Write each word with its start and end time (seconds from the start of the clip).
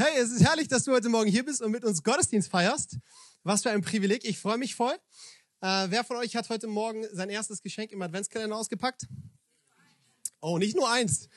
Hey, 0.00 0.16
es 0.20 0.30
ist 0.30 0.44
herrlich, 0.44 0.68
dass 0.68 0.84
du 0.84 0.92
heute 0.92 1.08
Morgen 1.08 1.28
hier 1.28 1.44
bist 1.44 1.60
und 1.60 1.72
mit 1.72 1.84
uns 1.84 2.04
Gottesdienst 2.04 2.48
feierst. 2.48 2.98
Was 3.42 3.64
für 3.64 3.70
ein 3.70 3.82
Privileg. 3.82 4.24
Ich 4.24 4.38
freue 4.38 4.56
mich 4.56 4.76
voll. 4.76 4.94
Äh, 5.60 5.86
wer 5.90 6.04
von 6.04 6.16
euch 6.18 6.36
hat 6.36 6.48
heute 6.50 6.68
Morgen 6.68 7.04
sein 7.12 7.30
erstes 7.30 7.60
Geschenk 7.62 7.90
im 7.90 8.00
Adventskalender 8.00 8.54
ausgepackt? 8.54 9.08
Oh, 10.40 10.56
nicht 10.56 10.76
nur 10.76 10.88
eins. 10.88 11.28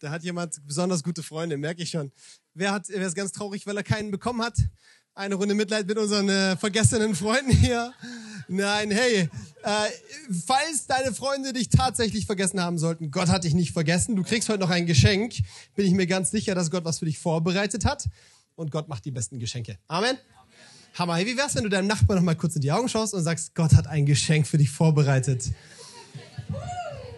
Da 0.00 0.10
hat 0.10 0.24
jemand 0.24 0.66
besonders 0.66 1.04
gute 1.04 1.22
Freunde, 1.22 1.56
merke 1.56 1.84
ich 1.84 1.90
schon. 1.90 2.10
Wer, 2.54 2.72
hat, 2.72 2.88
wer 2.88 3.06
ist 3.06 3.14
ganz 3.14 3.30
traurig, 3.30 3.68
weil 3.68 3.76
er 3.76 3.84
keinen 3.84 4.10
bekommen 4.10 4.42
hat? 4.42 4.58
Eine 5.18 5.34
Runde 5.34 5.56
Mitleid 5.56 5.88
mit 5.88 5.98
unseren 5.98 6.28
äh, 6.28 6.56
vergessenen 6.56 7.12
Freunden 7.12 7.50
hier. 7.50 7.92
Nein, 8.46 8.92
hey, 8.92 9.28
äh, 9.64 9.68
falls 10.46 10.86
deine 10.86 11.12
Freunde 11.12 11.52
dich 11.52 11.70
tatsächlich 11.70 12.24
vergessen 12.24 12.60
haben 12.60 12.78
sollten, 12.78 13.10
Gott 13.10 13.26
hat 13.26 13.42
dich 13.42 13.52
nicht 13.52 13.72
vergessen. 13.72 14.14
Du 14.14 14.22
kriegst 14.22 14.48
heute 14.48 14.60
noch 14.60 14.70
ein 14.70 14.86
Geschenk. 14.86 15.34
Bin 15.74 15.86
ich 15.86 15.92
mir 15.92 16.06
ganz 16.06 16.30
sicher, 16.30 16.54
dass 16.54 16.70
Gott 16.70 16.84
was 16.84 17.00
für 17.00 17.04
dich 17.04 17.18
vorbereitet 17.18 17.84
hat. 17.84 18.08
Und 18.54 18.70
Gott 18.70 18.86
macht 18.86 19.04
die 19.06 19.10
besten 19.10 19.40
Geschenke. 19.40 19.80
Amen. 19.88 20.16
Hammer. 20.94 21.16
Hey, 21.16 21.26
wie 21.26 21.36
wär's, 21.36 21.56
wenn 21.56 21.64
du 21.64 21.68
deinem 21.68 21.88
Nachbarn 21.88 22.20
noch 22.20 22.24
mal 22.24 22.36
kurz 22.36 22.54
in 22.54 22.62
die 22.62 22.70
Augen 22.70 22.88
schaust 22.88 23.12
und 23.12 23.24
sagst, 23.24 23.56
Gott 23.56 23.74
hat 23.74 23.88
ein 23.88 24.06
Geschenk 24.06 24.46
für 24.46 24.58
dich 24.58 24.70
vorbereitet. 24.70 25.50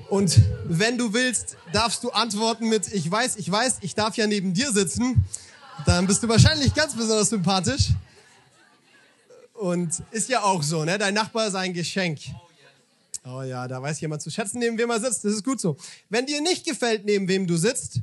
Und 0.09 0.41
wenn 0.64 0.97
du 0.97 1.12
willst, 1.12 1.59
darfst 1.75 2.03
du 2.03 2.12
antworten 2.12 2.70
mit, 2.70 2.91
ich 2.95 3.11
weiß, 3.11 3.37
ich 3.37 3.51
weiß, 3.51 3.80
ich 3.83 3.95
darf 3.95 4.17
ja 4.17 4.27
neben 4.27 4.55
dir 4.55 4.73
sitzen. 4.73 5.27
Dann 5.87 6.07
bist 6.07 6.23
du 6.23 6.29
wahrscheinlich 6.29 6.75
ganz 6.75 6.95
besonders 6.95 7.30
sympathisch. 7.30 7.89
Und 9.55 9.91
ist 10.11 10.29
ja 10.29 10.43
auch 10.43 10.62
so, 10.62 10.84
ne? 10.84 10.97
Dein 10.98 11.15
Nachbar 11.15 11.47
ist 11.47 11.55
ein 11.55 11.75
Geschenk. 11.75 12.20
Oh 13.25 13.43
ja, 13.43 13.69
da 13.69 13.83
weiß 13.83 14.01
jemand 14.01 14.23
zu 14.23 14.30
schätzen, 14.30 14.59
neben 14.59 14.79
wem 14.79 14.89
er 14.91 15.01
sitzt. 15.01 15.25
Das 15.25 15.33
ist 15.34 15.45
gut 15.45 15.61
so. 15.61 15.77
Wenn 16.09 16.25
dir 16.25 16.41
nicht 16.41 16.65
gefällt, 16.65 17.05
neben 17.05 17.29
wem 17.29 17.47
du 17.47 17.56
sitzt, 17.56 18.01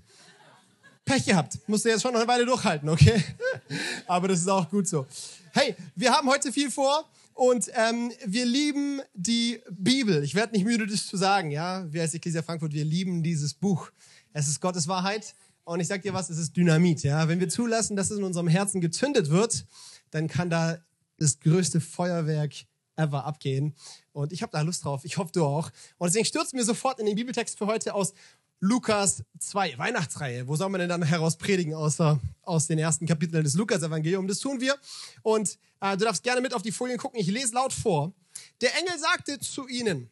Pech 1.05 1.25
gehabt. 1.25 1.57
Musst 1.67 1.85
du 1.85 1.89
jetzt 1.89 2.01
schon 2.01 2.13
noch 2.13 2.19
eine 2.19 2.27
Weile 2.27 2.45
durchhalten, 2.45 2.87
okay? 2.89 3.23
Aber 4.07 4.27
das 4.27 4.39
ist 4.39 4.49
auch 4.49 4.69
gut 4.69 4.87
so. 4.87 5.07
Hey, 5.53 5.75
wir 5.95 6.11
haben 6.11 6.29
heute 6.29 6.51
viel 6.51 6.69
vor 6.69 7.09
und 7.33 7.71
ähm, 7.73 8.11
wir 8.25 8.45
lieben 8.45 9.01
die 9.13 9.61
Bibel. 9.71 10.23
Ich 10.23 10.35
werde 10.35 10.53
nicht 10.53 10.65
müde, 10.65 10.85
das 10.85 11.07
zu 11.07 11.17
sagen, 11.17 11.49
ja? 11.49 11.91
Wir 11.91 12.01
als 12.01 12.13
Ecclesia 12.13 12.43
Frankfurt, 12.43 12.73
wir 12.73 12.85
lieben 12.85 13.23
dieses 13.23 13.53
Buch. 13.53 13.89
Es 14.33 14.47
ist 14.47 14.59
Gottes 14.59 14.87
Wahrheit 14.87 15.33
und 15.67 15.81
ich 15.81 15.87
sag 15.87 16.01
dir 16.01 16.13
was, 16.13 16.29
es 16.29 16.37
ist 16.37 16.55
Dynamit, 16.55 17.03
ja? 17.03 17.27
Wenn 17.27 17.41
wir 17.41 17.49
zulassen, 17.49 17.97
dass 17.97 18.09
es 18.09 18.17
in 18.17 18.23
unserem 18.23 18.47
Herzen 18.47 18.79
gezündet 18.79 19.29
wird, 19.29 19.65
dann 20.11 20.29
kann 20.29 20.49
da 20.49 20.77
das 21.17 21.41
größte 21.41 21.81
Feuerwerk 21.81 22.53
ever 22.95 23.25
abgehen. 23.25 23.75
Und 24.13 24.31
ich 24.31 24.41
habe 24.41 24.51
da 24.53 24.61
Lust 24.61 24.85
drauf. 24.85 25.03
Ich 25.03 25.17
hoffe, 25.17 25.31
du 25.33 25.43
auch. 25.43 25.69
Und 25.97 26.07
deswegen 26.07 26.23
stürzen 26.23 26.57
wir 26.57 26.63
sofort 26.63 26.99
in 26.99 27.05
den 27.05 27.15
Bibeltext 27.15 27.57
für 27.57 27.67
heute 27.67 27.93
aus 27.93 28.13
Lukas 28.61 29.23
2, 29.39 29.77
Weihnachtsreihe. 29.77 30.47
Wo 30.47 30.55
soll 30.55 30.69
man 30.69 30.79
denn 30.79 30.89
dann 30.89 31.03
heraus 31.03 31.37
predigen, 31.37 31.73
außer 31.73 32.17
aus 32.43 32.67
den 32.67 32.79
ersten 32.79 33.05
Kapiteln 33.05 33.43
des 33.43 33.55
Lukas-Evangeliums? 33.55 34.29
Das 34.29 34.39
tun 34.39 34.61
wir. 34.61 34.73
Und 35.21 35.59
äh, 35.81 35.97
du 35.97 36.05
darfst 36.05 36.23
gerne 36.23 36.39
mit 36.39 36.53
auf 36.53 36.61
die 36.61 36.71
Folien 36.71 36.97
gucken. 36.97 37.19
Ich 37.19 37.27
lese 37.27 37.53
laut 37.53 37.73
vor. 37.73 38.13
Der 38.61 38.73
Engel 38.77 38.97
sagte 38.97 39.37
zu 39.39 39.67
ihnen, 39.67 40.09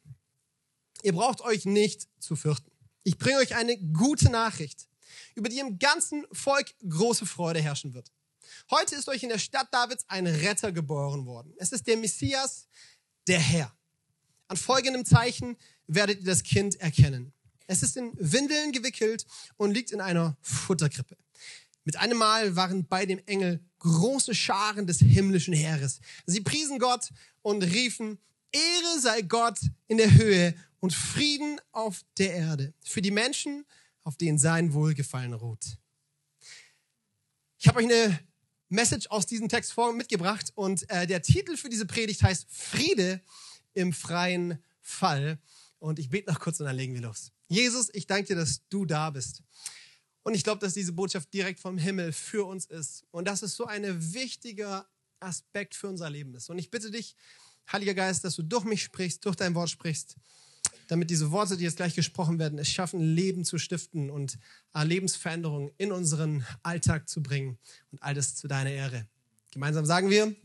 ihr 1.02 1.14
braucht 1.14 1.40
euch 1.40 1.66
nicht 1.66 2.10
zu 2.20 2.36
fürchten. 2.36 2.70
Ich 3.04 3.18
bringe 3.18 3.38
euch 3.38 3.56
eine 3.56 3.78
gute 3.78 4.30
Nachricht, 4.30 4.90
über 5.36 5.50
die 5.50 5.60
im 5.60 5.80
ganzen 5.80 6.26
Volk 6.32 6.74
große 6.88 7.26
Freude 7.26 7.62
herrschen 7.62 7.94
wird. 7.94 8.12
Heute 8.72 8.96
ist 8.96 9.08
euch 9.10 9.24
in 9.24 9.30
der 9.30 9.40
Stadt 9.40 9.68
Davids 9.72 10.06
ein 10.08 10.28
Retter 10.28 10.72
geboren 10.72 11.26
worden. 11.26 11.54
Es 11.58 11.72
ist 11.72 11.88
der 11.88 11.98
Messias, 11.98 12.68
der 13.28 13.40
Herr. 13.40 13.76
An 14.48 14.58
folgendem 14.58 15.06
Zeichen 15.06 15.58
werdet 15.88 16.20
ihr 16.20 16.26
das 16.26 16.44
Kind 16.44 16.80
erkennen. 16.80 17.34
Es 17.68 17.82
ist 17.82 17.98
in 17.98 18.12
Windeln 18.16 18.72
gewickelt 18.72 19.26
und 19.58 19.72
liegt 19.72 19.92
in 19.92 20.02
einer 20.02 20.38
Futterkrippe. 20.42 21.18
Mit 21.84 21.98
einem 21.98 22.18
Mal 22.18 22.56
waren 22.56 22.88
bei 22.88 23.06
dem 23.06 23.20
Engel 23.26 23.60
große 23.80 24.34
Scharen 24.34 24.88
des 24.88 25.00
himmlischen 25.00 25.54
Heeres. 25.54 26.00
Sie 26.26 26.42
priesen 26.42 26.80
Gott 26.80 27.10
und 27.42 27.64
riefen, 27.64 28.20
Ehre 28.52 29.00
sei 29.00 29.22
Gott 29.22 29.60
in 29.88 29.98
der 29.98 30.14
Höhe 30.14 30.56
und 30.80 30.94
Frieden 30.94 31.60
auf 31.72 32.02
der 32.18 32.34
Erde 32.34 32.74
für 32.84 33.02
die 33.02 33.12
Menschen, 33.12 33.66
auf 34.06 34.16
denen 34.16 34.40
sein 34.40 34.72
Wohlgefallen 34.72 35.34
ruht. 35.34 35.78
Ich 37.58 37.68
habe 37.68 37.80
euch 37.80 37.86
eine 37.86 38.18
Message 38.70 39.08
aus 39.08 39.26
diesem 39.26 39.50
Text 39.50 39.74
vor 39.74 39.92
mitgebracht 39.92 40.54
und 40.56 40.90
äh, 40.90 41.06
der 41.06 41.22
Titel 41.22 41.58
für 41.58 41.68
diese 41.68 41.86
Predigt 41.86 42.24
heißt 42.24 42.48
Friede 42.50 43.22
im 43.74 43.92
freien 43.92 44.64
Fall. 44.82 45.40
Und 45.80 46.00
ich 46.00 46.10
bete 46.10 46.32
noch 46.32 46.40
kurz 46.40 46.60
und 46.60 46.68
dann 46.68 46.76
legen 46.76 46.94
wir 46.94 47.02
los. 47.02 47.32
Jesus, 47.48 47.90
ich 47.94 48.08
danke 48.08 48.28
dir, 48.28 48.36
dass 48.36 48.62
du 48.70 48.86
da 48.86 49.10
bist. 49.10 49.44
Und 50.24 50.34
ich 50.34 50.44
glaube, 50.44 50.60
dass 50.60 50.74
diese 50.74 50.94
Botschaft 50.94 51.34
direkt 51.34 51.60
vom 51.60 51.78
Himmel 51.78 52.14
für 52.14 52.46
uns 52.46 52.66
ist. 52.66 53.06
Und 53.12 53.28
dass 53.28 53.42
es 53.42 53.56
so 53.56 53.66
ein 53.66 54.14
wichtiger 54.14 54.88
Aspekt 55.20 55.76
für 55.76 55.88
unser 55.88 56.10
Leben 56.10 56.34
ist. 56.34 56.50
Und 56.50 56.58
ich 56.58 56.72
bitte 56.72 56.90
dich, 56.90 57.16
Heiliger 57.72 57.96
Geist, 57.96 58.24
dass 58.24 58.36
du 58.36 58.44
durch 58.44 58.64
mich 58.64 58.84
sprichst, 58.84 59.26
durch 59.26 59.36
dein 59.36 59.56
Wort 59.56 59.72
sprichst, 59.72 60.16
damit 60.88 61.10
diese 61.10 61.32
Worte, 61.32 61.58
die 61.58 61.64
jetzt 61.64 61.78
gleich 61.78 61.96
gesprochen 61.96 62.40
werden, 62.40 62.60
es 62.60 62.70
schaffen, 62.70 63.00
Leben 63.00 63.46
zu 63.46 63.58
stiften 63.58 64.10
und 64.10 64.38
äh, 64.74 64.84
Lebensveränderungen 64.84 65.72
in 65.78 65.92
unseren 65.92 66.46
Alltag 66.64 67.10
zu 67.10 67.22
bringen. 67.22 67.58
Und 67.92 68.02
all 68.02 68.14
das 68.14 68.36
zu 68.36 68.48
deiner 68.48 68.72
Ehre. 68.72 69.08
Gemeinsam 69.52 69.86
sagen 69.86 70.10
wir 70.10 70.24
Amen. 70.24 70.36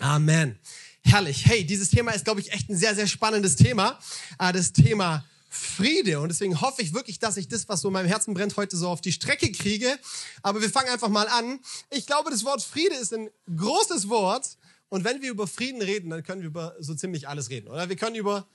Amen. 0.00 0.58
Herrlich. 1.02 1.46
Hey, 1.46 1.64
dieses 1.64 1.90
Thema 1.90 2.12
ist, 2.12 2.24
glaube 2.24 2.40
ich, 2.40 2.52
echt 2.52 2.70
ein 2.70 2.76
sehr, 2.76 2.94
sehr 2.94 3.06
spannendes 3.06 3.56
Thema. 3.56 3.98
Äh, 4.38 4.52
das 4.52 4.72
Thema 4.72 5.24
Friede. 5.54 6.20
Und 6.20 6.28
deswegen 6.28 6.60
hoffe 6.60 6.82
ich 6.82 6.94
wirklich, 6.94 7.18
dass 7.18 7.36
ich 7.36 7.48
das, 7.48 7.68
was 7.68 7.80
so 7.80 7.88
in 7.88 7.92
meinem 7.92 8.08
Herzen 8.08 8.34
brennt, 8.34 8.56
heute 8.56 8.76
so 8.76 8.88
auf 8.88 9.00
die 9.00 9.12
Strecke 9.12 9.52
kriege. 9.52 9.98
Aber 10.42 10.60
wir 10.60 10.70
fangen 10.70 10.88
einfach 10.88 11.08
mal 11.08 11.28
an. 11.28 11.60
Ich 11.90 12.06
glaube, 12.06 12.30
das 12.30 12.44
Wort 12.44 12.62
Friede 12.62 12.96
ist 12.96 13.14
ein 13.14 13.30
großes 13.54 14.08
Wort. 14.08 14.58
Und 14.88 15.04
wenn 15.04 15.22
wir 15.22 15.30
über 15.30 15.46
Frieden 15.46 15.80
reden, 15.80 16.10
dann 16.10 16.22
können 16.22 16.42
wir 16.42 16.48
über 16.48 16.74
so 16.80 16.94
ziemlich 16.94 17.28
alles 17.28 17.50
reden, 17.50 17.68
oder? 17.68 17.88
Wir 17.88 17.96
können 17.96 18.16
über 18.16 18.46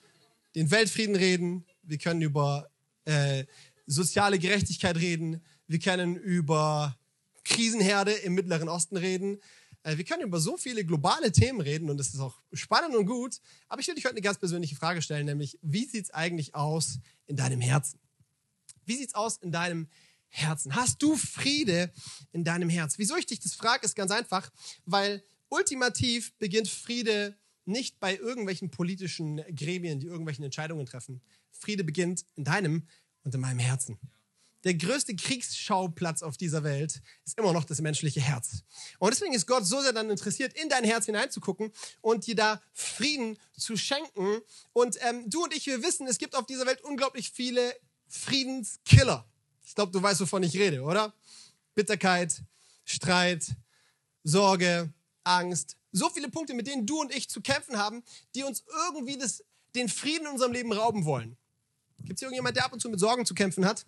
den 0.55 0.71
Weltfrieden 0.71 1.15
reden. 1.15 1.65
Wir 1.83 1.97
können 1.97 2.21
über 2.21 2.69
äh, 3.05 3.45
soziale 3.85 4.39
Gerechtigkeit 4.39 4.97
reden. 4.97 5.43
Wir 5.67 5.79
können 5.79 6.15
über 6.15 6.97
Krisenherde 7.43 8.11
im 8.11 8.33
Mittleren 8.33 8.69
Osten 8.69 8.97
reden. 8.97 9.39
Äh, 9.83 9.97
wir 9.97 10.05
können 10.05 10.23
über 10.23 10.39
so 10.39 10.57
viele 10.57 10.83
globale 10.85 11.31
Themen 11.31 11.61
reden 11.61 11.89
und 11.89 11.97
das 11.97 12.13
ist 12.13 12.19
auch 12.19 12.41
spannend 12.53 12.95
und 12.95 13.05
gut. 13.05 13.39
Aber 13.67 13.81
ich 13.81 13.87
will 13.87 13.95
dich 13.95 14.05
heute 14.05 14.13
eine 14.13 14.21
ganz 14.21 14.37
persönliche 14.37 14.75
Frage 14.75 15.01
stellen, 15.01 15.25
nämlich, 15.25 15.57
wie 15.61 15.85
sieht 15.85 16.05
es 16.05 16.11
eigentlich 16.11 16.55
aus 16.55 16.99
in 17.27 17.35
deinem 17.35 17.61
Herzen? 17.61 17.99
Wie 18.85 18.95
sieht 18.95 19.09
es 19.09 19.15
aus 19.15 19.37
in 19.37 19.51
deinem 19.51 19.87
Herzen? 20.27 20.75
Hast 20.75 21.01
du 21.01 21.15
Friede 21.15 21.91
in 22.31 22.43
deinem 22.43 22.69
Herz? 22.69 22.97
Wieso 22.97 23.15
ich 23.15 23.25
dich 23.25 23.39
das 23.39 23.53
frage, 23.53 23.85
ist 23.85 23.95
ganz 23.95 24.11
einfach, 24.11 24.49
weil 24.85 25.23
ultimativ 25.49 26.33
beginnt 26.37 26.67
Friede 26.67 27.37
nicht 27.69 27.99
bei 27.99 28.17
irgendwelchen 28.17 28.69
politischen 28.69 29.37
Gremien, 29.55 29.99
die 29.99 30.07
irgendwelche 30.07 30.43
Entscheidungen 30.43 30.85
treffen. 30.85 31.21
Friede 31.51 31.83
beginnt 31.83 32.25
in 32.35 32.43
deinem 32.43 32.87
und 33.23 33.33
in 33.33 33.41
meinem 33.41 33.59
Herzen 33.59 33.97
der 34.63 34.73
größte 34.73 35.15
Kriegsschauplatz 35.15 36.21
auf 36.21 36.37
dieser 36.37 36.63
Welt 36.63 37.01
ist 37.25 37.37
immer 37.37 37.53
noch 37.53 37.63
das 37.63 37.81
menschliche 37.81 38.19
Herz. 38.19 38.63
Und 38.99 39.11
deswegen 39.11 39.33
ist 39.33 39.47
Gott 39.47 39.65
so 39.65 39.81
sehr 39.81 39.93
dann 39.93 40.09
interessiert, 40.09 40.53
in 40.61 40.69
dein 40.69 40.83
Herz 40.83 41.05
hineinzugucken 41.05 41.71
und 42.01 42.27
dir 42.27 42.35
da 42.35 42.61
Frieden 42.73 43.37
zu 43.55 43.77
schenken. 43.77 44.41
Und 44.73 44.97
ähm, 45.01 45.29
du 45.29 45.43
und 45.43 45.55
ich, 45.55 45.65
wir 45.67 45.81
wissen, 45.83 46.07
es 46.07 46.17
gibt 46.17 46.35
auf 46.35 46.45
dieser 46.45 46.65
Welt 46.65 46.81
unglaublich 46.83 47.31
viele 47.31 47.73
Friedenskiller. 48.07 49.25
Ich 49.63 49.75
glaube, 49.75 49.91
du 49.91 50.01
weißt, 50.01 50.19
wovon 50.21 50.43
ich 50.43 50.55
rede, 50.55 50.81
oder? 50.81 51.13
Bitterkeit, 51.75 52.43
Streit, 52.83 53.55
Sorge, 54.23 54.91
Angst. 55.23 55.77
So 55.91 56.09
viele 56.09 56.29
Punkte, 56.29 56.53
mit 56.53 56.67
denen 56.67 56.85
du 56.85 57.01
und 57.01 57.13
ich 57.13 57.29
zu 57.29 57.41
kämpfen 57.41 57.77
haben, 57.77 58.03
die 58.35 58.43
uns 58.43 58.63
irgendwie 58.87 59.17
das, 59.17 59.43
den 59.75 59.89
Frieden 59.89 60.25
in 60.25 60.33
unserem 60.33 60.51
Leben 60.51 60.71
rauben 60.71 61.05
wollen. 61.05 61.37
Gibt 62.03 62.17
es 62.17 62.21
irgendjemand, 62.21 62.55
der 62.55 62.65
ab 62.65 62.73
und 62.73 62.79
zu 62.79 62.89
mit 62.89 62.99
Sorgen 62.99 63.25
zu 63.25 63.33
kämpfen 63.33 63.65
hat? 63.65 63.85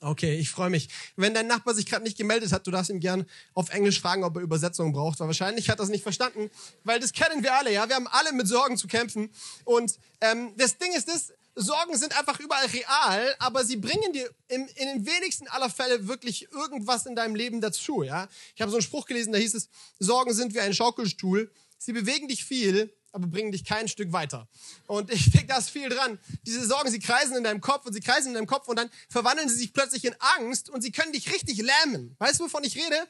Okay, 0.00 0.36
ich 0.36 0.50
freue 0.50 0.68
mich. 0.68 0.88
Wenn 1.16 1.32
dein 1.32 1.46
Nachbar 1.46 1.74
sich 1.74 1.86
gerade 1.86 2.04
nicht 2.04 2.18
gemeldet 2.18 2.52
hat, 2.52 2.66
du 2.66 2.70
darfst 2.70 2.90
ihn 2.90 3.00
gern 3.00 3.24
auf 3.54 3.70
Englisch 3.70 4.00
fragen, 4.00 4.24
ob 4.24 4.36
er 4.36 4.42
Übersetzung 4.42 4.92
braucht, 4.92 5.20
weil 5.20 5.26
wahrscheinlich 5.28 5.70
hat 5.70 5.78
er 5.78 5.84
es 5.84 5.88
nicht 5.88 6.02
verstanden, 6.02 6.50
weil 6.84 7.00
das 7.00 7.12
kennen 7.12 7.42
wir 7.42 7.54
alle, 7.54 7.72
ja. 7.72 7.88
Wir 7.88 7.96
haben 7.96 8.06
alle 8.08 8.32
mit 8.32 8.46
Sorgen 8.46 8.76
zu 8.76 8.88
kämpfen. 8.88 9.30
Und 9.64 9.98
ähm, 10.20 10.52
das 10.58 10.76
Ding 10.76 10.92
ist 10.92 11.08
das, 11.08 11.32
Sorgen 11.54 11.96
sind 11.96 12.16
einfach 12.18 12.38
überall 12.40 12.66
real, 12.66 13.34
aber 13.38 13.64
sie 13.64 13.76
bringen 13.76 14.12
dir 14.12 14.30
in, 14.48 14.66
in 14.74 14.88
den 14.88 15.06
wenigsten 15.06 15.48
aller 15.48 15.70
Fälle 15.70 16.06
wirklich 16.06 16.52
irgendwas 16.52 17.06
in 17.06 17.16
deinem 17.16 17.34
Leben 17.34 17.62
dazu, 17.62 18.02
ja. 18.02 18.28
Ich 18.54 18.60
habe 18.60 18.70
so 18.70 18.76
einen 18.76 18.82
Spruch 18.82 19.06
gelesen, 19.06 19.32
da 19.32 19.38
hieß 19.38 19.54
es, 19.54 19.70
Sorgen 19.98 20.34
sind 20.34 20.52
wie 20.52 20.60
ein 20.60 20.74
Schaukelstuhl. 20.74 21.50
Sie 21.78 21.94
bewegen 21.94 22.28
dich 22.28 22.44
viel, 22.44 22.92
aber 23.16 23.28
bringen 23.28 23.50
dich 23.50 23.64
kein 23.64 23.88
Stück 23.88 24.12
weiter. 24.12 24.46
Und 24.86 25.10
ich 25.10 25.30
denke, 25.30 25.46
da 25.46 25.56
ist 25.56 25.70
viel 25.70 25.88
dran. 25.88 26.18
Diese 26.44 26.66
Sorgen, 26.66 26.90
sie 26.90 26.98
kreisen 26.98 27.34
in 27.34 27.44
deinem 27.44 27.62
Kopf 27.62 27.86
und 27.86 27.94
sie 27.94 28.00
kreisen 28.00 28.28
in 28.28 28.34
deinem 28.34 28.46
Kopf 28.46 28.68
und 28.68 28.76
dann 28.76 28.90
verwandeln 29.08 29.48
sie 29.48 29.56
sich 29.56 29.72
plötzlich 29.72 30.04
in 30.04 30.14
Angst 30.36 30.68
und 30.68 30.82
sie 30.82 30.92
können 30.92 31.12
dich 31.12 31.32
richtig 31.32 31.56
lähmen. 31.56 32.14
Weißt 32.18 32.38
du, 32.38 32.44
wovon 32.44 32.62
ich 32.62 32.76
rede? 32.76 33.08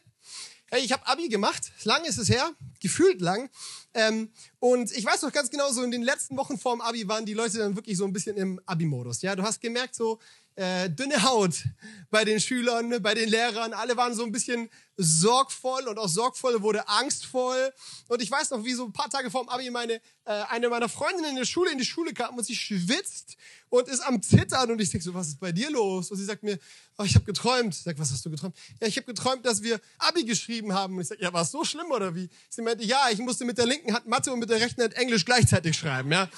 Hey, 0.71 0.85
ich 0.85 0.93
habe 0.93 1.05
Abi 1.09 1.29
gemacht. 1.29 1.73
Lang 1.83 2.05
ist 2.05 2.19
es 2.19 2.29
her, 2.29 2.53
gefühlt 2.81 3.21
lang. 3.21 3.51
Ähm, 3.95 4.31
und 4.61 4.93
ich 4.93 5.05
weiß 5.05 5.23
noch 5.23 5.33
ganz 5.33 5.51
genau, 5.51 5.73
so 5.73 5.83
in 5.83 5.91
den 5.91 6.03
letzten 6.03 6.37
Wochen 6.37 6.57
vorm 6.57 6.81
Abi 6.81 7.09
waren 7.09 7.27
die 7.27 7.35
Leute 7.35 7.59
dann 7.59 7.75
wirklich 7.75 7.97
so 7.97 8.05
ein 8.05 8.13
bisschen 8.13 8.37
im 8.37 8.61
Abi-Modus. 8.65 9.23
Ja, 9.23 9.35
du 9.35 9.43
hast 9.43 9.61
gemerkt, 9.61 9.97
so 9.97 10.21
äh, 10.57 10.89
dünne 10.91 11.23
Haut 11.23 11.65
bei 12.11 12.25
den 12.25 12.41
Schülern, 12.41 13.03
bei 13.03 13.15
den 13.15 13.29
Lehrern. 13.29 13.73
Alle 13.75 13.97
waren 13.97 14.15
so 14.15 14.25
ein 14.25 14.33
bisschen 14.33 14.71
sorgvoll 14.97 15.87
und 15.87 15.99
aus 15.99 16.15
sorgvoll 16.15 16.63
wurde 16.63 16.89
angstvoll. 16.89 17.73
Und 18.09 18.23
ich 18.23 18.31
weiß 18.31 18.51
noch, 18.51 18.65
wie 18.65 18.73
so 18.73 18.87
ein 18.87 18.93
paar 18.93 19.11
Tage 19.11 19.31
vor 19.31 19.45
dem 19.45 19.51
Abi 19.51 19.71
meine, 19.71 19.95
äh, 20.25 20.33
eine 20.49 20.71
meiner 20.71 20.89
Freundinnen 20.89 21.31
in 21.31 21.37
der 21.37 21.45
Schule 21.45 21.71
in 21.71 21.79
die 21.79 21.85
Schule 21.85 22.15
kam 22.15 22.37
und 22.37 22.45
sie 22.45 22.57
schwitzt 22.57 23.37
und 23.69 23.89
ist 23.89 24.01
am 24.01 24.23
Zittern. 24.23 24.71
Und 24.71 24.81
ich 24.81 24.91
denke 24.91 25.05
so, 25.05 25.13
was 25.13 25.29
ist 25.29 25.41
bei 25.41 25.53
dir 25.53 25.71
los? 25.71 26.11
Und 26.11 26.17
sie 26.17 26.25
sagt 26.25 26.43
mir, 26.43 26.59
oh, 26.97 27.05
ich 27.05 27.15
habe 27.15 27.27
geträumt. 27.27 27.75
Ich 27.75 27.83
sag, 27.83 27.99
was 27.99 28.11
hast 28.11 28.25
du 28.25 28.31
geträumt? 28.31 28.57
Ja, 28.81 28.87
ich 28.87 28.97
habe 28.97 29.07
geträumt, 29.07 29.45
dass 29.45 29.63
wir 29.63 29.79
Abi 29.99 30.25
geschrieben 30.25 30.73
haben. 30.73 30.95
Und 30.95 31.03
ich 31.03 31.09
sag, 31.09 31.21
ja, 31.21 31.33
war 31.33 31.43
es 31.43 31.51
so 31.51 31.65
schlimm 31.65 31.91
oder 31.91 32.15
wie? 32.15 32.31
Sie 32.49 32.63
meinte, 32.63 32.85
ja, 32.85 33.11
ich 33.11 33.19
musste 33.19 33.45
mit 33.45 33.59
der 33.59 33.67
linken 33.67 33.93
Hand 33.93 34.07
Mathe 34.07 34.33
und 34.33 34.39
mit 34.39 34.49
der 34.49 34.61
rechten 34.61 34.83
Hand 34.83 34.95
Englisch 34.95 35.27
gleichzeitig 35.27 35.77
schreiben. 35.77 36.11
Ja. 36.11 36.31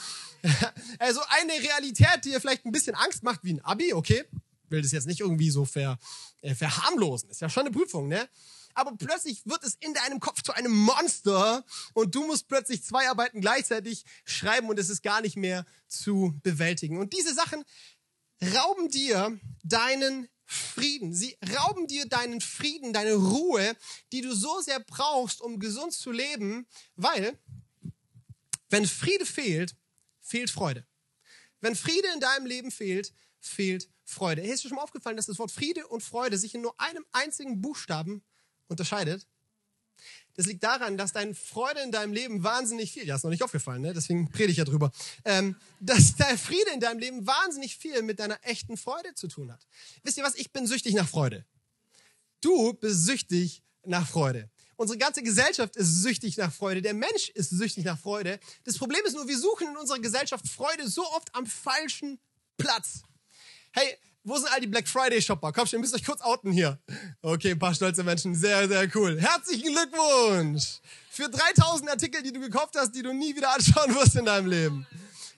Also 0.99 1.20
eine 1.29 1.52
Realität, 1.52 2.25
die 2.25 2.31
ihr 2.31 2.40
vielleicht 2.40 2.64
ein 2.64 2.73
bisschen 2.73 2.94
Angst 2.94 3.23
macht, 3.23 3.44
wie 3.44 3.55
ein 3.55 3.64
Abi, 3.64 3.93
okay? 3.93 4.25
Will 4.69 4.82
das 4.82 4.93
jetzt 4.93 5.06
nicht 5.06 5.20
irgendwie 5.20 5.50
so 5.50 5.64
ver, 5.64 5.99
äh, 6.43 6.55
verharmlosen. 6.55 7.31
Ist 7.31 7.40
ja 7.40 7.49
schon 7.49 7.62
eine 7.67 7.70
Prüfung, 7.70 8.08
ne? 8.08 8.29
Aber 8.75 8.96
plötzlich 8.96 9.44
wird 9.44 9.64
es 9.64 9.76
in 9.81 9.93
deinem 9.94 10.20
Kopf 10.20 10.43
zu 10.43 10.52
einem 10.52 10.73
Monster 10.73 11.64
und 11.94 12.14
du 12.14 12.25
musst 12.26 12.49
plötzlich 12.49 12.85
zwei 12.85 13.08
Arbeiten 13.08 13.40
gleichzeitig 13.40 14.05
schreiben 14.25 14.69
und 14.69 14.79
es 14.79 14.88
ist 14.88 15.02
gar 15.02 15.20
nicht 15.20 15.37
mehr 15.37 15.64
zu 15.88 16.38
bewältigen. 16.43 16.99
Und 16.99 17.12
diese 17.12 17.34
Sachen 17.34 17.64
rauben 18.55 18.88
dir 18.88 19.37
deinen 19.64 20.29
Frieden. 20.44 21.12
Sie 21.12 21.37
rauben 21.56 21.88
dir 21.88 22.06
deinen 22.06 22.41
Frieden, 22.41 22.93
deine 22.93 23.14
Ruhe, 23.14 23.76
die 24.12 24.20
du 24.20 24.34
so 24.34 24.61
sehr 24.61 24.81
brauchst, 24.81 25.41
um 25.41 25.58
gesund 25.58 25.93
zu 25.93 26.12
leben, 26.12 26.67
weil 26.94 27.37
wenn 28.70 28.87
Friede 28.87 29.26
fehlt, 29.26 29.75
fehlt 30.29 30.51
Freude. 30.51 30.87
Wenn 31.61 31.75
Friede 31.75 32.09
in 32.15 32.21
deinem 32.21 32.47
Leben 32.47 32.71
fehlt, 32.71 33.13
fehlt 33.41 33.89
Freude. 34.05 34.43
Hey, 34.43 34.53
ist 34.53 34.65
dir 34.65 34.69
schon 34.69 34.77
mal 34.77 34.83
aufgefallen, 34.83 35.17
dass 35.17 35.27
das 35.27 35.39
Wort 35.39 35.51
Friede 35.51 35.87
und 35.87 36.03
Freude 36.03 36.39
sich 36.39 36.55
in 36.55 36.63
nur 36.63 36.79
einem 36.81 37.05
einzigen 37.13 37.61
Buchstaben 37.61 38.23
unterscheidet? 38.69 39.27
Das 40.35 40.47
liegt 40.47 40.63
daran, 40.63 40.97
dass 40.97 41.13
deine 41.13 41.35
Freude 41.35 41.81
in 41.81 41.91
deinem 41.91 42.13
Leben 42.13 42.45
wahnsinnig 42.45 42.93
viel, 42.93 43.05
ja, 43.05 43.17
ist 43.17 43.25
noch 43.25 43.31
nicht 43.31 43.43
aufgefallen, 43.43 43.83
ne? 43.83 43.93
deswegen 43.93 44.31
predige 44.31 44.53
ich 44.53 44.59
ja 44.59 44.65
drüber, 44.65 44.93
ähm, 45.25 45.57
dass 45.81 46.15
der 46.15 46.39
Friede 46.39 46.71
in 46.73 46.79
deinem 46.79 47.01
Leben 47.01 47.27
wahnsinnig 47.27 47.77
viel 47.77 48.03
mit 48.03 48.21
deiner 48.21 48.39
echten 48.43 48.77
Freude 48.77 49.15
zu 49.15 49.27
tun 49.27 49.51
hat. 49.51 49.67
Wisst 50.05 50.17
ihr 50.17 50.23
was? 50.23 50.37
Ich 50.37 50.53
bin 50.53 50.67
süchtig 50.67 50.95
nach 50.95 51.09
Freude. 51.09 51.45
Du 52.41 52.73
bist 52.75 53.05
süchtig 53.05 53.65
nach 53.85 54.07
Freude. 54.09 54.49
Unsere 54.79 54.97
ganze 54.97 55.25
Gesellschaft 55.25 55.75
ist 55.75 56.03
süchtig 56.03 56.37
nach 56.37 56.53
Freude. 56.53 56.81
Der 56.81 56.95
Mensch 56.95 57.31
ist 57.35 57.51
süchtig 57.51 57.85
nach 57.85 57.99
Freude. 57.99 58.39
Das 58.63 58.79
Problem 58.79 59.01
ist 59.05 59.15
nur, 59.15 59.27
wir 59.27 59.37
suchen 59.37 59.67
in 59.67 59.77
unserer 59.77 59.99
Gesellschaft 59.99 60.47
Freude 60.47 60.89
so 60.89 61.05
oft 61.17 61.35
am 61.35 61.47
falschen 61.47 62.21
Platz. 62.57 63.03
Hey, 63.73 63.99
wo 64.23 64.37
sind 64.37 64.47
all 64.53 64.61
die 64.61 64.69
Black 64.69 64.87
Friday 64.87 65.21
Shopper? 65.21 65.51
Komm 65.53 65.67
schon, 65.67 65.79
ihr 65.79 65.81
müsst 65.81 65.97
euch 65.97 66.05
kurz 66.05 66.21
outen 66.21 66.53
hier. 66.53 66.79
Okay, 67.23 67.51
ein 67.51 67.59
paar 67.59 67.75
stolze 67.75 68.05
Menschen. 68.05 68.37
Sehr, 68.37 68.69
sehr 68.69 68.89
cool. 68.95 69.21
Herzlichen 69.21 69.75
Glückwunsch 69.75 70.79
für 71.11 71.29
3000 71.29 71.91
Artikel, 71.91 72.23
die 72.23 72.33
du 72.33 72.39
gekauft 72.39 72.77
hast, 72.77 72.93
die 72.93 73.03
du 73.03 73.13
nie 73.13 73.35
wieder 73.35 73.53
anschauen 73.53 73.93
wirst 73.97 74.15
in 74.15 74.27
deinem 74.27 74.47
Leben. 74.47 74.87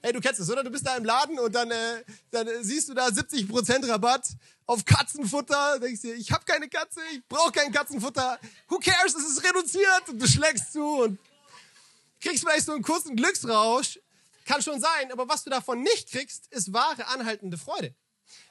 Hey, 0.02 0.14
du 0.14 0.20
kennst 0.20 0.41
es, 0.41 0.50
oder? 0.50 0.64
Du 0.64 0.70
bist 0.70 0.87
da 0.87 0.97
im 0.97 1.05
Laden 1.05 1.38
und 1.38 1.55
dann, 1.55 1.70
äh, 1.70 2.02
dann 2.31 2.49
siehst 2.64 2.88
du 2.88 2.94
da 2.94 3.08
70% 3.08 3.87
Rabatt 3.87 4.29
auf 4.64 4.85
Katzenfutter. 4.85 5.79
Denkst 5.79 6.00
dir, 6.00 6.14
ich 6.14 6.32
habe 6.32 6.44
keine 6.47 6.69
Katze, 6.69 7.00
ich 7.12 7.23
brauche 7.29 7.52
kein 7.52 7.70
Katzenfutter. 7.70 8.38
Who 8.69 8.79
cares? 8.79 9.14
Es 9.14 9.29
ist 9.31 9.44
reduziert 9.44 10.08
und 10.08 10.19
du 10.19 10.26
schlägst 10.26 10.73
zu 10.73 10.82
und 10.82 11.19
kriegst 12.19 12.41
vielleicht 12.41 12.64
so 12.64 12.73
einen 12.73 12.82
kurzen 12.82 13.14
Glücksrausch. 13.14 14.00
Kann 14.47 14.62
schon 14.62 14.81
sein, 14.81 15.12
aber 15.12 15.29
was 15.29 15.44
du 15.44 15.50
davon 15.50 15.82
nicht 15.82 16.11
kriegst, 16.11 16.46
ist 16.50 16.73
wahre 16.73 17.06
anhaltende 17.08 17.58
Freude. 17.58 17.94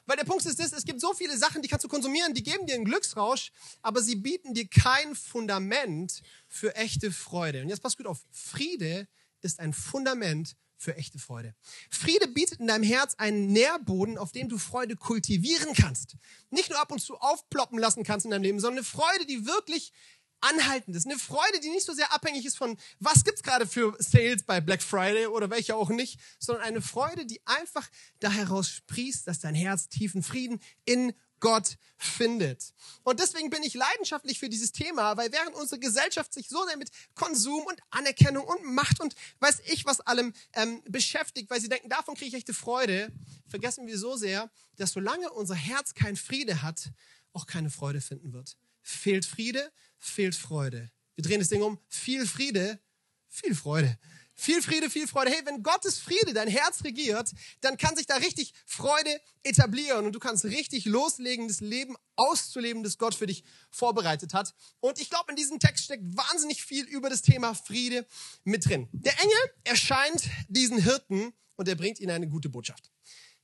Weil 0.06 0.16
der 0.16 0.24
Punkt 0.24 0.44
ist 0.46 0.60
es 0.60 0.84
gibt 0.84 1.00
so 1.00 1.14
viele 1.14 1.36
Sachen, 1.36 1.62
die 1.62 1.68
kannst 1.68 1.84
du 1.84 1.88
konsumieren, 1.88 2.32
die 2.32 2.44
geben 2.44 2.66
dir 2.66 2.74
einen 2.74 2.84
Glücksrausch, 2.84 3.50
aber 3.82 4.02
sie 4.02 4.16
bieten 4.16 4.54
dir 4.54 4.68
kein 4.68 5.16
Fundament 5.16 6.22
für 6.48 6.76
echte 6.76 7.10
Freude. 7.10 7.62
Und 7.62 7.70
jetzt 7.70 7.82
pass 7.82 7.96
gut 7.96 8.06
auf, 8.06 8.20
Friede 8.30 9.08
ist 9.40 9.58
ein 9.58 9.72
Fundament 9.72 10.56
für 10.80 10.96
echte 10.96 11.18
Freude. 11.18 11.54
Friede 11.90 12.26
bietet 12.26 12.58
in 12.60 12.66
deinem 12.66 12.84
Herz 12.84 13.14
einen 13.16 13.48
Nährboden, 13.52 14.16
auf 14.16 14.32
dem 14.32 14.48
du 14.48 14.58
Freude 14.58 14.96
kultivieren 14.96 15.74
kannst. 15.74 16.16
Nicht 16.50 16.70
nur 16.70 16.80
ab 16.80 16.90
und 16.90 17.00
zu 17.00 17.16
aufploppen 17.18 17.78
lassen 17.78 18.02
kannst 18.02 18.24
in 18.24 18.30
deinem 18.30 18.42
Leben, 18.42 18.60
sondern 18.60 18.78
eine 18.78 18.84
Freude, 18.84 19.26
die 19.26 19.46
wirklich 19.46 19.92
anhaltend 20.40 20.96
ist. 20.96 21.06
Eine 21.06 21.18
Freude, 21.18 21.60
die 21.62 21.68
nicht 21.68 21.84
so 21.84 21.92
sehr 21.92 22.12
abhängig 22.14 22.46
ist 22.46 22.56
von, 22.56 22.78
was 22.98 23.24
gibt's 23.24 23.42
gerade 23.42 23.66
für 23.66 23.94
Sales 23.98 24.42
bei 24.42 24.62
Black 24.62 24.82
Friday 24.82 25.26
oder 25.26 25.50
welche 25.50 25.76
auch 25.76 25.90
nicht, 25.90 26.18
sondern 26.38 26.64
eine 26.64 26.80
Freude, 26.80 27.26
die 27.26 27.42
einfach 27.46 27.86
da 28.20 28.30
heraus 28.30 28.70
sprießt, 28.70 29.26
dass 29.26 29.40
dein 29.40 29.54
Herz 29.54 29.88
tiefen 29.90 30.22
Frieden 30.22 30.60
in 30.86 31.12
Gott 31.40 31.76
findet. 31.96 32.72
Und 33.02 33.20
deswegen 33.20 33.50
bin 33.50 33.62
ich 33.62 33.74
leidenschaftlich 33.74 34.38
für 34.38 34.48
dieses 34.48 34.72
Thema, 34.72 35.16
weil 35.16 35.32
während 35.32 35.54
unsere 35.54 35.80
Gesellschaft 35.80 36.32
sich 36.32 36.48
so 36.48 36.64
sehr 36.66 36.76
mit 36.76 36.90
Konsum 37.14 37.64
und 37.64 37.80
Anerkennung 37.90 38.44
und 38.44 38.64
Macht 38.64 39.00
und 39.00 39.14
weiß 39.40 39.60
ich 39.66 39.84
was 39.84 40.00
allem 40.00 40.32
ähm, 40.52 40.82
beschäftigt, 40.88 41.50
weil 41.50 41.60
sie 41.60 41.68
denken, 41.68 41.88
davon 41.88 42.14
kriege 42.14 42.28
ich 42.28 42.34
echte 42.34 42.54
Freude, 42.54 43.12
vergessen 43.48 43.86
wir 43.86 43.98
so 43.98 44.16
sehr, 44.16 44.50
dass 44.76 44.92
solange 44.92 45.30
unser 45.30 45.54
Herz 45.54 45.94
kein 45.94 46.16
Friede 46.16 46.62
hat, 46.62 46.90
auch 47.32 47.46
keine 47.46 47.70
Freude 47.70 48.00
finden 48.00 48.32
wird. 48.32 48.56
Fehlt 48.82 49.26
Friede, 49.26 49.72
fehlt 49.98 50.34
Freude. 50.34 50.90
Wir 51.14 51.22
drehen 51.22 51.40
das 51.40 51.48
Ding 51.48 51.62
um. 51.62 51.78
Viel 51.88 52.26
Friede, 52.26 52.80
viel 53.28 53.54
Freude. 53.54 53.98
Viel 54.40 54.62
Friede, 54.62 54.88
viel 54.88 55.06
Freude. 55.06 55.30
Hey, 55.30 55.42
wenn 55.44 55.62
Gottes 55.62 55.98
Friede 55.98 56.32
dein 56.32 56.48
Herz 56.48 56.82
regiert, 56.82 57.30
dann 57.60 57.76
kann 57.76 57.94
sich 57.94 58.06
da 58.06 58.16
richtig 58.16 58.54
Freude 58.64 59.20
etablieren 59.42 60.06
und 60.06 60.12
du 60.14 60.18
kannst 60.18 60.46
richtig 60.46 60.86
loslegen, 60.86 61.46
das 61.46 61.60
Leben 61.60 61.94
auszuleben, 62.16 62.82
das 62.82 62.96
Gott 62.96 63.14
für 63.14 63.26
dich 63.26 63.44
vorbereitet 63.70 64.32
hat. 64.32 64.54
Und 64.80 64.98
ich 64.98 65.10
glaube, 65.10 65.26
in 65.28 65.36
diesem 65.36 65.58
Text 65.58 65.84
steckt 65.84 66.04
wahnsinnig 66.16 66.64
viel 66.64 66.86
über 66.86 67.10
das 67.10 67.20
Thema 67.20 67.52
Friede 67.52 68.06
mit 68.42 68.64
drin. 68.64 68.88
Der 68.92 69.12
Engel 69.20 69.36
erscheint 69.64 70.30
diesen 70.48 70.78
Hirten 70.78 71.34
und 71.56 71.68
er 71.68 71.74
bringt 71.74 72.00
ihnen 72.00 72.12
eine 72.12 72.26
gute 72.26 72.48
Botschaft. 72.48 72.90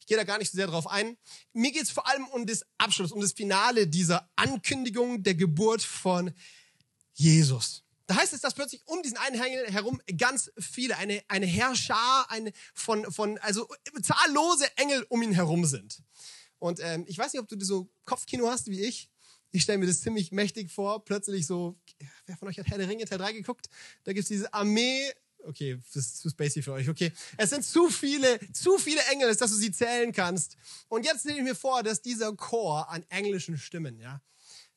Ich 0.01 0.07
gehe 0.07 0.17
da 0.17 0.25
gar 0.25 0.39
nicht 0.39 0.51
so 0.51 0.57
sehr 0.57 0.67
drauf 0.67 0.87
ein. 0.87 1.19
Mir 1.53 1.73
geht 1.73 1.83
es 1.83 1.91
vor 1.91 2.09
allem 2.09 2.27
um 2.29 2.47
das 2.47 2.65
Abschluss, 2.79 3.13
um 3.13 3.21
das 3.21 3.33
Finale 3.33 3.87
dieser 3.87 4.31
Ankündigung 4.35 5.23
der 5.23 5.35
Geburt 5.35 5.83
von 5.83 6.33
Jesus. 7.13 7.86
Da 8.07 8.17
heißt 8.17 8.33
es, 8.33 8.41
dass 8.41 8.55
plötzlich 8.55 8.83
um 8.87 9.03
diesen 9.03 9.17
einen 9.19 9.41
Engel 9.41 9.71
herum 9.71 10.01
ganz 10.17 10.51
viele, 10.59 10.97
eine, 10.97 11.23
eine 11.29 11.47
Herrschar 11.47 12.31
eine 12.31 12.53
von, 12.75 13.11
von, 13.11 13.39
also 13.39 13.69
zahllose 14.03 14.67
Engel 14.77 15.05
um 15.09 15.23
ihn 15.23 15.33
herum 15.33 15.65
sind. 15.65 16.03
Und 16.59 16.81
ähm, 16.81 17.05
ich 17.09 17.19
weiß 17.19 17.33
nicht, 17.33 17.43
ob 17.43 17.49
du 17.49 17.63
so 17.65 17.89
Kopfkino 18.05 18.49
hast 18.49 18.69
wie 18.69 18.83
ich. 18.83 19.11
Ich 19.51 19.63
stelle 19.63 19.79
mir 19.79 19.87
das 19.87 20.01
ziemlich 20.01 20.33
mächtig 20.33 20.71
vor. 20.71 21.05
Plötzlich 21.05 21.47
so, 21.47 21.77
wer 22.27 22.37
von 22.37 22.49
euch 22.49 22.59
hat 22.59 22.67
Herr 22.67 22.79
der 22.79 22.89
Ringe 22.89 23.05
Teil 23.05 23.19
3 23.19 23.33
geguckt? 23.33 23.69
Da 24.05 24.13
gibt's 24.13 24.29
diese 24.29 24.53
Armee 24.53 25.13
okay, 25.47 25.79
das 25.93 25.97
ist 25.97 26.19
zu 26.19 26.29
spacey 26.29 26.63
für 26.63 26.73
euch, 26.73 26.89
okay. 26.89 27.13
Es 27.37 27.51
sind 27.51 27.65
zu 27.65 27.89
viele, 27.89 28.41
zu 28.53 28.79
viele 28.79 29.01
Engel, 29.13 29.35
dass 29.35 29.51
du 29.51 29.57
sie 29.57 29.71
zählen 29.71 30.13
kannst. 30.13 30.57
Und 30.89 31.05
jetzt 31.05 31.21
stelle 31.21 31.39
ich 31.39 31.45
mir 31.45 31.55
vor, 31.55 31.83
dass 31.83 32.03
dieser 32.03 32.35
Chor 32.35 32.89
an 32.91 33.05
englischen 33.09 33.57
Stimmen, 33.57 33.99
ja, 34.01 34.21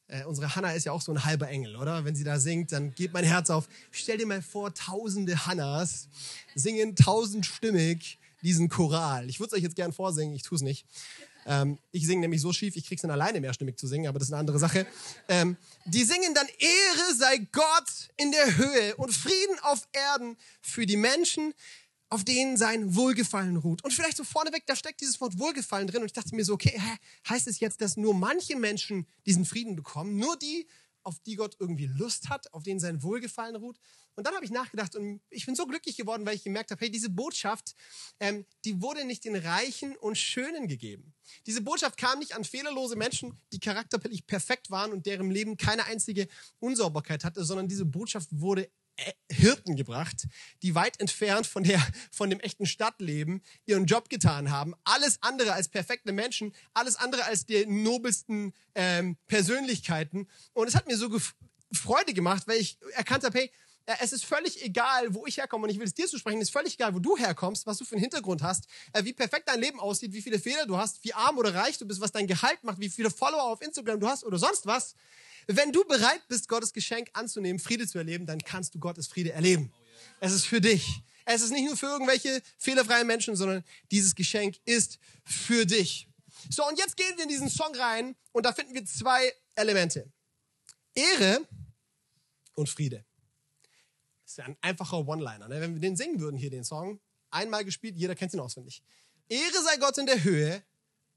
äh, 0.10 0.24
unsere 0.26 0.56
Hannah 0.56 0.72
ist 0.72 0.86
ja 0.86 0.92
auch 0.92 1.02
so 1.02 1.12
ein 1.12 1.24
halber 1.24 1.48
Engel, 1.48 1.76
oder? 1.76 2.04
Wenn 2.04 2.16
sie 2.16 2.24
da 2.24 2.40
singt, 2.40 2.72
dann 2.72 2.94
geht 2.94 3.14
mein 3.14 3.24
Herz 3.24 3.50
auf. 3.50 3.70
Stell 3.92 4.18
dir 4.18 4.26
mal 4.26 4.42
vor, 4.42 4.74
tausende 4.74 5.46
Hannahs 5.46 6.08
singen 6.56 6.96
tausendstimmig 6.96 8.20
diesen 8.42 8.70
Choral. 8.70 9.30
Ich 9.30 9.40
würde 9.40 9.54
es 9.54 9.58
euch 9.58 9.64
jetzt 9.64 9.76
gern 9.76 9.94
vorsingen, 9.94 10.36
ich 10.36 10.44
tue 10.44 10.56
es 10.56 10.62
nicht. 10.62 10.86
Ähm, 11.46 11.78
ich 11.92 12.06
singe 12.06 12.22
nämlich 12.22 12.42
so 12.42 12.54
schief, 12.54 12.76
ich 12.76 12.86
krieg's 12.86 13.02
dann 13.02 13.12
alleine 13.12 13.40
mehrstimmig 13.40 13.78
zu 13.78 13.88
singen, 13.88 14.08
aber 14.08 14.20
das 14.20 14.28
ist 14.28 14.34
eine 14.34 14.40
andere 14.40 14.60
Sache. 14.60 14.86
Ähm, 15.28 15.58
die 15.86 16.04
singen 16.04 16.34
dann 16.34 16.48
Ehre 16.58 17.16
sei 17.16 17.38
Gott 17.52 18.10
in 18.18 18.32
der 18.32 18.58
Höhe 18.58 18.96
und 18.98 19.14
Frieden 19.14 19.60
auf 19.62 19.88
Erden 19.92 20.38
für 20.62 20.86
die 20.86 20.98
Menschen, 20.98 21.54
auf 22.10 22.24
denen 22.24 22.58
sein 22.58 22.96
Wohlgefallen 22.96 23.58
ruht. 23.58 23.84
Und 23.84 23.94
vielleicht 23.94 24.18
so 24.18 24.24
vorneweg, 24.24 24.66
da 24.66 24.76
steckt 24.76 25.02
dieses 25.02 25.22
Wort 25.22 25.38
Wohlgefallen 25.38 25.88
drin. 25.88 26.02
Und 26.02 26.08
ich 26.08 26.14
dachte 26.14 26.36
mir 26.36 26.44
so, 26.44 26.54
okay, 26.54 26.74
hä, 26.76 26.98
heißt 27.30 27.48
es 27.48 27.60
jetzt, 27.60 27.82
dass 27.82 27.98
nur 27.98 28.14
manche 28.14 28.56
Menschen 28.56 29.06
diesen 29.26 29.46
Frieden 29.46 29.76
bekommen? 29.76 30.18
Nur 30.18 30.36
die, 30.38 30.68
auf 31.04 31.20
die 31.20 31.36
Gott 31.36 31.56
irgendwie 31.60 31.86
Lust 31.86 32.30
hat, 32.30 32.52
auf 32.54 32.64
denen 32.64 32.80
sein 32.80 33.04
Wohlgefallen 33.04 33.56
ruht? 33.56 33.80
Und 34.16 34.26
dann 34.26 34.36
habe 34.36 34.44
ich 34.44 34.52
nachgedacht 34.52 34.96
und 34.96 35.22
ich 35.30 35.46
bin 35.46 35.56
so 35.56 35.66
glücklich 35.66 35.96
geworden, 35.96 36.26
weil 36.26 36.36
ich 36.36 36.44
gemerkt 36.44 36.72
habe, 36.72 36.82
hey, 36.82 36.92
diese 36.92 37.10
Botschaft, 37.10 37.74
ähm, 38.20 38.46
die 38.66 38.82
wurde 38.82 39.06
nicht 39.06 39.24
den 39.24 39.36
Reichen 39.36 39.96
und 39.96 40.18
Schönen 40.18 40.68
gegeben. 40.68 41.14
Diese 41.46 41.62
Botschaft 41.62 41.98
kam 41.98 42.20
nicht 42.20 42.36
an 42.36 42.44
fehlerlose 42.44 42.98
Menschen, 42.98 43.40
die 43.54 43.60
charakterlich 43.60 44.28
perfekt 44.28 44.72
waren 44.72 44.92
und 44.92 45.06
deren 45.06 45.32
Leben 45.32 45.56
keine 45.56 45.86
einzige 45.86 46.28
Unsauberkeit 46.60 47.24
hatte, 47.24 47.46
sondern 47.46 47.70
diese 47.70 47.86
Botschaft 47.86 48.30
wurde 48.32 48.70
Hirten 49.32 49.76
gebracht, 49.76 50.28
die 50.62 50.76
weit 50.76 51.00
entfernt 51.00 51.48
von, 51.48 51.64
der, 51.64 51.82
von 52.12 52.30
dem 52.30 52.40
echten 52.40 52.66
Stadtleben 52.66 53.42
ihren 53.66 53.86
Job 53.86 54.10
getan 54.10 54.52
haben. 54.52 54.74
Alles 54.84 55.22
andere 55.22 55.54
als 55.54 55.70
perfekte 55.70 56.12
Menschen, 56.12 56.54
alles 56.74 56.96
andere 56.96 57.26
als 57.26 57.46
die 57.46 57.66
nobelsten 57.66 58.54
ähm, 58.76 59.18
Persönlichkeiten. 59.28 60.28
Und 60.54 60.68
es 60.68 60.76
hat 60.76 60.88
mir 60.88 60.98
so 60.98 61.10
Freude 61.72 62.14
gemacht, 62.14 62.48
weil 62.48 62.58
ich 62.58 62.78
erkannt 62.94 63.24
habe, 63.24 63.38
hey, 63.38 63.52
äh, 63.90 63.96
es 64.02 64.14
ist 64.14 64.26
völlig 64.26 64.64
egal, 64.64 65.14
wo 65.14 65.26
ich 65.26 65.38
herkomme 65.38 65.64
und 65.64 65.70
ich 65.72 65.80
will 65.80 65.88
es 65.88 65.94
dir 65.94 66.08
zu 66.08 66.18
sprechen, 66.18 66.40
es 66.40 66.50
ist 66.50 66.54
völlig 66.54 66.76
egal, 66.76 66.94
wo 66.94 67.00
du 67.00 67.18
herkommst, 67.18 67.66
was 67.66 67.78
du 67.78 67.86
für 67.86 67.96
einen 67.96 68.02
Hintergrund 68.02 68.44
hast, 68.44 68.68
äh, 68.94 69.04
wie 69.04 69.14
perfekt 69.14 69.50
dein 69.50 69.60
Leben 69.60 69.80
aussieht, 69.80 70.14
wie 70.14 70.22
viele 70.22 70.40
Fehler 70.40 70.66
du 70.68 70.78
hast, 70.78 71.04
wie 71.04 71.14
arm 71.14 71.38
oder 71.38 71.54
reich 71.56 71.78
du 71.78 71.86
bist, 71.86 72.00
was 72.00 72.12
dein 72.12 72.28
Gehalt 72.28 72.64
macht, 72.64 72.80
wie 72.80 72.90
viele 72.90 73.10
Follower 73.10 73.44
auf 73.44 73.62
Instagram 73.62 74.00
du 74.00 74.08
hast 74.08 74.24
oder 74.24 74.38
sonst 74.38 74.66
was. 74.66 74.96
Wenn 75.52 75.72
du 75.72 75.84
bereit 75.84 76.22
bist, 76.28 76.48
Gottes 76.48 76.72
Geschenk 76.72 77.10
anzunehmen, 77.14 77.60
Friede 77.60 77.88
zu 77.88 77.98
erleben, 77.98 78.28
dann 78.28 78.38
kannst 78.38 78.76
du 78.76 78.80
Gottes 78.80 79.08
Friede 79.08 79.32
erleben. 79.32 79.74
Es 80.20 80.32
ist 80.32 80.46
für 80.46 80.62
dich. 80.62 81.02
Es 81.26 81.42
ist 81.42 81.50
nicht 81.50 81.66
nur 81.66 81.76
für 81.76 81.88
irgendwelche 81.88 82.42
fehlerfreien 82.60 83.08
Menschen, 83.08 83.36
sondern 83.36 83.64
dieses 83.90 84.14
Geschenk 84.14 84.58
ist 84.66 85.00
für 85.26 85.66
dich. 85.66 86.08
So, 86.52 86.68
und 86.68 86.78
jetzt 86.78 86.96
gehen 86.96 87.14
wir 87.16 87.24
in 87.24 87.30
diesen 87.30 87.50
Song 87.50 87.76
rein 87.76 88.16
und 88.32 88.46
da 88.46 88.54
finden 88.54 88.76
wir 88.76 88.86
zwei 88.86 89.34
Elemente. 89.56 90.12
Ehre 90.94 91.48
und 92.54 92.70
Friede. 92.70 93.04
Das 94.22 94.34
ist 94.34 94.38
ja 94.38 94.46
ein 94.46 94.58
einfacher 94.62 95.00
One-Liner. 95.08 95.48
Ne? 95.48 95.62
Wenn 95.62 95.74
wir 95.74 95.82
den 95.82 95.96
singen 95.96 96.20
würden 96.20 96.38
hier, 96.38 96.52
den 96.52 96.64
Song, 96.64 97.00
einmal 97.32 97.66
gespielt, 97.66 97.96
jeder 97.96 98.14
kennt 98.14 98.36
ihn 98.36 98.40
auswendig. 98.40 98.84
Ehre 99.28 99.64
sei 99.64 99.78
Gott 99.78 99.98
in 99.98 100.06
der 100.06 100.24
Höhe, 100.24 100.64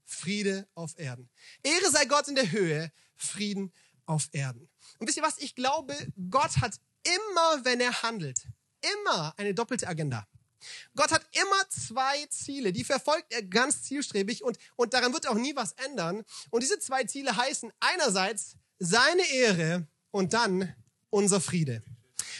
Friede 0.05 0.67
auf 0.73 0.97
Erden. 0.97 1.29
Ehre 1.61 1.91
sei 1.91 2.05
Gott 2.05 2.27
in 2.27 2.35
der 2.35 2.51
Höhe, 2.51 2.91
Frieden 3.15 3.71
auf 4.05 4.29
Erden. 4.31 4.69
Und 4.99 5.07
wisst 5.07 5.17
ihr 5.17 5.23
was? 5.23 5.37
Ich 5.39 5.55
glaube, 5.55 5.95
Gott 6.29 6.57
hat 6.61 6.79
immer, 7.03 7.65
wenn 7.65 7.79
er 7.79 8.03
handelt, 8.03 8.47
immer 9.03 9.33
eine 9.37 9.53
doppelte 9.53 9.87
Agenda. 9.87 10.27
Gott 10.95 11.11
hat 11.11 11.25
immer 11.31 11.69
zwei 11.69 12.25
Ziele, 12.27 12.71
die 12.71 12.83
verfolgt 12.83 13.33
er 13.33 13.43
ganz 13.43 13.83
zielstrebig 13.83 14.43
und, 14.43 14.57
und 14.75 14.93
daran 14.93 15.13
wird 15.13 15.27
auch 15.27 15.35
nie 15.35 15.55
was 15.55 15.73
ändern. 15.73 16.23
Und 16.51 16.63
diese 16.63 16.79
zwei 16.79 17.03
Ziele 17.03 17.35
heißen 17.35 17.71
einerseits 17.79 18.55
seine 18.79 19.29
Ehre 19.31 19.87
und 20.11 20.33
dann 20.33 20.73
unser 21.09 21.41
Friede. 21.41 21.83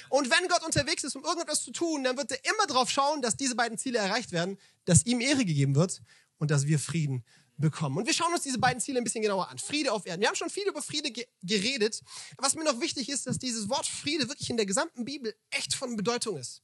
Und 0.09 0.29
wenn 0.29 0.47
Gott 0.47 0.63
unterwegs 0.63 1.03
ist, 1.03 1.15
um 1.15 1.23
irgendetwas 1.23 1.63
zu 1.63 1.71
tun, 1.71 2.03
dann 2.03 2.17
wird 2.17 2.31
er 2.31 2.45
immer 2.45 2.67
darauf 2.67 2.89
schauen, 2.89 3.21
dass 3.21 3.35
diese 3.35 3.55
beiden 3.55 3.77
Ziele 3.77 3.99
erreicht 3.99 4.31
werden, 4.31 4.57
dass 4.85 5.05
ihm 5.05 5.21
Ehre 5.21 5.45
gegeben 5.45 5.75
wird 5.75 6.01
und 6.37 6.51
dass 6.51 6.65
wir 6.67 6.79
Frieden 6.79 7.23
bekommen. 7.57 7.97
Und 7.97 8.05
wir 8.05 8.13
schauen 8.13 8.33
uns 8.33 8.43
diese 8.43 8.57
beiden 8.57 8.81
Ziele 8.81 8.99
ein 8.99 9.03
bisschen 9.03 9.21
genauer 9.21 9.49
an. 9.49 9.57
Friede 9.57 9.91
auf 9.91 10.05
Erden. 10.05 10.21
Wir 10.21 10.27
haben 10.27 10.35
schon 10.35 10.49
viel 10.49 10.67
über 10.67 10.81
Friede 10.81 11.11
ge 11.11 11.25
geredet. 11.41 12.01
Was 12.37 12.55
mir 12.55 12.63
noch 12.63 12.79
wichtig 12.81 13.09
ist, 13.09 13.27
dass 13.27 13.37
dieses 13.37 13.69
Wort 13.69 13.85
Friede 13.85 14.27
wirklich 14.29 14.49
in 14.49 14.57
der 14.57 14.65
gesamten 14.65 15.05
Bibel 15.05 15.35
echt 15.51 15.73
von 15.73 15.95
Bedeutung 15.95 16.37
ist. 16.37 16.61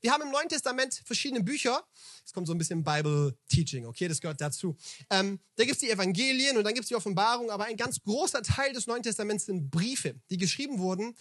Wir 0.00 0.12
haben 0.12 0.22
im 0.22 0.30
Neuen 0.30 0.48
Testament 0.48 1.02
verschiedene 1.04 1.42
Bücher. 1.42 1.84
Es 2.24 2.32
kommt 2.32 2.46
so 2.46 2.54
ein 2.54 2.58
bisschen 2.58 2.84
Bible 2.84 3.36
Teaching, 3.48 3.84
okay, 3.86 4.08
das 4.08 4.20
gehört 4.20 4.40
dazu. 4.40 4.76
Ähm, 5.10 5.40
da 5.56 5.64
gibt 5.64 5.74
es 5.74 5.80
die 5.80 5.90
Evangelien 5.90 6.56
und 6.56 6.64
dann 6.64 6.72
gibt 6.72 6.84
es 6.84 6.88
die 6.88 6.94
Offenbarung, 6.94 7.50
aber 7.50 7.64
ein 7.64 7.76
ganz 7.76 8.00
großer 8.00 8.42
Teil 8.42 8.72
des 8.72 8.86
Neuen 8.86 9.02
Testaments 9.02 9.46
sind 9.46 9.70
Briefe, 9.70 10.14
die 10.30 10.36
geschrieben 10.36 10.78
wurden 10.78 11.14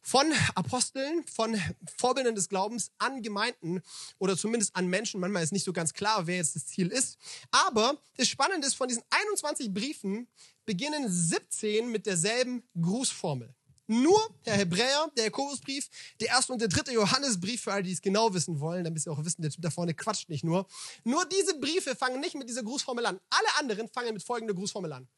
von 0.00 0.32
Aposteln, 0.54 1.24
von 1.26 1.60
Vorbildern 1.96 2.34
des 2.34 2.48
Glaubens 2.48 2.90
an 2.98 3.22
Gemeinden 3.22 3.82
oder 4.18 4.36
zumindest 4.36 4.74
an 4.74 4.86
Menschen. 4.86 5.20
Manchmal 5.20 5.42
ist 5.42 5.52
nicht 5.52 5.64
so 5.64 5.72
ganz 5.72 5.92
klar, 5.92 6.26
wer 6.26 6.36
jetzt 6.36 6.56
das 6.56 6.66
Ziel 6.66 6.88
ist. 6.88 7.18
Aber 7.50 8.00
das 8.16 8.28
Spannende 8.28 8.66
ist, 8.66 8.74
von 8.74 8.88
diesen 8.88 9.02
21 9.10 9.72
Briefen 9.72 10.28
beginnen 10.64 11.08
17 11.08 11.90
mit 11.90 12.06
derselben 12.06 12.62
Grußformel. 12.80 13.54
Nur 13.90 14.20
der 14.44 14.54
Hebräer, 14.54 15.10
der 15.16 15.24
Jakobusbrief, 15.24 15.88
der 16.20 16.28
erste 16.28 16.52
und 16.52 16.60
der 16.60 16.68
dritte 16.68 16.92
Johannesbrief, 16.92 17.62
für 17.62 17.72
alle, 17.72 17.82
die 17.82 17.92
es 17.92 18.02
genau 18.02 18.34
wissen 18.34 18.60
wollen, 18.60 18.84
damit 18.84 19.02
sie 19.02 19.10
auch 19.10 19.24
wissen, 19.24 19.40
der 19.40 19.50
Typ 19.50 19.62
da 19.62 19.70
vorne 19.70 19.94
quatscht 19.94 20.28
nicht 20.28 20.44
nur. 20.44 20.66
Nur 21.04 21.24
diese 21.26 21.58
Briefe 21.58 21.96
fangen 21.96 22.20
nicht 22.20 22.34
mit 22.34 22.50
dieser 22.50 22.62
Grußformel 22.62 23.06
an. 23.06 23.18
Alle 23.30 23.48
anderen 23.58 23.88
fangen 23.88 24.12
mit 24.12 24.22
folgender 24.22 24.52
Grußformel 24.52 24.92
an. 24.92 25.08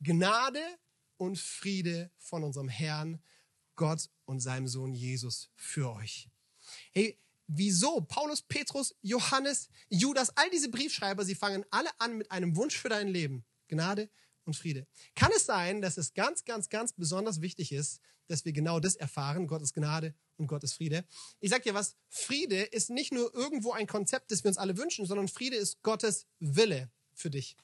Gnade 0.00 0.60
und 1.16 1.38
Friede 1.38 2.10
von 2.18 2.42
unserem 2.42 2.68
Herrn, 2.68 3.22
Gott 3.78 4.10
und 4.26 4.40
seinem 4.40 4.68
Sohn 4.68 4.92
Jesus 4.92 5.48
für 5.54 5.90
euch. 5.94 6.28
Hey, 6.92 7.18
wieso? 7.46 8.02
Paulus, 8.02 8.42
Petrus, 8.42 8.94
Johannes, 9.00 9.70
Judas, 9.88 10.36
all 10.36 10.50
diese 10.50 10.68
Briefschreiber, 10.68 11.24
sie 11.24 11.34
fangen 11.34 11.64
alle 11.70 11.88
an 11.98 12.18
mit 12.18 12.30
einem 12.30 12.56
Wunsch 12.56 12.76
für 12.76 12.90
dein 12.90 13.08
Leben. 13.08 13.46
Gnade 13.68 14.10
und 14.44 14.56
Friede. 14.56 14.86
Kann 15.14 15.30
es 15.34 15.46
sein, 15.46 15.80
dass 15.80 15.96
es 15.96 16.12
ganz, 16.12 16.44
ganz, 16.44 16.68
ganz 16.68 16.92
besonders 16.92 17.40
wichtig 17.40 17.72
ist, 17.72 18.00
dass 18.26 18.44
wir 18.44 18.52
genau 18.52 18.80
das 18.80 18.96
erfahren, 18.96 19.46
Gottes 19.46 19.72
Gnade 19.72 20.14
und 20.36 20.48
Gottes 20.48 20.72
Friede? 20.72 21.06
Ich 21.40 21.50
sag 21.50 21.62
dir 21.62 21.74
was, 21.74 21.96
Friede 22.08 22.62
ist 22.62 22.90
nicht 22.90 23.12
nur 23.12 23.32
irgendwo 23.34 23.72
ein 23.72 23.86
Konzept, 23.86 24.32
das 24.32 24.42
wir 24.42 24.48
uns 24.48 24.58
alle 24.58 24.76
wünschen, 24.76 25.06
sondern 25.06 25.28
Friede 25.28 25.56
ist 25.56 25.82
Gottes 25.82 26.26
Wille 26.40 26.90
für 27.14 27.30
dich. 27.30 27.56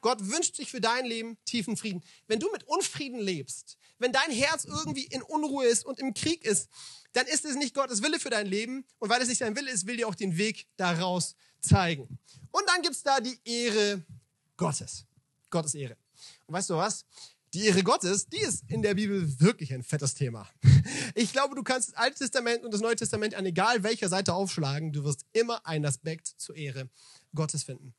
Gott 0.00 0.18
wünscht 0.20 0.56
sich 0.56 0.70
für 0.70 0.80
dein 0.80 1.04
Leben 1.04 1.36
tiefen 1.44 1.76
Frieden. 1.76 2.02
Wenn 2.26 2.40
du 2.40 2.50
mit 2.50 2.64
Unfrieden 2.64 3.20
lebst, 3.20 3.78
wenn 3.98 4.12
dein 4.12 4.30
Herz 4.30 4.64
irgendwie 4.64 5.04
in 5.04 5.22
Unruhe 5.22 5.66
ist 5.66 5.84
und 5.84 5.98
im 5.98 6.14
Krieg 6.14 6.44
ist, 6.44 6.68
dann 7.12 7.26
ist 7.26 7.44
es 7.44 7.56
nicht 7.56 7.74
Gottes 7.74 8.02
Wille 8.02 8.18
für 8.18 8.30
dein 8.30 8.46
Leben. 8.46 8.84
Und 8.98 9.10
weil 9.10 9.20
es 9.20 9.28
nicht 9.28 9.38
sein 9.38 9.56
Wille 9.56 9.70
ist, 9.70 9.86
will 9.86 9.96
dir 9.96 10.08
auch 10.08 10.14
den 10.14 10.36
Weg 10.36 10.66
daraus 10.76 11.34
zeigen. 11.60 12.18
Und 12.50 12.68
dann 12.68 12.82
gibt's 12.82 13.02
da 13.02 13.20
die 13.20 13.38
Ehre 13.44 14.04
Gottes. 14.56 15.06
Gottes 15.50 15.74
Ehre. 15.74 15.96
Und 16.46 16.54
weißt 16.54 16.70
du 16.70 16.76
was? 16.76 17.04
Die 17.52 17.66
Ehre 17.66 17.82
Gottes, 17.82 18.28
die 18.28 18.38
ist 18.38 18.62
in 18.68 18.80
der 18.80 18.94
Bibel 18.94 19.40
wirklich 19.40 19.72
ein 19.74 19.82
fettes 19.82 20.14
Thema. 20.14 20.48
Ich 21.16 21.32
glaube, 21.32 21.56
du 21.56 21.64
kannst 21.64 21.88
das 21.88 21.96
Alte 21.96 22.18
Testament 22.18 22.64
und 22.64 22.72
das 22.72 22.80
Neue 22.80 22.94
Testament 22.94 23.34
an 23.34 23.44
egal 23.44 23.82
welcher 23.82 24.08
Seite 24.08 24.32
aufschlagen. 24.32 24.92
Du 24.92 25.02
wirst 25.02 25.26
immer 25.32 25.66
einen 25.66 25.84
Aspekt 25.84 26.28
zur 26.36 26.54
Ehre 26.54 26.88
Gottes 27.34 27.64
finden. 27.64 27.94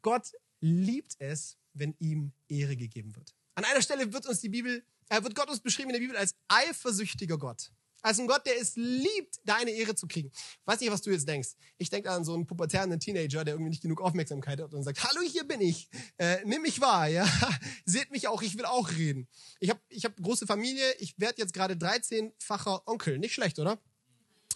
Gott 0.00 0.32
liebt 0.64 1.16
es, 1.18 1.58
wenn 1.74 1.94
ihm 1.98 2.32
Ehre 2.48 2.76
gegeben 2.76 3.14
wird. 3.14 3.34
An 3.54 3.64
einer 3.64 3.82
Stelle 3.82 4.12
wird 4.12 4.26
uns 4.26 4.40
die 4.40 4.48
Bibel, 4.48 4.84
äh, 5.10 5.22
wird 5.22 5.34
Gott 5.34 5.50
uns 5.50 5.60
beschrieben 5.60 5.90
in 5.90 5.94
der 5.94 6.00
Bibel 6.00 6.16
als 6.16 6.34
eifersüchtiger 6.48 7.38
Gott. 7.38 7.70
Als 8.00 8.18
ein 8.18 8.26
Gott, 8.26 8.44
der 8.44 8.60
es 8.60 8.76
liebt, 8.76 9.40
deine 9.44 9.70
Ehre 9.70 9.94
zu 9.94 10.06
kriegen. 10.06 10.30
Weiß 10.66 10.80
nicht, 10.80 10.90
was 10.90 11.00
du 11.00 11.10
jetzt 11.10 11.26
denkst. 11.26 11.50
Ich 11.78 11.88
denke 11.88 12.10
an 12.10 12.24
so 12.24 12.34
einen 12.34 12.46
pubertären 12.46 12.98
Teenager, 13.00 13.44
der 13.44 13.54
irgendwie 13.54 13.70
nicht 13.70 13.82
genug 13.82 14.02
Aufmerksamkeit 14.02 14.60
hat 14.60 14.74
und 14.74 14.82
sagt, 14.82 15.02
hallo, 15.04 15.22
hier 15.22 15.44
bin 15.44 15.60
ich. 15.62 15.88
Äh, 16.18 16.44
nimm 16.44 16.62
mich 16.62 16.80
wahr, 16.82 17.08
ja. 17.08 17.26
Seht 17.86 18.10
mich 18.10 18.28
auch, 18.28 18.42
ich 18.42 18.58
will 18.58 18.66
auch 18.66 18.90
reden. 18.90 19.26
Ich 19.58 19.70
habe 19.70 19.80
ich 19.88 20.04
hab 20.04 20.16
große 20.16 20.46
Familie, 20.46 20.84
ich 20.98 21.18
werde 21.18 21.40
jetzt 21.40 21.54
gerade 21.54 21.74
13-facher 21.74 22.86
Onkel. 22.86 23.18
Nicht 23.18 23.32
schlecht, 23.32 23.58
oder? 23.58 23.80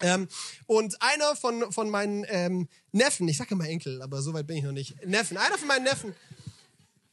Ähm, 0.00 0.28
und 0.66 1.00
einer 1.02 1.34
von, 1.36 1.72
von 1.72 1.90
meinen 1.90 2.24
ähm, 2.28 2.68
Neffen, 2.92 3.28
ich 3.28 3.36
sage 3.36 3.54
immer 3.54 3.68
Enkel, 3.68 4.00
aber 4.02 4.22
so 4.22 4.32
weit 4.32 4.46
bin 4.46 4.56
ich 4.56 4.64
noch 4.64 4.72
nicht, 4.72 5.04
Neffen, 5.04 5.36
einer 5.36 5.58
von 5.58 5.68
meinen 5.68 5.84
Neffen, 5.84 6.14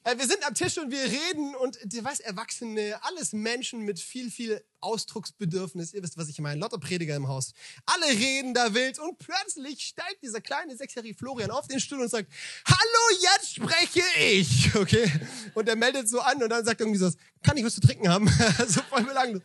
äh, 0.05 0.17
wir 0.17 0.27
sind 0.27 0.45
am 0.47 0.53
Tisch 0.53 0.77
und 0.77 0.91
wir 0.91 1.03
reden 1.03 1.55
und 1.55 1.79
du 1.83 2.03
weißt, 2.03 2.21
Erwachsene, 2.21 2.99
alles 3.01 3.33
Menschen 3.33 3.81
mit 3.81 3.99
viel, 3.99 4.29
viel 4.29 4.63
Ausdrucksbedürfnis. 4.81 5.93
Ihr 5.93 6.03
wisst, 6.03 6.17
was 6.17 6.29
ich 6.29 6.39
meine. 6.39 6.59
Lotter 6.59 6.77
Prediger 6.77 7.15
im 7.15 7.27
Haus. 7.27 7.53
Alle 7.85 8.07
reden 8.07 8.53
da 8.53 8.73
wild 8.73 8.99
und 8.99 9.17
plötzlich 9.17 9.81
steigt 9.81 10.21
dieser 10.23 10.41
kleine 10.41 10.75
sechsjährige 10.75 11.17
Florian 11.17 11.51
auf 11.51 11.67
den 11.67 11.79
Stuhl 11.79 12.01
und 12.01 12.09
sagt, 12.09 12.31
hallo, 12.67 13.19
jetzt 13.21 13.55
spreche 13.55 14.03
ich. 14.19 14.73
Okay. 14.85 15.09
Und 15.53 15.69
er 15.69 15.75
meldet 15.75 16.09
so 16.09 16.19
an 16.19 16.43
und 16.43 16.49
dann 16.49 16.63
sagt 16.65 16.81
irgendwie 16.81 16.99
so, 16.99 17.09
kann 17.41 17.55
ich 17.57 17.63
was 17.63 17.75
zu 17.75 17.81
trinken 17.81 18.09
haben? 18.09 18.27
so 18.67 18.81
voll 18.81 19.03
belanglos. 19.03 19.41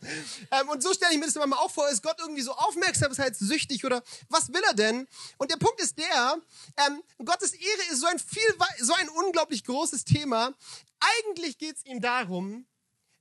Ähm, 0.51 0.69
und 0.69 0.83
so 0.83 0.93
stelle 0.93 1.13
ich 1.13 1.19
mir 1.19 1.25
das 1.25 1.35
immer 1.35 1.59
auch 1.59 1.71
vor, 1.71 1.87
ist 1.89 2.03
Gott 2.03 2.17
irgendwie 2.19 2.41
so 2.41 2.51
aufmerksamkeitssüchtig 2.51 3.85
oder 3.85 4.03
was 4.29 4.49
will 4.49 4.61
er 4.67 4.73
denn? 4.73 5.07
Und 5.37 5.51
der 5.51 5.57
Punkt 5.57 5.79
ist 5.81 5.97
der, 5.97 6.37
ähm, 6.85 7.01
Gottes 7.23 7.53
Ehre 7.53 7.91
ist 7.91 8.01
so 8.01 8.07
ein 8.07 8.19
viel, 8.19 8.41
so 8.79 8.93
ein 8.93 9.09
unglaublich 9.09 9.63
großes 9.63 10.03
Thema. 10.03 10.53
Eigentlich 10.99 11.57
geht 11.57 11.77
es 11.77 11.85
ihm 11.85 12.01
darum, 12.01 12.65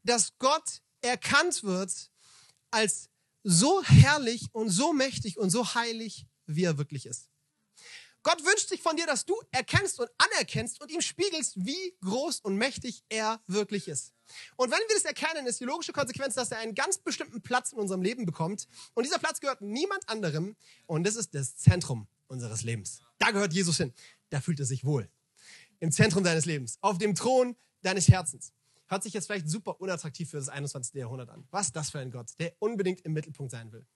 dass 0.02 0.36
Gott 0.38 0.82
erkannt 1.02 1.62
wird 1.64 2.10
als 2.70 3.08
so 3.42 3.82
herrlich 3.82 4.48
und 4.52 4.68
so 4.70 4.92
mächtig 4.92 5.38
und 5.38 5.50
so 5.50 5.74
heilig, 5.74 6.26
wie 6.46 6.64
er 6.64 6.78
wirklich 6.78 7.06
ist. 7.06 7.30
Gott 8.22 8.44
wünscht 8.44 8.68
sich 8.68 8.82
von 8.82 8.96
dir, 8.96 9.06
dass 9.06 9.24
du 9.24 9.34
erkennst 9.50 9.98
und 9.98 10.10
anerkennst 10.18 10.80
und 10.82 10.90
ihm 10.90 11.00
spiegelst, 11.00 11.54
wie 11.56 11.96
groß 12.02 12.40
und 12.40 12.56
mächtig 12.56 13.02
er 13.08 13.40
wirklich 13.46 13.88
ist. 13.88 14.12
Und 14.56 14.70
wenn 14.70 14.78
wir 14.78 14.94
das 14.94 15.04
erkennen, 15.04 15.46
ist 15.46 15.58
die 15.60 15.64
logische 15.64 15.92
Konsequenz, 15.92 16.34
dass 16.34 16.50
er 16.50 16.58
einen 16.58 16.74
ganz 16.74 16.98
bestimmten 16.98 17.40
Platz 17.40 17.72
in 17.72 17.78
unserem 17.78 18.02
Leben 18.02 18.26
bekommt. 18.26 18.68
Und 18.94 19.04
dieser 19.04 19.18
Platz 19.18 19.40
gehört 19.40 19.62
niemand 19.62 20.08
anderem. 20.08 20.54
Und 20.86 21.04
das 21.04 21.16
ist 21.16 21.34
das 21.34 21.56
Zentrum 21.56 22.06
unseres 22.26 22.62
Lebens. 22.62 23.00
Da 23.18 23.30
gehört 23.30 23.54
Jesus 23.54 23.78
hin. 23.78 23.92
Da 24.28 24.40
fühlt 24.40 24.60
er 24.60 24.66
sich 24.66 24.84
wohl. 24.84 25.10
Im 25.80 25.90
Zentrum 25.90 26.22
deines 26.22 26.44
Lebens. 26.44 26.76
Auf 26.82 26.98
dem 26.98 27.14
Thron 27.14 27.56
deines 27.82 28.08
Herzens. 28.08 28.52
Hört 28.90 29.04
sich 29.04 29.12
jetzt 29.12 29.26
vielleicht 29.26 29.48
super 29.48 29.80
unattraktiv 29.80 30.28
für 30.28 30.38
das 30.38 30.48
21. 30.48 30.94
Jahrhundert 30.94 31.30
an. 31.30 31.46
Was 31.52 31.66
ist 31.66 31.76
das 31.76 31.90
für 31.90 32.00
ein 32.00 32.10
Gott, 32.10 32.30
der 32.40 32.52
unbedingt 32.58 33.02
im 33.02 33.12
Mittelpunkt 33.12 33.52
sein 33.52 33.70
will? 33.70 33.86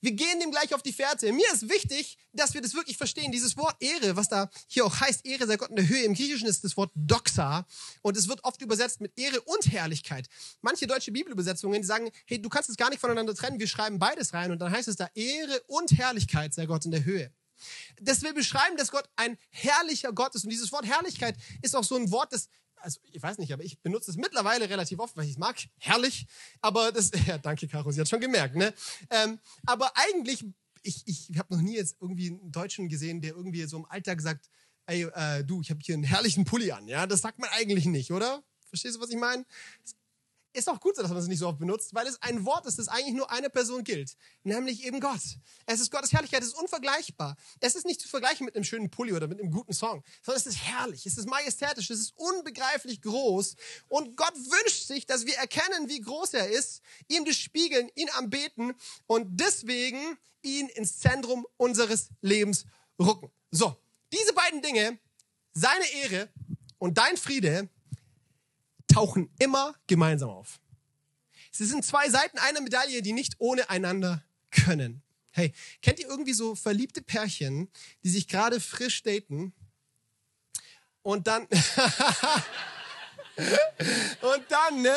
Wir 0.00 0.10
gehen 0.10 0.40
dem 0.40 0.50
gleich 0.50 0.74
auf 0.74 0.82
die 0.82 0.92
Fährte. 0.92 1.32
Mir 1.32 1.46
ist 1.52 1.68
wichtig, 1.68 2.18
dass 2.32 2.52
wir 2.52 2.60
das 2.60 2.74
wirklich 2.74 2.96
verstehen. 2.96 3.30
Dieses 3.30 3.56
Wort 3.56 3.76
Ehre, 3.80 4.16
was 4.16 4.28
da 4.28 4.50
hier 4.66 4.84
auch 4.84 4.98
heißt, 4.98 5.24
Ehre 5.24 5.46
sei 5.46 5.56
Gott 5.56 5.70
in 5.70 5.76
der 5.76 5.86
Höhe, 5.86 6.02
im 6.02 6.14
Griechischen 6.14 6.48
ist 6.48 6.64
das 6.64 6.76
Wort 6.76 6.90
Doxa 6.96 7.64
und 8.02 8.16
es 8.16 8.26
wird 8.26 8.42
oft 8.42 8.60
übersetzt 8.62 9.00
mit 9.00 9.16
Ehre 9.16 9.40
und 9.42 9.70
Herrlichkeit. 9.70 10.26
Manche 10.60 10.88
deutsche 10.88 11.12
Bibelübersetzungen, 11.12 11.80
die 11.80 11.86
sagen, 11.86 12.10
hey, 12.26 12.42
du 12.42 12.48
kannst 12.48 12.68
es 12.68 12.76
gar 12.76 12.90
nicht 12.90 12.98
voneinander 12.98 13.36
trennen, 13.36 13.60
wir 13.60 13.68
schreiben 13.68 14.00
beides 14.00 14.34
rein 14.34 14.50
und 14.50 14.58
dann 14.58 14.72
heißt 14.72 14.88
es 14.88 14.96
da 14.96 15.08
Ehre 15.14 15.60
und 15.68 15.96
Herrlichkeit 15.96 16.52
sei 16.52 16.66
Gott 16.66 16.84
in 16.84 16.90
der 16.90 17.04
Höhe. 17.04 17.32
Das 18.00 18.22
will 18.22 18.32
beschreiben, 18.32 18.76
dass 18.76 18.90
Gott 18.90 19.08
ein 19.16 19.36
herrlicher 19.50 20.12
Gott 20.12 20.34
ist 20.34 20.44
und 20.44 20.50
dieses 20.50 20.72
Wort 20.72 20.86
Herrlichkeit 20.86 21.36
ist 21.62 21.76
auch 21.76 21.84
so 21.84 21.96
ein 21.96 22.10
Wort, 22.10 22.32
das 22.32 22.48
also 22.80 23.00
ich 23.10 23.22
weiß 23.22 23.38
nicht, 23.38 23.52
aber 23.52 23.62
ich 23.62 23.78
benutze 23.80 24.10
es 24.10 24.16
mittlerweile 24.16 24.68
relativ 24.68 24.98
oft, 24.98 25.16
weil 25.16 25.24
ich 25.24 25.32
es 25.32 25.38
mag. 25.38 25.56
Herrlich. 25.78 26.26
Aber 26.60 26.92
das, 26.92 27.10
ja, 27.26 27.38
danke, 27.38 27.68
Caro, 27.68 27.90
sie 27.90 28.00
hat 28.00 28.08
schon 28.08 28.20
gemerkt, 28.20 28.56
ne? 28.56 28.72
Ähm, 29.10 29.38
aber 29.66 29.92
eigentlich, 29.94 30.44
ich, 30.82 31.02
ich 31.06 31.38
habe 31.38 31.54
noch 31.54 31.62
nie 31.62 31.76
jetzt 31.76 31.96
irgendwie 32.00 32.28
einen 32.28 32.52
Deutschen 32.52 32.88
gesehen, 32.88 33.20
der 33.20 33.34
irgendwie 33.34 33.64
so 33.64 33.78
im 33.78 33.86
Alltag 33.86 34.20
sagt, 34.20 34.50
ey, 34.86 35.04
äh, 35.14 35.44
du, 35.44 35.60
ich 35.60 35.70
habe 35.70 35.80
hier 35.82 35.94
einen 35.94 36.04
herrlichen 36.04 36.44
Pulli 36.44 36.72
an. 36.72 36.88
Ja, 36.88 37.06
das 37.06 37.20
sagt 37.20 37.38
man 37.38 37.48
eigentlich 37.50 37.86
nicht, 37.86 38.10
oder? 38.12 38.42
Verstehst 38.66 38.96
du, 38.96 39.00
was 39.00 39.10
ich 39.10 39.16
meine? 39.16 39.44
Ist 40.52 40.68
auch 40.68 40.80
gut 40.80 40.96
so, 40.96 41.02
dass 41.02 41.10
man 41.10 41.20
es 41.20 41.28
nicht 41.28 41.38
so 41.38 41.48
oft 41.48 41.58
benutzt, 41.58 41.94
weil 41.94 42.06
es 42.06 42.20
ein 42.22 42.44
Wort 42.44 42.66
ist, 42.66 42.78
das 42.78 42.88
eigentlich 42.88 43.14
nur 43.14 43.30
eine 43.30 43.50
Person 43.50 43.84
gilt, 43.84 44.16
nämlich 44.42 44.84
eben 44.84 45.00
Gott. 45.00 45.20
Es 45.66 45.80
ist 45.80 45.90
Gottes 45.90 46.12
Herrlichkeit, 46.12 46.42
es 46.42 46.48
ist 46.48 46.58
unvergleichbar. 46.58 47.36
Es 47.60 47.74
ist 47.74 47.86
nicht 47.86 48.00
zu 48.00 48.08
vergleichen 48.08 48.44
mit 48.44 48.56
einem 48.56 48.64
schönen 48.64 48.90
Pulli 48.90 49.12
oder 49.12 49.28
mit 49.28 49.40
einem 49.40 49.50
guten 49.50 49.72
Song, 49.72 50.02
sondern 50.22 50.40
es 50.40 50.46
ist 50.46 50.58
herrlich, 50.58 51.06
es 51.06 51.18
ist 51.18 51.28
majestätisch, 51.28 51.90
es 51.90 52.00
ist 52.00 52.14
unbegreiflich 52.16 53.00
groß 53.02 53.56
und 53.88 54.16
Gott 54.16 54.34
wünscht 54.34 54.86
sich, 54.86 55.06
dass 55.06 55.26
wir 55.26 55.36
erkennen, 55.36 55.88
wie 55.88 56.00
groß 56.00 56.34
er 56.34 56.48
ist, 56.50 56.82
ihm 57.08 57.24
das 57.24 57.36
spiegeln, 57.36 57.88
ihn 57.94 58.10
anbeten 58.10 58.74
und 59.06 59.40
deswegen 59.40 60.18
ihn 60.42 60.68
ins 60.68 60.98
Zentrum 60.98 61.46
unseres 61.56 62.08
Lebens 62.22 62.64
rücken. 62.98 63.30
So, 63.50 63.76
diese 64.12 64.32
beiden 64.32 64.62
Dinge, 64.62 64.98
seine 65.52 65.84
Ehre 66.02 66.28
und 66.78 66.98
dein 66.98 67.16
Friede, 67.16 67.68
tauchen 68.90 69.30
immer 69.38 69.74
gemeinsam 69.86 70.30
auf. 70.30 70.60
Sie 71.50 71.64
sind 71.64 71.84
zwei 71.84 72.08
Seiten 72.08 72.38
einer 72.38 72.60
Medaille, 72.60 73.02
die 73.02 73.12
nicht 73.12 73.34
ohne 73.38 73.68
einander 73.70 74.22
können. 74.50 75.02
Hey, 75.30 75.52
kennt 75.82 76.00
ihr 76.00 76.08
irgendwie 76.08 76.32
so 76.32 76.54
verliebte 76.54 77.02
Pärchen, 77.02 77.70
die 78.02 78.10
sich 78.10 78.28
gerade 78.28 78.60
frisch 78.60 79.02
daten 79.02 79.52
und 81.02 81.26
dann 81.26 81.42
und 84.20 84.44
dann, 84.48 84.82
ne, 84.82 84.94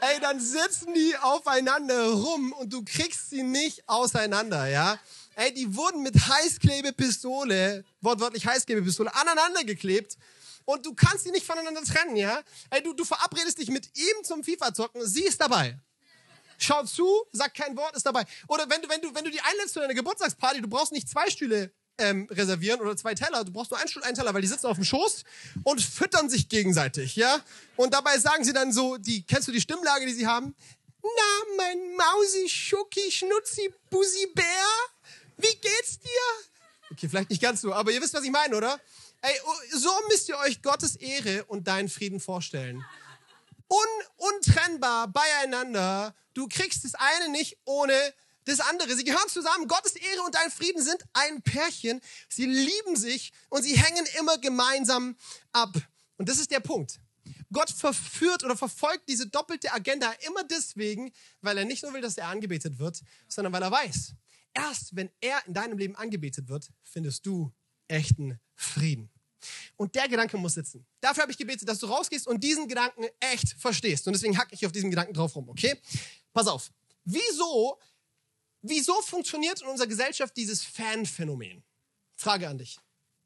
ey, 0.00 0.20
dann 0.20 0.40
sitzen 0.40 0.94
die 0.94 1.16
aufeinander 1.20 2.12
rum 2.12 2.52
und 2.52 2.72
du 2.72 2.84
kriegst 2.84 3.30
sie 3.30 3.42
nicht 3.42 3.88
auseinander, 3.88 4.66
ja? 4.68 4.98
Ey, 5.36 5.52
die 5.52 5.74
wurden 5.74 6.02
mit 6.02 6.14
Heißklebepistole, 6.14 7.84
wortwörtlich 8.00 8.46
Heißklebepistole, 8.46 9.12
aneinander 9.14 9.64
geklebt 9.64 10.16
und 10.64 10.84
du 10.86 10.94
kannst 10.94 11.24
sie 11.24 11.30
nicht 11.30 11.46
voneinander 11.46 11.82
trennen, 11.82 12.16
ja? 12.16 12.42
Ey, 12.70 12.82
du, 12.82 12.92
du 12.92 13.04
verabredest 13.04 13.58
dich 13.58 13.68
mit 13.68 13.90
ihm 13.96 14.24
zum 14.24 14.42
FIFA-Zocken, 14.42 15.06
sie 15.06 15.24
ist 15.24 15.40
dabei. 15.40 15.78
Schaut 16.58 16.88
zu, 16.88 17.24
sagt 17.32 17.56
kein 17.56 17.76
Wort, 17.76 17.96
ist 17.96 18.06
dabei. 18.06 18.24
Oder 18.48 18.68
wenn 18.70 18.80
du, 18.80 18.88
wenn 18.88 19.00
du, 19.00 19.14
wenn 19.14 19.24
du 19.24 19.30
die 19.30 19.40
einlädst 19.40 19.74
zu 19.74 19.80
deiner 19.80 19.94
Geburtstagsparty, 19.94 20.60
du 20.60 20.68
brauchst 20.68 20.92
nicht 20.92 21.08
zwei 21.08 21.28
Stühle 21.28 21.72
ähm, 21.98 22.26
reservieren 22.30 22.80
oder 22.80 22.96
zwei 22.96 23.14
Teller, 23.14 23.44
du 23.44 23.52
brauchst 23.52 23.70
nur 23.70 23.78
einen 23.78 23.88
Stuhl, 23.88 24.02
einen 24.02 24.16
Teller, 24.16 24.34
weil 24.34 24.42
die 24.42 24.48
sitzen 24.48 24.66
auf 24.66 24.76
dem 24.76 24.84
Schoß 24.84 25.24
und 25.62 25.80
füttern 25.80 26.28
sich 26.28 26.48
gegenseitig, 26.48 27.16
ja? 27.16 27.40
Und 27.76 27.94
dabei 27.94 28.18
sagen 28.18 28.44
sie 28.44 28.52
dann 28.52 28.72
so, 28.72 28.96
die, 28.96 29.24
kennst 29.24 29.48
du 29.48 29.52
die 29.52 29.60
Stimmlage, 29.60 30.06
die 30.06 30.14
sie 30.14 30.26
haben? 30.26 30.54
Na, 31.02 31.56
mein 31.56 31.96
Mausi, 31.96 32.48
Schucki, 32.48 33.10
Schnutzi, 33.10 33.72
Busi, 33.90 34.26
Bär, 34.34 34.44
wie 35.36 35.54
geht's 35.56 35.98
dir? 36.00 36.90
Okay, 36.90 37.08
vielleicht 37.08 37.30
nicht 37.30 37.42
ganz 37.42 37.60
so, 37.60 37.72
aber 37.72 37.90
ihr 37.90 38.00
wisst, 38.00 38.14
was 38.14 38.24
ich 38.24 38.30
meine, 38.30 38.56
oder? 38.56 38.80
Ey, 39.26 39.40
oh, 39.46 39.78
so 39.78 39.90
müsst 40.10 40.28
ihr 40.28 40.36
euch 40.36 40.60
Gottes 40.60 40.96
Ehre 40.96 41.46
und 41.46 41.66
deinen 41.66 41.88
Frieden 41.88 42.20
vorstellen. 42.20 42.84
Un 43.70 43.78
untrennbar 44.16 45.08
beieinander. 45.08 46.14
Du 46.34 46.46
kriegst 46.46 46.84
das 46.84 46.94
eine 46.94 47.30
nicht 47.30 47.56
ohne 47.64 47.94
das 48.44 48.60
andere. 48.60 48.94
Sie 48.94 49.04
gehören 49.04 49.26
zusammen. 49.28 49.66
Gottes 49.66 49.96
Ehre 49.96 50.20
und 50.26 50.34
dein 50.34 50.50
Frieden 50.50 50.82
sind 50.82 51.02
ein 51.14 51.40
Pärchen. 51.40 52.02
Sie 52.28 52.44
lieben 52.44 52.96
sich 52.96 53.32
und 53.48 53.62
sie 53.62 53.78
hängen 53.78 54.04
immer 54.18 54.36
gemeinsam 54.36 55.16
ab. 55.52 55.74
Und 56.18 56.28
das 56.28 56.36
ist 56.36 56.50
der 56.50 56.60
Punkt. 56.60 57.00
Gott 57.50 57.70
verführt 57.70 58.44
oder 58.44 58.58
verfolgt 58.58 59.08
diese 59.08 59.26
doppelte 59.26 59.72
Agenda 59.72 60.12
immer 60.26 60.44
deswegen, 60.44 61.10
weil 61.40 61.56
er 61.56 61.64
nicht 61.64 61.82
nur 61.82 61.94
will, 61.94 62.02
dass 62.02 62.18
er 62.18 62.28
angebetet 62.28 62.78
wird, 62.78 63.00
sondern 63.28 63.54
weil 63.54 63.62
er 63.62 63.70
weiß, 63.70 64.12
erst 64.52 64.94
wenn 64.94 65.10
er 65.22 65.40
in 65.46 65.54
deinem 65.54 65.78
Leben 65.78 65.96
angebetet 65.96 66.50
wird, 66.50 66.68
findest 66.82 67.24
du 67.24 67.54
echten 67.88 68.38
Frieden. 68.54 69.13
Und 69.76 69.94
der 69.94 70.08
Gedanke 70.08 70.36
muss 70.36 70.54
sitzen. 70.54 70.86
Dafür 71.00 71.22
habe 71.22 71.32
ich 71.32 71.38
gebetet, 71.38 71.68
dass 71.68 71.78
du 71.78 71.86
rausgehst 71.86 72.26
und 72.26 72.42
diesen 72.42 72.68
Gedanken 72.68 73.06
echt 73.20 73.54
verstehst. 73.58 74.06
Und 74.06 74.12
deswegen 74.12 74.36
hacke 74.36 74.54
ich 74.54 74.64
auf 74.66 74.72
diesen 74.72 74.90
Gedanken 74.90 75.14
drauf 75.14 75.34
rum, 75.36 75.48
okay? 75.48 75.80
Pass 76.32 76.46
auf. 76.46 76.70
Wieso, 77.04 77.78
wieso 78.62 79.00
funktioniert 79.02 79.60
in 79.60 79.68
unserer 79.68 79.86
Gesellschaft 79.86 80.36
dieses 80.36 80.62
Fan-Phänomen? 80.62 81.62
Frage 82.16 82.48
an 82.48 82.58
dich. 82.58 82.78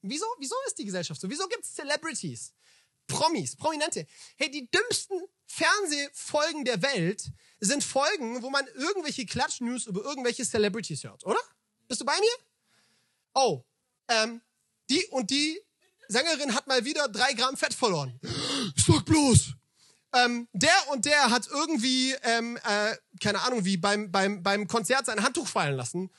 Wieso, 0.03 0.27
wieso 0.39 0.55
ist 0.67 0.79
die 0.79 0.85
Gesellschaft 0.85 1.21
so? 1.21 1.29
Wieso 1.29 1.47
gibt 1.49 1.65
es 1.65 1.75
Celebrities, 1.75 2.53
Promis, 3.07 3.57
Prominente? 3.57 4.07
Hey, 4.37 4.51
die 4.51 4.71
dümmsten 4.71 5.21
Fernsehfolgen 5.47 6.65
der 6.65 6.83
Welt 6.83 7.31
sind 7.61 7.83
Folgen, 7.83 8.43
wo 8.43 8.51
man 8.51 8.67
irgendwelche 8.75 9.27
Klatsch-News 9.27 9.87
über 9.87 10.03
irgendwelche 10.03 10.45
Celebrities 10.45 11.05
hört, 11.05 11.25
oder? 11.25 11.41
Bist 11.89 12.01
du 12.01 12.05
bei 12.05 12.19
mir? 12.19 12.31
Oh, 13.35 13.65
ähm, 14.09 14.41
die 14.91 15.05
und 15.07 15.31
die 15.31 15.61
Sängerin 16.09 16.55
hat 16.55 16.67
mal 16.67 16.85
wieder 16.85 17.09
drei 17.09 17.33
Gramm 17.35 17.57
Fett 17.57 17.75
verloren. 17.75 18.19
Sag 18.77 19.05
bloß. 19.05 19.53
Ähm, 20.15 20.49
der 20.53 20.73
und 20.91 21.05
der 21.05 21.31
hat 21.31 21.47
irgendwie, 21.49 22.15
ähm, 22.23 22.57
äh, 22.57 22.97
keine 23.23 23.41
Ahnung, 23.43 23.65
wie 23.65 23.77
beim, 23.77 24.11
beim, 24.11 24.43
beim 24.43 24.67
Konzert 24.67 25.07
sein 25.07 25.23
Handtuch 25.23 25.47
fallen 25.47 25.77
lassen. 25.77 26.11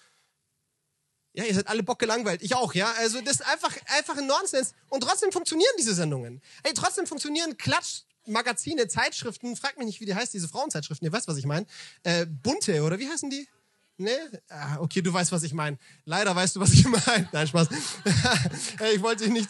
Ja, 1.34 1.44
ihr 1.44 1.54
seid 1.54 1.68
alle 1.68 1.84
Bock 1.84 2.00
gelangweilt. 2.00 2.42
Ich 2.44 2.56
auch, 2.56 2.74
ja. 2.74 2.92
Also 2.98 3.22
das 3.22 3.36
ist 3.36 3.48
einfach, 3.48 3.76
einfach 3.98 4.18
ein 4.18 4.28
Nonsens. 4.28 4.74
Und 4.90 5.02
trotzdem 5.02 5.32
funktionieren 5.32 5.72
diese 5.78 5.96
Sendungen. 5.96 6.42
Ey, 6.64 6.74
trotzdem 6.74 7.08
funktionieren 7.08 7.58
Klatsch, 7.58 8.02
Magazine, 8.26 8.88
Zeitschriften, 8.88 9.56
frag 9.56 9.78
mich 9.78 9.88
nicht, 9.88 10.02
wie 10.02 10.06
die 10.06 10.16
heißt, 10.16 10.34
diese 10.34 10.48
Frauenzeitschriften, 10.48 11.06
ihr 11.06 11.12
weißt, 11.12 11.28
was 11.28 11.38
ich 11.38 11.46
meine. 11.46 11.66
Äh, 12.04 12.26
bunte, 12.26 12.84
oder 12.84 13.00
wie 13.00 13.10
heißen 13.10 13.30
die? 13.30 13.48
Nee? 14.00 14.12
Ah, 14.48 14.78
okay, 14.80 15.02
du 15.02 15.12
weißt, 15.12 15.30
was 15.34 15.44
ich 15.44 15.54
meine. 15.54 15.78
Leider 16.06 16.34
weißt 16.34 16.56
du, 16.56 16.62
was 16.62 16.72
ich 16.72 16.86
meine. 17.06 17.28
Nein, 17.34 17.48
Spaß. 17.48 17.68
ich 18.94 19.02
wollte 19.02 19.26
dich 19.26 19.34
nicht. 19.34 19.50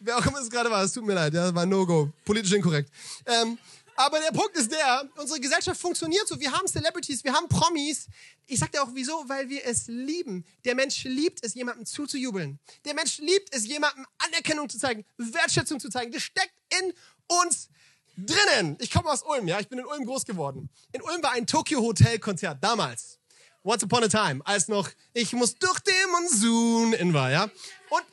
wer 0.00 0.16
auch 0.16 0.24
immer 0.24 0.38
es 0.40 0.48
gerade 0.48 0.70
war, 0.70 0.82
es 0.82 0.92
tut 0.92 1.04
mir 1.04 1.12
leid. 1.12 1.34
Das 1.34 1.54
war 1.54 1.66
No-Go. 1.66 2.10
Politisch 2.24 2.52
inkorrekt. 2.54 2.90
Ähm, 3.26 3.58
aber 3.94 4.20
der 4.20 4.30
Punkt 4.30 4.56
ist 4.56 4.72
der, 4.72 5.06
unsere 5.16 5.38
Gesellschaft 5.38 5.78
funktioniert 5.78 6.26
so. 6.26 6.40
Wir 6.40 6.50
haben 6.50 6.66
Celebrities, 6.66 7.22
wir 7.24 7.34
haben 7.34 7.46
Promis. 7.48 8.06
Ich 8.46 8.58
sag 8.58 8.72
dir 8.72 8.82
auch 8.82 8.90
wieso, 8.94 9.28
weil 9.28 9.50
wir 9.50 9.66
es 9.66 9.86
lieben. 9.88 10.46
Der 10.64 10.74
Mensch 10.74 11.04
liebt 11.04 11.44
es, 11.44 11.52
jemandem 11.54 11.84
zuzujubeln. 11.84 12.58
Der 12.86 12.94
Mensch 12.94 13.18
liebt 13.18 13.54
es, 13.54 13.66
jemandem 13.66 14.06
Anerkennung 14.16 14.70
zu 14.70 14.78
zeigen, 14.78 15.04
Wertschätzung 15.18 15.78
zu 15.78 15.90
zeigen. 15.90 16.10
Das 16.10 16.22
steckt 16.22 16.54
in 16.80 16.94
uns 17.26 17.68
drinnen. 18.16 18.78
Ich 18.80 18.90
komme 18.90 19.10
aus 19.10 19.22
Ulm, 19.24 19.46
ja. 19.46 19.60
Ich 19.60 19.68
bin 19.68 19.78
in 19.78 19.84
Ulm 19.84 20.06
groß 20.06 20.24
geworden. 20.24 20.70
In 20.92 21.02
Ulm 21.02 21.22
war 21.22 21.32
ein 21.32 21.46
Tokyo 21.46 21.82
Hotel 21.82 22.18
Konzert 22.18 22.64
damals. 22.64 23.17
Once 23.64 23.82
Upon 23.82 24.04
a 24.04 24.08
Time, 24.08 24.40
als 24.44 24.68
noch 24.68 24.88
ich 25.12 25.32
muss 25.32 25.54
durch 25.56 25.80
den 25.80 26.10
Monsun 26.12 26.92
in 26.94 27.12
war, 27.12 27.30
ja? 27.30 27.44
Und, 27.90 28.04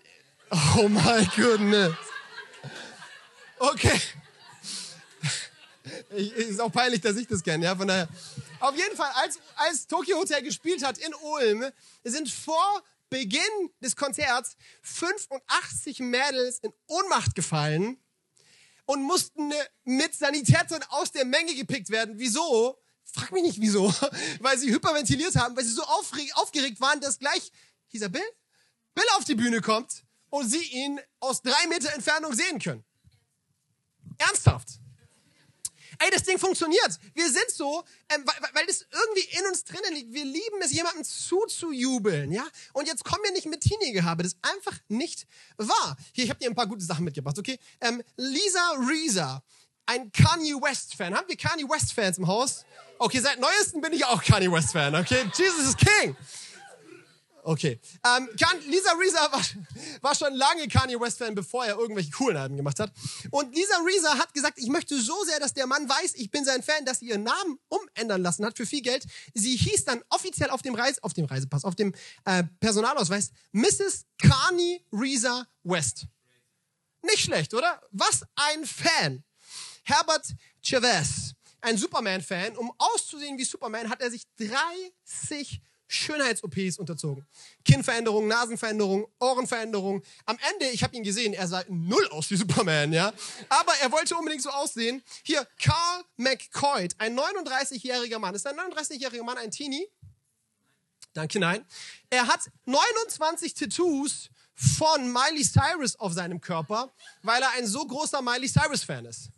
oh 0.78 0.90
my 0.90 1.26
goodness. 1.36 1.94
Okay. 3.60 4.02
Ich, 6.16 6.32
ist 6.34 6.62
auch 6.62 6.72
peinlich, 6.72 7.02
dass 7.02 7.16
ich 7.16 7.28
das 7.28 7.44
kenne, 7.44 7.66
ja, 7.66 7.76
von 7.76 7.88
daher. 7.88 8.08
Auf 8.60 8.76
jeden 8.76 8.96
Fall, 8.96 9.12
als, 9.16 9.40
als 9.56 9.88
Tokyo 9.88 10.18
Hotel 10.18 10.42
gespielt 10.42 10.84
hat 10.84 10.98
in 10.98 11.14
Ulm, 11.14 11.66
sind 12.04 12.30
vor 12.30 12.84
Beginn 13.10 13.42
des 13.82 13.96
Konzerts 13.96 14.56
85 14.82 16.00
Mädels 16.00 16.60
in 16.60 16.74
Ohnmacht 16.88 17.36
gefallen 17.36 17.98
und 18.86 19.04
mussten 19.04 19.52
mit 19.84 20.14
Sanitätern 20.14 20.84
aus 20.90 21.12
der 21.12 21.26
Menge 21.26 21.56
gepickt 21.56 21.90
werden. 21.90 22.16
Wieso? 22.18 22.78
Frag 23.12 23.32
mich 23.32 23.44
nicht 23.44 23.62
wieso, 23.62 23.94
weil 24.40 24.58
sie 24.58 24.72
hyperventiliert 24.72 25.36
haben, 25.36 25.56
weil 25.56 25.64
sie 25.64 25.72
so 25.72 25.84
aufgeregt 25.84 26.82
waren, 26.82 27.00
dass 27.02 27.20
gleich, 27.20 27.52
hieß 27.88 28.02
er 28.02 28.10
Bill? 28.10 28.22
Bill 28.94 29.06
auf 29.18 29.26
die 29.26 29.36
Bühne 29.36 29.62
kommt 29.62 30.04
und 30.30 30.50
sie 30.50 30.64
ihn 30.64 31.00
aus 31.20 31.42
drei 31.42 31.68
Meter 31.68 31.94
Entfernung 31.94 32.34
sehen 32.34 32.60
können. 32.60 32.84
Ernsthaft. 34.18 34.80
Ey, 36.00 36.12
das 36.12 36.24
Ding 36.24 36.38
funktioniert. 36.38 37.00
Wir 37.14 37.32
sind 37.32 37.50
so, 37.50 37.84
ähm, 38.10 38.26
weil, 38.26 38.50
weil 38.54 38.66
das 38.66 38.86
irgendwie 38.92 39.38
in 39.38 39.46
uns 39.48 39.64
drinnen 39.64 39.94
liegt. 39.94 40.14
Wir 40.14 40.26
lieben 40.26 40.62
es, 40.62 40.72
jemandem 40.72 41.04
zuzujubeln, 41.04 42.32
ja? 42.32 42.46
Und 42.74 42.88
jetzt 42.88 43.04
kommen 43.04 43.24
wir 43.24 43.32
nicht 43.32 43.46
mit 43.46 43.62
Teenie-Gehabe. 43.62 44.24
Das 44.24 44.34
ist 44.34 44.40
einfach 44.42 44.78
nicht 44.88 45.26
wahr. 45.58 45.96
Hier, 46.14 46.26
ich 46.26 46.30
habe 46.30 46.40
dir 46.40 46.50
ein 46.50 46.56
paar 46.56 46.68
gute 46.68 46.84
Sachen 46.84 47.06
mitgebracht, 47.06 47.38
okay? 47.38 47.60
Ähm, 47.82 48.04
Lisa 48.18 48.72
Reeser, 48.90 49.44
ein 49.86 50.12
Kanye 50.12 50.56
West-Fan. 50.56 51.16
Haben 51.16 51.28
wir 51.28 51.38
Kanye 51.38 51.64
West-Fans 51.64 52.18
im 52.18 52.28
Haus? 52.28 52.66
Okay, 52.98 53.20
seit 53.20 53.40
neuestem 53.40 53.82
bin 53.82 53.94
ich 53.94 54.06
auch 54.06 54.24
Kanye 54.24 54.52
West-Fan, 54.52 54.96
okay? 54.96 55.26
Jesus 55.36 55.70
is 55.70 55.78
King. 55.78 56.16
Okay. 57.46 57.80
Ähm, 58.04 58.28
Lisa 58.66 58.92
Reeser 58.94 59.20
war, 59.32 59.42
war 60.02 60.16
schon 60.16 60.34
lange 60.34 60.68
Kanye 60.68 61.00
West-Fan, 61.00 61.36
bevor 61.36 61.64
er 61.64 61.78
irgendwelche 61.78 62.10
coolen 62.10 62.38
Alben 62.38 62.58
gemacht 62.58 62.80
hat. 62.80 62.92
Und 63.30 63.56
Lisa 63.56 63.78
Reeser 63.86 64.18
hat 64.18 64.34
gesagt, 64.34 64.58
ich 64.58 64.68
möchte 64.68 65.00
so 65.00 65.14
sehr, 65.26 65.40
dass 65.40 65.54
der 65.54 65.68
Mann 65.68 65.88
weiß, 65.88 66.16
ich 66.16 66.32
bin 66.32 66.44
sein 66.44 66.64
Fan, 66.64 66.86
dass 66.86 67.00
sie 67.00 67.10
ihren 67.10 67.22
Namen 67.22 67.60
umändern 67.68 68.24
lassen 68.24 68.46
hat 68.46 68.58
für 68.58 68.66
viel 68.66 68.82
Geld. 68.82 69.06
Sie 69.36 69.56
hieß 69.56 69.86
dann 69.86 70.02
offiziell 70.10 70.50
auf 70.50 70.64
dem 70.64 70.74
Reise, 70.74 71.04
auf 71.04 71.14
dem 71.14 71.26
Reisepass, 71.26 71.66
auf 71.66 71.76
dem 71.76 71.94
äh, 72.26 72.44
Personalausweis 72.60 73.30
Mrs. 73.52 74.06
Kanye 74.18 74.84
Reeser 74.92 75.48
West. 75.64 76.08
Nicht 77.04 77.20
schlecht, 77.20 77.54
oder? 77.54 77.80
Was 77.92 78.24
ein 78.36 78.66
Fan. 78.66 79.24
Herbert 79.86 80.26
Chavez, 80.64 81.34
ein 81.62 81.78
Superman-Fan. 81.78 82.58
Um 82.58 82.74
auszusehen 82.78 83.38
wie 83.38 83.46
Superman, 83.46 83.90
hat 83.90 84.02
er 84.02 84.10
sich 84.10 84.24
30 84.38 85.62
Schönheits-OPs 85.88 86.80
unterzogen. 86.80 87.26
Kinnveränderung, 87.64 88.28
Nasenveränderung, 88.28 89.08
Ohrenveränderung. 89.20 90.02
Am 90.26 90.38
Ende, 90.52 90.72
ich 90.72 90.84
habe 90.84 90.96
ihn 90.96 91.04
gesehen, 91.04 91.34
er 91.34 91.48
sah 91.48 91.64
null 91.70 92.08
aus 92.10 92.32
wie 92.32 92.36
Superman, 92.36 92.92
ja. 92.92 93.14
Aber 93.48 93.74
er 93.82 93.92
wollte 93.92 94.16
unbedingt 94.16 94.42
so 94.42 94.50
aussehen. 94.50 95.04
Hier, 95.24 95.48
Carl 95.62 96.04
McCoy, 96.18 96.90
ein 96.98 97.18
39-jähriger 97.18 98.18
Mann. 98.18 98.34
Ist 98.34 98.48
ein 98.48 98.56
39-jähriger 98.56 99.24
Mann 99.24 99.38
ein 99.38 99.52
Teenie? 99.52 99.88
Danke, 101.14 101.40
nein. 101.40 101.64
Er 102.10 102.28
hat 102.28 102.50
29 102.66 103.54
Tattoos 103.54 104.30
von 104.56 105.14
Miley 105.14 105.44
Cyrus 105.44 105.96
auf 105.98 106.14
seinem 106.14 106.42
Körper, 106.42 106.92
weil 107.22 107.42
er 107.42 107.52
ein 107.52 107.68
so 107.68 107.86
großer 107.86 108.24
Miley 108.24 108.50
Cyrus-Fan 108.50 109.06
ist. 109.06 109.30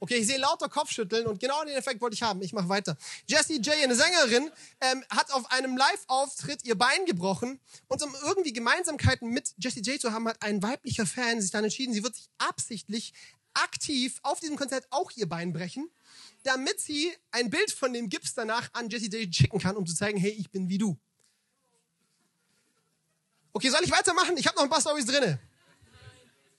Okay, 0.00 0.16
ich 0.16 0.26
sehe 0.26 0.38
lauter 0.38 0.68
Kopfschütteln 0.68 1.26
und 1.26 1.40
genau 1.40 1.64
den 1.64 1.76
Effekt 1.76 2.00
wollte 2.00 2.14
ich 2.14 2.22
haben. 2.22 2.42
Ich 2.42 2.52
mache 2.52 2.68
weiter. 2.68 2.96
Jessie 3.26 3.56
J, 3.56 3.74
eine 3.82 3.94
Sängerin, 3.94 4.50
ähm, 4.80 5.04
hat 5.10 5.32
auf 5.32 5.50
einem 5.50 5.76
Live-Auftritt 5.76 6.64
ihr 6.64 6.76
Bein 6.76 7.06
gebrochen 7.06 7.60
und 7.88 8.02
um 8.02 8.14
irgendwie 8.26 8.52
Gemeinsamkeiten 8.52 9.30
mit 9.30 9.54
Jessie 9.58 9.82
J 9.82 10.00
zu 10.00 10.12
haben, 10.12 10.28
hat 10.28 10.42
ein 10.42 10.62
weiblicher 10.62 11.06
Fan 11.06 11.40
sich 11.40 11.50
dann 11.50 11.64
entschieden, 11.64 11.92
sie 11.92 12.02
wird 12.02 12.14
sich 12.14 12.28
absichtlich 12.38 13.12
aktiv 13.54 14.18
auf 14.22 14.40
diesem 14.40 14.56
Konzert 14.56 14.86
auch 14.90 15.10
ihr 15.12 15.28
Bein 15.28 15.52
brechen, 15.52 15.88
damit 16.42 16.80
sie 16.80 17.12
ein 17.30 17.50
Bild 17.50 17.70
von 17.70 17.92
dem 17.92 18.08
Gips 18.08 18.34
danach 18.34 18.68
an 18.72 18.88
Jessie 18.88 19.08
J 19.08 19.32
schicken 19.34 19.58
kann, 19.58 19.76
um 19.76 19.86
zu 19.86 19.94
zeigen, 19.94 20.18
hey, 20.18 20.32
ich 20.32 20.50
bin 20.50 20.68
wie 20.68 20.78
du. 20.78 20.98
Okay, 23.52 23.70
soll 23.70 23.84
ich 23.84 23.92
weitermachen? 23.92 24.36
Ich 24.36 24.46
habe 24.46 24.56
noch 24.56 24.64
ein 24.64 24.70
paar 24.70 24.80
Storys 24.80 25.06
drinne. 25.06 25.38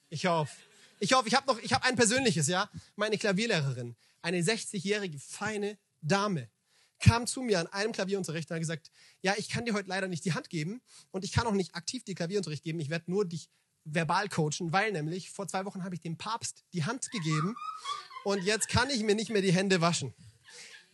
Ich 0.09 0.25
hoffe. 0.25 0.55
Ich 0.99 1.13
hoffe, 1.13 1.27
ich 1.27 1.35
habe 1.35 1.47
noch, 1.47 1.59
ich 1.59 1.73
habe 1.73 1.83
ein 1.85 1.95
persönliches, 1.95 2.47
ja. 2.47 2.69
Meine 2.95 3.17
Klavierlehrerin, 3.17 3.95
eine 4.21 4.41
60-jährige 4.41 5.19
feine 5.19 5.77
Dame, 6.01 6.49
kam 6.99 7.27
zu 7.27 7.41
mir 7.41 7.59
an 7.59 7.67
einem 7.67 7.91
Klavierunterricht 7.91 8.49
und 8.49 8.55
hat 8.55 8.61
gesagt, 8.61 8.91
ja, 9.21 9.33
ich 9.37 9.49
kann 9.49 9.65
dir 9.65 9.73
heute 9.73 9.89
leider 9.89 10.07
nicht 10.07 10.23
die 10.25 10.33
Hand 10.33 10.49
geben 10.49 10.81
und 11.11 11.23
ich 11.23 11.31
kann 11.31 11.45
auch 11.47 11.53
nicht 11.53 11.75
aktiv 11.75 12.03
dir 12.03 12.15
Klavierunterricht 12.15 12.63
geben. 12.63 12.79
Ich 12.79 12.89
werde 12.89 13.11
nur 13.11 13.25
dich 13.25 13.49
verbal 13.83 14.29
coachen, 14.29 14.71
weil 14.71 14.91
nämlich 14.91 15.29
vor 15.29 15.47
zwei 15.47 15.65
Wochen 15.65 15.83
habe 15.83 15.95
ich 15.95 16.01
dem 16.01 16.17
Papst 16.17 16.63
die 16.73 16.85
Hand 16.85 17.11
gegeben 17.11 17.55
und 18.23 18.43
jetzt 18.43 18.69
kann 18.69 18.89
ich 18.89 19.03
mir 19.03 19.15
nicht 19.15 19.29
mehr 19.29 19.41
die 19.41 19.53
Hände 19.53 19.81
waschen. 19.81 20.13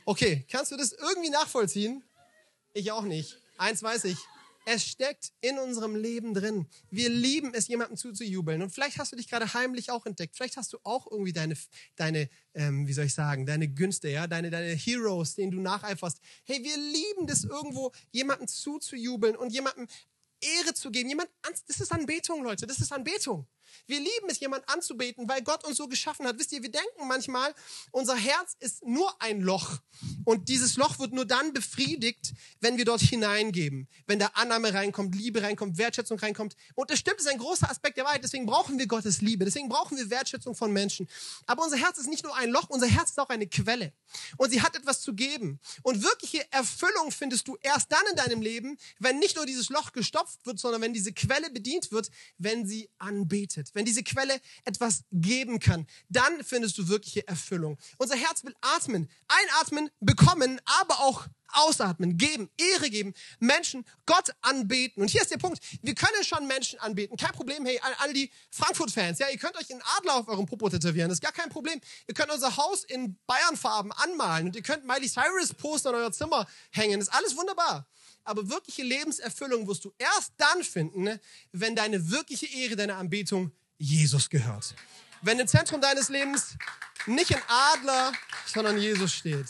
Okay, 0.06 0.46
kannst 0.50 0.72
du 0.72 0.78
das 0.78 0.92
irgendwie 0.92 1.30
nachvollziehen? 1.30 2.04
Ich 2.74 2.92
auch 2.92 3.04
nicht. 3.04 3.38
Eins 3.58 3.84
weiß 3.84 4.06
ich, 4.06 4.18
es 4.66 4.86
steckt 4.86 5.32
in 5.42 5.58
unserem 5.60 5.96
Leben 5.96 6.34
drin. 6.34 6.68
Wir 6.90 7.10
lieben 7.10 7.54
es, 7.54 7.68
jemandem 7.68 7.98
zuzujubeln. 7.98 8.62
Und 8.62 8.72
vielleicht 8.72 9.00
hast 9.00 9.12
du 9.12 9.16
dich 9.16 9.28
gerade 9.28 9.54
heimlich 9.54 9.92
auch 9.92 10.06
entdeckt. 10.06 10.36
Vielleicht 10.36 10.58
hast 10.58 10.74
du 10.74 10.78
auch 10.84 11.10
irgendwie 11.10 11.34
deine, 11.34 11.56
deine 11.96 12.30
ähm, 12.54 12.88
wie 12.88 12.94
soll 12.94 13.06
ich 13.06 13.14
sagen, 13.14 13.46
deine 13.46 13.68
Günste, 13.68 14.10
ja, 14.10 14.28
deine, 14.28 14.50
deine 14.50 14.74
Heroes, 14.74 15.36
denen 15.36 15.52
du 15.52 15.60
nacheiferst. 15.60 16.20
Hey, 16.46 16.64
wir 16.64 16.78
lieben 16.78 17.28
das 17.28 17.44
irgendwo, 17.44 17.92
jemandem 18.12 18.48
zuzujubeln 18.48 19.36
und 19.36 19.52
jemandem 19.52 19.88
Ehre 20.42 20.74
zu 20.74 20.92
geben. 20.92 21.10
Jemand, 21.10 21.30
das 21.68 21.80
ist 21.80 21.92
Anbetung, 21.92 22.44
Leute. 22.44 22.68
Das 22.68 22.80
ist 22.80 22.92
Anbetung. 22.92 23.48
Wir 23.88 24.00
lieben 24.00 24.30
es, 24.30 24.40
jemand 24.40 24.68
anzubeten, 24.70 25.28
weil 25.28 25.42
Gott 25.42 25.66
uns 25.66 25.78
so 25.78 25.88
geschaffen 25.88 26.26
hat. 26.28 26.38
Wisst 26.40 26.52
ihr, 26.52 26.62
wir 26.62 26.72
denken 26.72 27.08
manchmal, 27.08 27.54
unser 27.92 28.16
Herz 28.16 28.56
ist 28.60 28.86
nur 28.86 29.14
ein 29.22 29.42
Loch. 29.42 29.80
Und 30.26 30.50
dieses 30.50 30.78
Loch 30.78 31.00
wird 31.00 31.14
nur 31.14 31.26
dann 31.26 31.54
befriedigt, 31.54 32.34
wenn 32.60 32.78
wir 32.78 32.86
dort 32.86 33.02
hineingeben. 33.02 33.88
Wenn 34.08 34.20
da 34.20 34.28
Annahme 34.34 34.74
reinkommt, 34.74 35.16
Liebe 35.16 35.42
reinkommt, 35.42 35.78
Wertschätzung 35.78 36.20
reinkommt. 36.20 36.56
Und 36.76 36.90
das 36.90 37.00
stimmt, 37.00 37.20
das 37.20 37.26
ist 37.26 37.32
ein 37.32 37.38
großer 37.38 37.70
Aspekt 37.70 37.98
der 37.98 38.06
Wahrheit. 38.06 38.24
Deswegen 38.24 38.46
brauchen 38.46 38.78
wir 38.80 38.88
Gottes 38.88 39.22
Liebe. 39.22 39.46
Deswegen 39.46 39.70
brauchen 39.70 39.98
wir 39.98 40.10
Wertschätzung 40.10 40.56
von 40.56 40.72
Menschen. 40.72 41.08
Aber 41.46 41.64
unser 41.64 41.78
Herz 41.78 41.98
ist 41.98 42.08
nicht 42.08 42.24
nur 42.24 42.36
ein 42.36 42.50
Loch, 42.50 42.70
unser 42.70 42.88
Herz 42.88 43.12
ist 43.12 43.20
auch 43.20 43.30
eine 43.30 43.48
Quelle. 43.48 43.94
Und 44.38 44.52
sie 44.52 44.62
hat 44.62 44.76
etwas 44.76 45.02
zu 45.02 45.14
geben. 45.14 45.60
Und 45.84 46.04
wirkliche 46.04 46.52
Erfüllung 46.52 47.12
findest 47.12 47.48
du 47.48 47.58
erst 47.62 47.92
dann 47.92 48.04
in 48.10 48.16
deinem 48.16 48.42
Leben, 48.42 48.78
wenn 49.00 49.20
nicht 49.20 49.36
nur 49.36 49.46
dieses 49.46 49.70
Loch 49.70 49.92
gestopft 49.92 50.46
wird, 50.46 50.60
sondern 50.60 50.82
wenn 50.82 50.94
diese 50.94 51.14
Quelle 51.14 51.50
bedient 51.50 51.92
wird, 51.92 52.10
wenn 52.38 52.66
sie 52.66 52.90
anbetet 52.98 53.61
wenn 53.74 53.86
diese 53.86 54.04
Quelle 54.04 54.40
etwas 54.66 55.04
geben 55.12 55.60
kann, 55.60 55.88
dann 56.10 56.44
findest 56.44 56.78
du 56.78 56.88
wirkliche 56.88 57.28
Erfüllung. 57.28 57.78
Unser 57.98 58.16
Herz 58.16 58.44
will 58.44 58.56
atmen, 58.62 59.10
einatmen, 59.28 59.90
bekommen, 60.00 60.60
aber 60.66 61.00
auch 61.02 61.28
ausatmen, 61.54 62.18
geben, 62.18 62.50
Ehre 62.58 62.90
geben, 62.90 63.14
Menschen 63.40 63.86
Gott 64.06 64.32
anbeten. 64.42 65.02
Und 65.02 65.10
hier 65.10 65.22
ist 65.22 65.32
der 65.32 65.38
Punkt, 65.38 65.60
wir 65.82 65.96
können 65.96 66.24
schon 66.24 66.48
Menschen 66.48 66.80
anbeten, 66.80 67.18
kein 67.18 67.32
Problem, 67.32 67.66
hey, 67.66 67.80
all 68.00 68.14
die 68.14 68.32
Frankfurt-Fans, 68.52 69.20
ja, 69.20 69.30
ihr 69.30 69.38
könnt 69.38 69.58
euch 69.58 69.70
in 69.70 69.82
Adler 69.98 70.16
auf 70.16 70.28
eurem 70.28 70.46
Popo 70.46 70.70
tätowieren, 70.70 71.10
das 71.10 71.18
ist 71.18 71.22
gar 71.22 71.32
kein 71.32 71.50
Problem. 71.50 71.80
Ihr 72.08 72.14
könnt 72.14 72.32
unser 72.32 72.56
Haus 72.58 72.84
in 72.84 73.18
Bayernfarben 73.28 73.92
anmalen 73.92 74.48
und 74.48 74.56
ihr 74.56 74.64
könnt 74.64 74.86
Miley 74.86 75.10
Cyrus 75.10 75.54
Poster 75.54 75.90
in 75.90 75.96
euer 75.98 76.12
Zimmer 76.12 76.48
hängen, 76.72 77.00
das 77.00 77.10
ist 77.10 77.14
alles 77.14 77.36
wunderbar. 77.36 77.88
Aber 78.24 78.50
wirkliche 78.50 78.84
Lebenserfüllung 78.84 79.68
wirst 79.68 79.86
du 79.86 79.94
erst 79.98 80.34
dann 80.38 80.64
finden, 80.64 81.20
wenn 81.52 81.76
deine 81.76 82.10
wirkliche 82.10 82.46
Ehre, 82.46 82.76
deine 82.76 82.96
Anbetung 82.96 83.52
Jesus 83.78 84.30
gehört. 84.30 84.76
Wenn 85.22 85.40
im 85.40 85.48
Zentrum 85.48 85.82
deines 85.82 86.10
Lebens 86.10 86.56
nicht 87.08 87.36
ein 87.36 87.42
Adler, 87.48 88.14
sondern 88.46 88.78
Jesus 88.78 89.14
steht. 89.14 89.48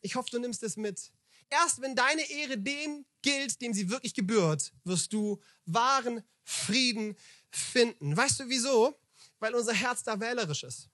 Ich 0.00 0.14
hoffe, 0.14 0.30
du 0.30 0.38
nimmst 0.38 0.62
es 0.62 0.76
mit. 0.76 1.12
Erst 1.50 1.80
wenn 1.82 1.94
deine 1.94 2.28
Ehre 2.30 2.56
dem 2.56 3.04
gilt, 3.20 3.60
dem 3.60 3.74
sie 3.74 3.90
wirklich 3.90 4.14
gebührt, 4.14 4.72
wirst 4.84 5.12
du 5.12 5.40
wahren 5.66 6.22
Frieden 6.44 7.14
finden. 7.50 8.16
Weißt 8.16 8.40
du 8.40 8.48
wieso? 8.48 8.98
Weil 9.38 9.54
unser 9.54 9.74
Herz 9.74 10.02
da 10.02 10.18
wählerisch 10.18 10.64
ist. 10.64 10.88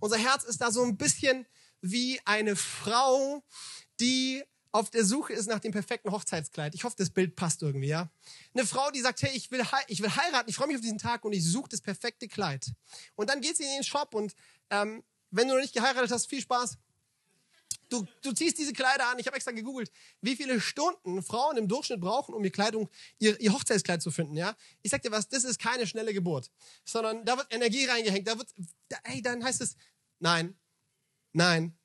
Unser 0.00 0.18
Herz 0.18 0.44
ist 0.44 0.60
da 0.60 0.70
so 0.70 0.82
ein 0.82 0.96
bisschen 0.96 1.46
wie 1.80 2.20
eine 2.24 2.56
Frau, 2.56 3.44
die 4.00 4.42
auf 4.76 4.90
der 4.90 5.04
Suche 5.04 5.32
ist 5.32 5.46
nach 5.46 5.58
dem 5.58 5.72
perfekten 5.72 6.10
Hochzeitskleid. 6.10 6.74
Ich 6.74 6.84
hoffe, 6.84 6.96
das 6.98 7.08
Bild 7.08 7.34
passt 7.34 7.62
irgendwie, 7.62 7.88
ja. 7.88 8.10
Eine 8.54 8.66
Frau, 8.66 8.90
die 8.90 9.00
sagt, 9.00 9.22
hey, 9.22 9.34
ich 9.34 9.50
will, 9.50 9.62
ich 9.88 10.02
will 10.02 10.14
heiraten, 10.14 10.50
ich 10.50 10.56
freue 10.56 10.68
mich 10.68 10.76
auf 10.76 10.82
diesen 10.82 10.98
Tag 10.98 11.24
und 11.24 11.32
ich 11.32 11.44
suche 11.44 11.70
das 11.70 11.80
perfekte 11.80 12.28
Kleid. 12.28 12.72
Und 13.14 13.30
dann 13.30 13.40
geht 13.40 13.56
sie 13.56 13.64
in 13.64 13.70
den 13.70 13.84
Shop 13.84 14.14
und 14.14 14.34
ähm, 14.68 15.02
wenn 15.30 15.48
du 15.48 15.54
noch 15.54 15.62
nicht 15.62 15.72
geheiratet 15.72 16.10
hast, 16.10 16.26
viel 16.26 16.42
Spaß. 16.42 16.76
Du, 17.88 18.04
du 18.20 18.32
ziehst 18.32 18.58
diese 18.58 18.72
Kleider 18.72 19.08
an. 19.08 19.18
Ich 19.18 19.26
habe 19.26 19.36
extra 19.36 19.52
gegoogelt, 19.52 19.90
wie 20.20 20.36
viele 20.36 20.60
Stunden 20.60 21.22
Frauen 21.22 21.56
im 21.56 21.68
Durchschnitt 21.68 22.00
brauchen, 22.00 22.34
um 22.34 22.44
ihr 22.44 22.50
Kleidung, 22.50 22.90
ihr, 23.18 23.40
ihr 23.40 23.52
Hochzeitskleid 23.52 24.02
zu 24.02 24.10
finden. 24.10 24.36
Ja, 24.36 24.56
ich 24.82 24.90
sag 24.90 25.02
dir 25.02 25.10
was, 25.10 25.28
das 25.28 25.44
ist 25.44 25.58
keine 25.58 25.86
schnelle 25.86 26.12
Geburt, 26.12 26.50
sondern 26.84 27.24
da 27.24 27.38
wird 27.38 27.46
Energie 27.50 27.86
reingehängt. 27.86 28.26
Da 28.26 28.36
wird, 28.36 28.48
da, 28.88 28.98
hey, 29.04 29.22
dann 29.22 29.42
heißt 29.42 29.60
es, 29.60 29.76
nein, 30.18 30.54
nein, 31.32 31.78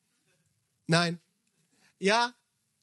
nein, 0.88 1.22
ja, 2.00 2.34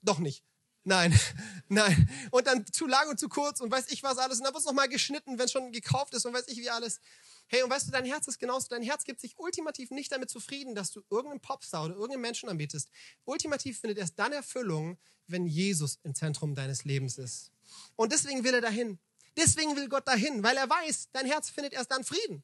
doch 0.02 0.18
nicht. 0.18 0.44
Nein, 0.84 1.18
nein. 1.68 2.08
Und 2.30 2.46
dann 2.46 2.64
zu 2.66 2.86
lang 2.86 3.08
und 3.10 3.20
zu 3.20 3.28
kurz 3.28 3.60
und 3.60 3.70
weiß 3.70 3.90
ich 3.90 4.02
was 4.02 4.18
alles. 4.18 4.38
Und 4.38 4.44
dann 4.44 4.54
wird 4.54 4.62
es 4.62 4.66
nochmal 4.66 4.88
geschnitten, 4.88 5.38
wenn 5.38 5.48
schon 5.48 5.70
gekauft 5.70 6.14
ist 6.14 6.24
und 6.24 6.32
weiß 6.32 6.48
ich 6.48 6.58
wie 6.58 6.70
alles. 6.70 7.00
Hey, 7.46 7.62
und 7.62 7.70
weißt 7.70 7.88
du, 7.88 7.92
dein 7.92 8.04
Herz 8.04 8.26
ist 8.28 8.38
genauso. 8.38 8.68
Dein 8.68 8.82
Herz 8.82 9.04
gibt 9.04 9.20
sich 9.20 9.38
ultimativ 9.38 9.90
nicht 9.90 10.10
damit 10.12 10.30
zufrieden, 10.30 10.74
dass 10.74 10.90
du 10.90 11.02
irgendeinen 11.10 11.40
Popstar 11.40 11.84
oder 11.84 11.94
irgendeinen 11.94 12.22
Menschen 12.22 12.48
anbetest. 12.48 12.90
Ultimativ 13.24 13.80
findet 13.80 13.98
erst 13.98 14.18
dann 14.18 14.32
Erfüllung, 14.32 14.98
wenn 15.26 15.46
Jesus 15.46 15.98
im 16.04 16.14
Zentrum 16.14 16.54
deines 16.54 16.84
Lebens 16.84 17.18
ist. 17.18 17.52
Und 17.96 18.12
deswegen 18.12 18.44
will 18.44 18.54
er 18.54 18.60
dahin. 18.60 18.98
Deswegen 19.36 19.76
will 19.76 19.88
Gott 19.88 20.08
dahin, 20.08 20.42
weil 20.42 20.56
er 20.56 20.68
weiß, 20.68 21.10
dein 21.12 21.26
Herz 21.26 21.50
findet 21.50 21.72
erst 21.72 21.90
dann 21.90 22.02
Frieden, 22.02 22.42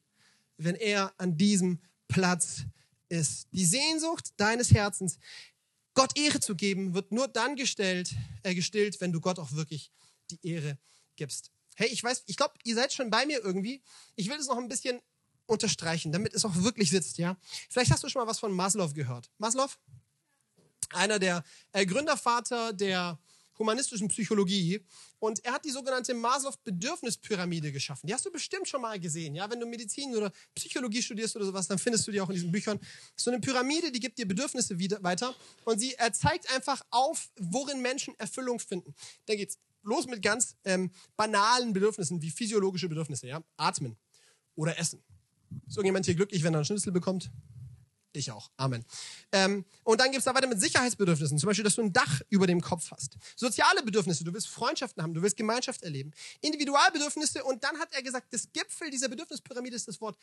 wenn 0.57 0.75
er 0.75 1.13
an 1.17 1.35
diesem 1.35 1.81
Platz 2.07 2.61
ist. 3.09 3.47
Die 3.51 3.65
Sehnsucht 3.65 4.33
deines 4.37 4.71
Herzens 4.71 5.17
Gott 5.95 6.17
Ehre 6.17 6.39
zu 6.39 6.55
geben, 6.55 6.93
wird 6.93 7.11
nur 7.11 7.27
dann 7.27 7.55
gestellt, 7.55 8.13
äh, 8.43 8.53
gestillt, 8.53 9.01
wenn 9.01 9.11
du 9.11 9.21
Gott 9.21 9.39
auch 9.39 9.53
wirklich 9.53 9.91
die 10.29 10.39
Ehre 10.47 10.77
gibst. 11.15 11.51
Hey, 11.75 11.87
ich 11.87 12.03
weiß, 12.03 12.23
ich 12.27 12.37
glaube, 12.37 12.53
ihr 12.63 12.75
seid 12.75 12.93
schon 12.93 13.09
bei 13.09 13.25
mir 13.25 13.43
irgendwie. 13.43 13.81
Ich 14.15 14.29
will 14.29 14.37
es 14.37 14.47
noch 14.47 14.57
ein 14.57 14.67
bisschen 14.67 15.01
unterstreichen, 15.47 16.11
damit 16.11 16.33
es 16.33 16.45
auch 16.45 16.55
wirklich 16.55 16.89
sitzt, 16.89 17.17
ja. 17.17 17.37
Vielleicht 17.69 17.91
hast 17.91 18.03
du 18.03 18.09
schon 18.09 18.21
mal 18.21 18.27
was 18.27 18.39
von 18.39 18.51
Maslow 18.51 18.93
gehört. 18.93 19.31
Maslow? 19.37 19.69
Einer 20.89 21.19
der 21.19 21.43
äh, 21.71 21.85
Gründervater 21.85 22.73
der 22.73 23.19
humanistischen 23.57 24.07
Psychologie. 24.07 24.81
Und 25.19 25.43
er 25.45 25.53
hat 25.53 25.65
die 25.65 25.71
sogenannte 25.71 26.13
Maslow-Bedürfnispyramide 26.13 27.71
geschaffen. 27.71 28.07
Die 28.07 28.13
hast 28.13 28.25
du 28.25 28.31
bestimmt 28.31 28.67
schon 28.67 28.81
mal 28.81 28.99
gesehen. 28.99 29.35
Ja, 29.35 29.49
wenn 29.49 29.59
du 29.59 29.65
Medizin 29.65 30.15
oder 30.15 30.31
Psychologie 30.53 31.01
studierst 31.01 31.35
oder 31.35 31.45
sowas, 31.45 31.67
dann 31.67 31.79
findest 31.79 32.07
du 32.07 32.11
die 32.11 32.21
auch 32.21 32.29
in 32.29 32.35
diesen 32.35 32.51
Büchern. 32.51 32.79
So 33.15 33.31
eine 33.31 33.39
Pyramide, 33.39 33.91
die 33.91 33.99
gibt 33.99 34.17
dir 34.17 34.27
Bedürfnisse 34.27 34.77
wieder, 34.77 35.01
weiter. 35.03 35.35
Und 35.63 35.79
sie 35.79 35.95
zeigt 36.11 36.51
einfach 36.53 36.81
auf, 36.89 37.29
worin 37.39 37.81
Menschen 37.81 38.13
Erfüllung 38.17 38.59
finden. 38.59 38.93
Da 39.25 39.35
geht's 39.35 39.57
los 39.83 40.07
mit 40.07 40.21
ganz 40.21 40.55
ähm, 40.63 40.91
banalen 41.15 41.73
Bedürfnissen 41.73 42.21
wie 42.21 42.31
physiologische 42.31 42.89
Bedürfnisse. 42.89 43.27
Ja, 43.27 43.43
atmen 43.57 43.97
oder 44.55 44.77
essen. 44.77 45.03
Ist 45.67 45.77
irgendjemand 45.77 46.05
hier 46.05 46.15
glücklich, 46.15 46.43
wenn 46.43 46.53
er 46.53 46.57
einen 46.57 46.65
Schnitzel 46.65 46.91
bekommt? 46.91 47.31
Ich 48.15 48.31
auch. 48.31 48.49
Amen. 48.57 48.85
Ähm, 49.31 49.65
und 49.83 49.99
dann 49.99 50.07
gibt 50.07 50.19
es 50.19 50.25
da 50.25 50.33
weiter 50.33 50.47
mit 50.47 50.59
Sicherheitsbedürfnissen. 50.59 51.37
Zum 51.37 51.47
Beispiel, 51.47 51.63
dass 51.63 51.75
du 51.75 51.81
ein 51.81 51.93
Dach 51.93 52.21
über 52.29 52.47
dem 52.47 52.61
Kopf 52.61 52.91
hast. 52.91 53.17
Soziale 53.35 53.83
Bedürfnisse. 53.83 54.23
Du 54.23 54.33
willst 54.33 54.47
Freundschaften 54.47 55.03
haben. 55.03 55.13
Du 55.13 55.21
willst 55.21 55.37
Gemeinschaft 55.37 55.83
erleben. 55.83 56.11
Individualbedürfnisse. 56.41 57.43
Und 57.43 57.63
dann 57.63 57.77
hat 57.79 57.93
er 57.93 58.01
gesagt, 58.01 58.33
das 58.33 58.51
Gipfel 58.51 58.89
dieser 58.89 59.09
Bedürfnispyramide 59.09 59.75
ist 59.75 59.87
das 59.87 59.99
Wort 60.01 60.17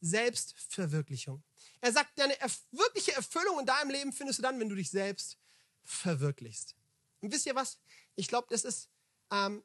Selbstverwirklichung. 0.00 1.42
Er 1.80 1.92
sagt, 1.92 2.18
deine 2.18 2.38
erf 2.40 2.62
wirkliche 2.70 3.12
Erfüllung 3.12 3.60
in 3.60 3.66
deinem 3.66 3.90
Leben 3.90 4.12
findest 4.12 4.38
du 4.38 4.42
dann, 4.42 4.58
wenn 4.60 4.68
du 4.68 4.76
dich 4.76 4.90
selbst 4.90 5.38
verwirklichst. 5.84 6.76
Und 7.20 7.32
wisst 7.32 7.46
ihr 7.46 7.54
was? 7.54 7.78
Ich 8.14 8.28
glaube, 8.28 8.46
das 8.50 8.64
ist, 8.64 8.88
ähm, 9.32 9.64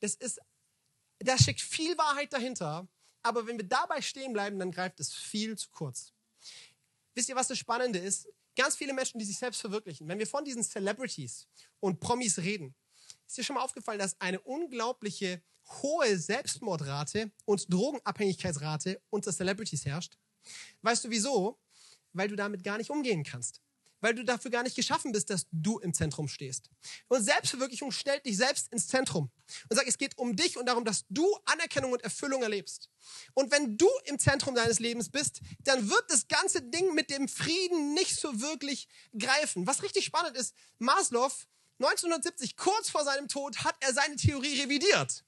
das 0.00 0.14
ist, 0.14 0.40
da 1.18 1.36
steckt 1.38 1.60
viel 1.60 1.96
Wahrheit 1.98 2.32
dahinter. 2.32 2.88
Aber 3.22 3.46
wenn 3.46 3.56
wir 3.56 3.66
dabei 3.66 4.02
stehen 4.02 4.32
bleiben, 4.32 4.58
dann 4.58 4.70
greift 4.70 5.00
es 5.00 5.12
viel 5.12 5.56
zu 5.56 5.70
kurz. 5.70 6.13
Wisst 7.14 7.28
ihr, 7.28 7.36
was 7.36 7.48
das 7.48 7.58
Spannende 7.58 7.98
ist? 7.98 8.28
Ganz 8.56 8.76
viele 8.76 8.92
Menschen, 8.92 9.18
die 9.18 9.24
sich 9.24 9.38
selbst 9.38 9.60
verwirklichen. 9.60 10.06
Wenn 10.08 10.18
wir 10.18 10.26
von 10.26 10.44
diesen 10.44 10.62
Celebrities 10.62 11.46
und 11.80 12.00
Promis 12.00 12.38
reden, 12.38 12.74
ist 13.26 13.38
dir 13.38 13.44
schon 13.44 13.54
mal 13.54 13.62
aufgefallen, 13.62 13.98
dass 13.98 14.20
eine 14.20 14.40
unglaubliche 14.40 15.42
hohe 15.82 16.18
Selbstmordrate 16.18 17.32
und 17.46 17.72
Drogenabhängigkeitsrate 17.72 19.00
unter 19.10 19.32
Celebrities 19.32 19.86
herrscht? 19.86 20.18
Weißt 20.82 21.04
du 21.04 21.10
wieso? 21.10 21.58
Weil 22.12 22.28
du 22.28 22.36
damit 22.36 22.62
gar 22.62 22.78
nicht 22.78 22.90
umgehen 22.90 23.24
kannst. 23.24 23.63
Weil 24.04 24.14
du 24.14 24.22
dafür 24.22 24.50
gar 24.50 24.62
nicht 24.62 24.76
geschaffen 24.76 25.12
bist, 25.12 25.30
dass 25.30 25.46
du 25.50 25.78
im 25.78 25.94
Zentrum 25.94 26.28
stehst. 26.28 26.68
Und 27.08 27.24
Selbstverwirklichung 27.24 27.90
stellt 27.90 28.26
dich 28.26 28.36
selbst 28.36 28.70
ins 28.70 28.86
Zentrum 28.86 29.30
und 29.70 29.76
sagt, 29.78 29.88
es 29.88 29.96
geht 29.96 30.18
um 30.18 30.36
dich 30.36 30.58
und 30.58 30.66
darum, 30.66 30.84
dass 30.84 31.06
du 31.08 31.26
Anerkennung 31.46 31.90
und 31.92 32.02
Erfüllung 32.02 32.42
erlebst. 32.42 32.90
Und 33.32 33.50
wenn 33.50 33.78
du 33.78 33.88
im 34.04 34.18
Zentrum 34.18 34.54
deines 34.54 34.78
Lebens 34.78 35.08
bist, 35.08 35.40
dann 35.60 35.88
wird 35.88 36.04
das 36.08 36.28
ganze 36.28 36.60
Ding 36.60 36.92
mit 36.92 37.08
dem 37.08 37.28
Frieden 37.28 37.94
nicht 37.94 38.20
so 38.20 38.42
wirklich 38.42 38.88
greifen. 39.18 39.66
Was 39.66 39.82
richtig 39.82 40.04
spannend 40.04 40.36
ist, 40.36 40.54
Maslow 40.78 41.32
1970, 41.78 42.58
kurz 42.58 42.90
vor 42.90 43.04
seinem 43.04 43.28
Tod, 43.28 43.64
hat 43.64 43.74
er 43.80 43.94
seine 43.94 44.16
Theorie 44.16 44.60
revidiert 44.60 45.23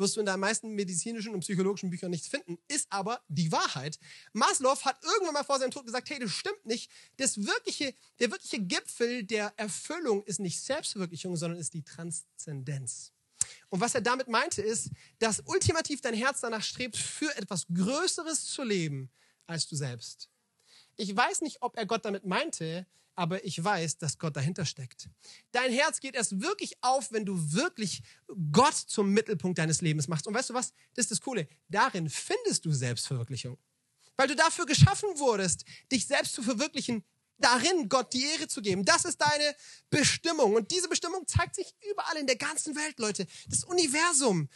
wirst 0.00 0.16
du 0.16 0.20
in 0.20 0.26
deinen 0.26 0.40
meisten 0.40 0.70
medizinischen 0.74 1.34
und 1.34 1.40
psychologischen 1.40 1.90
Büchern 1.90 2.10
nichts 2.10 2.26
finden, 2.26 2.58
ist 2.68 2.86
aber 2.90 3.20
die 3.28 3.52
Wahrheit. 3.52 3.98
Maslow 4.32 4.76
hat 4.84 4.98
irgendwann 5.04 5.34
mal 5.34 5.44
vor 5.44 5.58
seinem 5.58 5.70
Tod 5.70 5.86
gesagt, 5.86 6.10
hey, 6.10 6.18
das 6.18 6.32
stimmt 6.32 6.66
nicht. 6.66 6.90
Das 7.18 7.36
wirkliche, 7.38 7.94
der 8.18 8.30
wirkliche 8.30 8.60
Gipfel 8.60 9.22
der 9.24 9.52
Erfüllung 9.56 10.24
ist 10.24 10.40
nicht 10.40 10.60
Selbstverwirklichung, 10.60 11.36
sondern 11.36 11.60
ist 11.60 11.74
die 11.74 11.84
Transzendenz. 11.84 13.12
Und 13.68 13.80
was 13.80 13.94
er 13.94 14.00
damit 14.00 14.28
meinte, 14.28 14.62
ist, 14.62 14.90
dass 15.18 15.42
ultimativ 15.46 16.00
dein 16.00 16.14
Herz 16.14 16.40
danach 16.40 16.62
strebt, 16.62 16.96
für 16.96 17.34
etwas 17.36 17.66
Größeres 17.72 18.46
zu 18.46 18.64
leben 18.64 19.10
als 19.46 19.68
du 19.68 19.76
selbst. 19.76 20.28
Ich 20.96 21.14
weiß 21.14 21.42
nicht, 21.42 21.62
ob 21.62 21.76
er 21.76 21.86
Gott 21.86 22.04
damit 22.04 22.24
meinte, 22.24 22.86
aber 23.20 23.44
ich 23.44 23.62
weiß, 23.62 23.98
dass 23.98 24.16
Gott 24.16 24.34
dahinter 24.34 24.64
steckt. 24.64 25.10
Dein 25.52 25.70
Herz 25.70 26.00
geht 26.00 26.14
erst 26.14 26.40
wirklich 26.40 26.72
auf, 26.80 27.12
wenn 27.12 27.26
du 27.26 27.52
wirklich 27.52 28.02
Gott 28.50 28.74
zum 28.74 29.10
Mittelpunkt 29.10 29.58
deines 29.58 29.82
Lebens 29.82 30.08
machst. 30.08 30.26
Und 30.26 30.32
weißt 30.32 30.48
du 30.48 30.54
was? 30.54 30.72
Das 30.94 31.04
ist 31.04 31.10
das 31.10 31.20
Coole. 31.20 31.46
Darin 31.68 32.08
findest 32.08 32.64
du 32.64 32.72
Selbstverwirklichung. 32.72 33.58
Weil 34.16 34.28
du 34.28 34.36
dafür 34.36 34.64
geschaffen 34.64 35.10
wurdest, 35.18 35.66
dich 35.92 36.06
selbst 36.06 36.32
zu 36.32 36.42
verwirklichen, 36.42 37.04
darin 37.36 37.90
Gott 37.90 38.14
die 38.14 38.24
Ehre 38.24 38.48
zu 38.48 38.62
geben. 38.62 38.86
Das 38.86 39.04
ist 39.04 39.20
deine 39.20 39.54
Bestimmung. 39.90 40.54
Und 40.54 40.70
diese 40.70 40.88
Bestimmung 40.88 41.26
zeigt 41.26 41.56
sich 41.56 41.74
überall 41.90 42.16
in 42.16 42.26
der 42.26 42.36
ganzen 42.36 42.74
Welt, 42.74 42.98
Leute. 42.98 43.26
Das 43.48 43.64
Universum. 43.64 44.48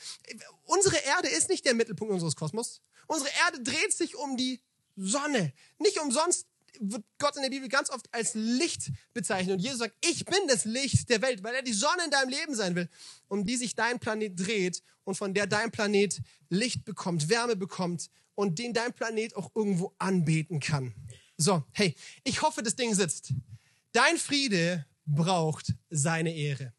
Unsere 0.63 0.97
Erde 1.05 1.29
ist 1.29 1.51
nicht 1.51 1.67
der 1.67 1.75
Mittelpunkt 1.75 2.15
unseres 2.15 2.35
Kosmos. 2.35 2.81
Unsere 3.09 3.31
Erde 3.45 3.63
dreht 3.63 3.93
sich 3.93 4.17
um 4.17 4.39
die 4.39 4.63
Sonne. 4.97 5.53
Nicht 5.79 6.01
umsonst 6.01 6.47
wird 6.81 7.05
Gott 7.19 7.37
in 7.37 7.43
der 7.43 7.51
Bibel 7.51 7.69
ganz 7.69 7.91
oft 7.91 8.07
als 8.13 8.35
Licht 8.35 8.91
bezeichnet. 9.13 9.57
Und 9.57 9.63
Jesus 9.63 9.79
sagt, 9.79 9.95
ich 10.05 10.25
bin 10.25 10.39
das 10.49 10.65
Licht 10.65 11.09
der 11.09 11.23
Welt, 11.23 11.43
weil 11.43 11.55
er 11.55 11.63
die 11.63 11.73
Sonne 11.73 12.05
in 12.05 12.11
deinem 12.11 12.29
Leben 12.29 12.55
sein 12.55 12.75
will, 12.75 12.89
um 13.29 13.45
die 13.45 13.57
sich 13.57 13.75
dein 13.75 13.99
Planet 13.99 14.39
dreht 14.39 14.83
und 15.05 15.17
von 15.17 15.35
der 15.35 15.47
dein 15.47 15.71
Planet 15.71 16.21
Licht 16.49 16.85
bekommt, 16.85 17.29
Wärme 17.29 17.57
bekommt 17.57 18.11
und 18.35 18.59
den 18.59 18.73
dein 18.73 18.93
Planet 18.93 19.37
auch 19.37 19.51
irgendwo 19.55 19.95
anbeten 19.99 20.61
kann. 20.61 20.95
So, 21.37 21.65
hey, 21.73 21.95
ich 22.23 22.43
hoffe, 22.43 22.63
das 22.63 22.77
Ding 22.77 22.95
sitzt. 22.95 23.33
Dein 23.93 24.19
Friede 24.19 24.87
braucht 25.07 25.73
seine 25.91 26.35
Ehre. 26.35 26.73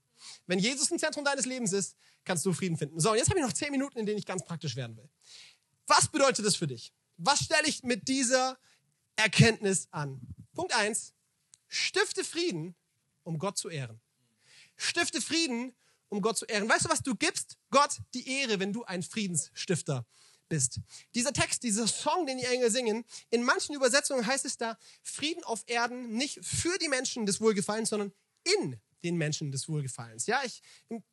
Wenn 0.47 0.59
Jesus 0.59 0.91
im 0.91 0.99
Zentrum 0.99 1.23
deines 1.23 1.45
Lebens 1.45 1.73
ist, 1.73 1.95
kannst 2.23 2.45
du 2.45 2.53
Frieden 2.53 2.77
finden. 2.77 2.99
So, 2.99 3.11
und 3.11 3.17
jetzt 3.17 3.29
habe 3.29 3.39
ich 3.39 3.45
noch 3.45 3.53
zehn 3.53 3.71
Minuten, 3.71 3.99
in 3.99 4.05
denen 4.05 4.17
ich 4.17 4.25
ganz 4.25 4.43
praktisch 4.43 4.75
werden 4.75 4.97
will. 4.97 5.09
Was 5.87 6.07
bedeutet 6.07 6.45
das 6.45 6.55
für 6.55 6.67
dich? 6.67 6.93
Was 7.17 7.39
stelle 7.39 7.67
ich 7.67 7.83
mit 7.83 8.07
dieser 8.07 8.57
Erkenntnis 9.15 9.87
an. 9.91 10.21
Punkt 10.53 10.75
eins: 10.75 11.13
Stifte 11.67 12.23
Frieden, 12.23 12.75
um 13.23 13.39
Gott 13.39 13.57
zu 13.57 13.69
ehren. 13.69 13.99
Stifte 14.77 15.21
Frieden, 15.21 15.73
um 16.09 16.21
Gott 16.21 16.37
zu 16.37 16.45
ehren. 16.45 16.69
Weißt 16.69 16.85
du, 16.85 16.89
was 16.89 17.01
du 17.01 17.15
gibst? 17.15 17.57
Gott 17.69 17.99
die 18.13 18.27
Ehre, 18.27 18.59
wenn 18.59 18.73
du 18.73 18.83
ein 18.83 19.03
Friedensstifter 19.03 20.05
bist. 20.47 20.79
Dieser 21.13 21.33
Text, 21.33 21.63
dieser 21.63 21.87
Song, 21.87 22.25
den 22.25 22.37
die 22.37 22.45
Engel 22.45 22.69
singen, 22.69 23.03
in 23.29 23.43
manchen 23.43 23.75
Übersetzungen 23.75 24.25
heißt 24.25 24.45
es 24.45 24.57
da, 24.57 24.77
Frieden 25.01 25.43
auf 25.43 25.63
Erden 25.65 26.13
nicht 26.13 26.39
für 26.45 26.77
die 26.77 26.89
Menschen 26.89 27.25
des 27.25 27.41
Wohlgefallens, 27.41 27.89
sondern 27.89 28.13
in 28.43 28.79
den 29.03 29.17
Menschen 29.17 29.51
des 29.51 29.69
Wohlgefallens. 29.69 30.25
Ja, 30.25 30.41
ich, 30.43 30.61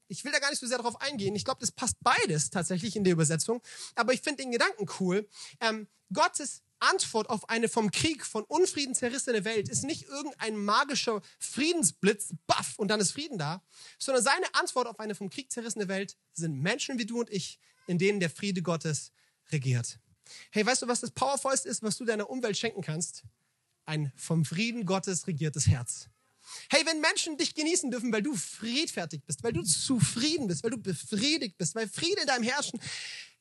ich 0.09 0.25
will 0.25 0.33
da 0.33 0.39
gar 0.39 0.51
nicht 0.51 0.61
so 0.61 0.67
sehr 0.67 0.79
darauf 0.79 1.01
eingehen. 1.01 1.35
Ich 1.35 1.45
glaube, 1.45 1.61
das 1.61 1.71
passt 1.71 1.97
beides 2.01 2.51
tatsächlich 2.51 2.97
in 2.97 3.05
der 3.05 3.13
Übersetzung. 3.13 3.63
Aber 3.95 4.13
ich 4.13 4.23
finde 4.23 4.43
den 4.43 4.53
Gedanken 4.53 4.87
cool. 5.01 5.29
Ähm, 5.61 5.87
Gottes 6.13 6.63
Antwort 6.83 7.31
auf 7.31 7.49
eine 7.49 7.69
vom 7.69 7.91
Krieg, 7.91 8.27
von 8.27 8.45
Unfrieden 8.45 8.95
zerrissene 8.95 9.45
Welt 9.45 9.69
ist 9.69 9.85
nicht 9.85 10.09
irgendein 10.09 10.57
magischer 10.57 11.23
Friedensblitz, 11.39 12.35
baff, 12.47 12.79
und 12.79 12.89
dann 12.89 13.01
ist 13.01 13.13
Frieden 13.13 13.39
da, 13.39 13.63
sondern 13.99 14.23
seine 14.23 14.55
Antwort 14.55 14.87
auf 14.87 14.99
eine 14.99 15.15
vom 15.15 15.31
Krieg 15.31 15.51
zerrissene 15.51 15.89
Welt 15.89 16.17
sind 16.33 16.61
Menschen 16.61 16.99
wie 16.99 17.07
du 17.07 17.21
und 17.21 17.31
ich, 17.31 17.59
in 17.87 17.99
denen 17.99 18.21
der 18.21 18.31
Friede 18.31 18.63
Gottes 18.63 19.13
regiert. 19.51 19.99
Hey, 20.51 20.65
weißt 20.65 20.83
du, 20.83 20.89
was 20.89 21.01
das 21.01 21.11
Powervollste 21.11 21.69
ist, 21.69 21.83
was 21.83 21.97
du 21.97 22.05
deiner 22.05 22.31
Umwelt 22.31 22.57
schenken 22.57 22.83
kannst? 22.83 23.25
Ein 23.85 24.13
vom 24.17 24.45
Frieden 24.45 24.87
Gottes 24.87 25.27
regiertes 25.27 25.67
Herz. 25.67 26.09
Hey, 26.71 26.85
wenn 26.87 27.01
Menschen 27.01 27.37
dich 27.37 27.55
genießen 27.55 27.91
dürfen, 27.91 28.13
weil 28.13 28.23
du 28.23 28.35
friedfertig 28.35 29.23
bist, 29.25 29.43
weil 29.43 29.53
du 29.53 29.63
zufrieden 29.63 30.47
bist, 30.47 30.63
weil 30.63 30.71
du 30.71 30.79
befriedigt 30.79 31.59
bist, 31.59 31.75
weil 31.75 31.89
Friede 31.89 32.23
in 32.23 32.27
deinem 32.27 32.45
Herzen 32.45 32.81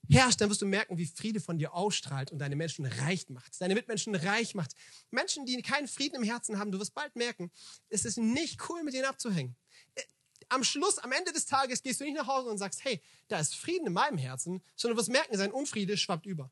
herrscht, 0.09 0.41
dann 0.41 0.49
wirst 0.49 0.61
du 0.61 0.65
merken, 0.65 0.97
wie 0.97 1.05
Friede 1.05 1.39
von 1.39 1.57
dir 1.57 1.73
ausstrahlt 1.73 2.31
und 2.31 2.39
deine 2.39 2.55
Menschen 2.55 2.85
reich 2.85 3.29
macht, 3.29 3.59
deine 3.61 3.75
Mitmenschen 3.75 4.15
reich 4.15 4.55
macht. 4.55 4.73
Menschen, 5.09 5.45
die 5.45 5.61
keinen 5.61 5.87
Frieden 5.87 6.15
im 6.15 6.23
Herzen 6.23 6.59
haben, 6.59 6.71
du 6.71 6.79
wirst 6.79 6.93
bald 6.93 7.15
merken, 7.15 7.51
es 7.89 8.05
ist 8.05 8.17
nicht 8.17 8.59
cool, 8.69 8.83
mit 8.83 8.93
denen 8.93 9.05
abzuhängen. 9.05 9.55
Äh, 9.95 10.03
am 10.49 10.63
Schluss, 10.63 10.97
am 10.97 11.11
Ende 11.11 11.31
des 11.31 11.45
Tages 11.45 11.81
gehst 11.81 12.01
du 12.01 12.03
nicht 12.03 12.17
nach 12.17 12.27
Hause 12.27 12.49
und 12.49 12.57
sagst, 12.57 12.83
hey, 12.83 13.01
da 13.29 13.39
ist 13.39 13.55
Frieden 13.55 13.87
in 13.87 13.93
meinem 13.93 14.17
Herzen, 14.17 14.61
sondern 14.75 14.97
du 14.97 15.01
wirst 15.01 15.11
merken, 15.11 15.37
sein 15.37 15.51
Unfriede 15.51 15.95
schwappt 15.95 16.25
über. 16.25 16.51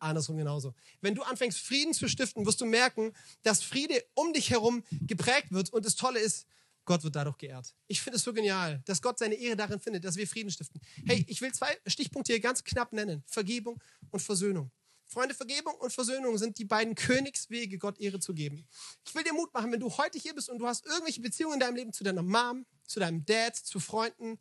Andersrum 0.00 0.36
genauso. 0.36 0.74
Wenn 1.00 1.14
du 1.14 1.22
anfängst, 1.22 1.58
Frieden 1.58 1.94
zu 1.94 2.08
stiften, 2.08 2.46
wirst 2.46 2.60
du 2.60 2.66
merken, 2.66 3.12
dass 3.42 3.62
Friede 3.62 4.04
um 4.14 4.32
dich 4.32 4.50
herum 4.50 4.82
geprägt 5.02 5.52
wird. 5.52 5.70
Und 5.70 5.84
das 5.84 5.94
Tolle 5.94 6.20
ist, 6.20 6.46
Gott 6.84 7.04
wird 7.04 7.14
dadurch 7.14 7.38
geehrt. 7.38 7.74
Ich 7.86 8.00
finde 8.00 8.16
es 8.16 8.24
so 8.24 8.32
genial, 8.32 8.82
dass 8.86 9.00
Gott 9.00 9.18
seine 9.18 9.34
Ehre 9.34 9.56
darin 9.56 9.78
findet, 9.78 10.04
dass 10.04 10.16
wir 10.16 10.26
Frieden 10.26 10.50
stiften. 10.50 10.80
Hey, 11.06 11.24
ich 11.28 11.40
will 11.40 11.52
zwei 11.52 11.76
Stichpunkte 11.86 12.32
hier 12.32 12.40
ganz 12.40 12.64
knapp 12.64 12.92
nennen. 12.92 13.22
Vergebung 13.26 13.80
und 14.10 14.20
Versöhnung. 14.20 14.70
Freunde, 15.06 15.34
Vergebung 15.34 15.74
und 15.74 15.92
Versöhnung 15.92 16.38
sind 16.38 16.56
die 16.58 16.64
beiden 16.64 16.94
Königswege, 16.94 17.78
Gott 17.78 17.98
Ehre 17.98 18.20
zu 18.20 18.32
geben. 18.32 18.64
Ich 19.04 19.14
will 19.14 19.24
dir 19.24 19.32
Mut 19.32 19.52
machen, 19.52 19.72
wenn 19.72 19.80
du 19.80 19.90
heute 19.98 20.18
hier 20.18 20.34
bist 20.34 20.48
und 20.48 20.58
du 20.58 20.66
hast 20.66 20.86
irgendwelche 20.86 21.20
Beziehungen 21.20 21.54
in 21.54 21.60
deinem 21.60 21.76
Leben 21.76 21.92
zu 21.92 22.04
deiner 22.04 22.22
Mom, 22.22 22.64
zu 22.86 23.00
deinem 23.00 23.24
Dad, 23.24 23.56
zu 23.56 23.80
Freunden, 23.80 24.38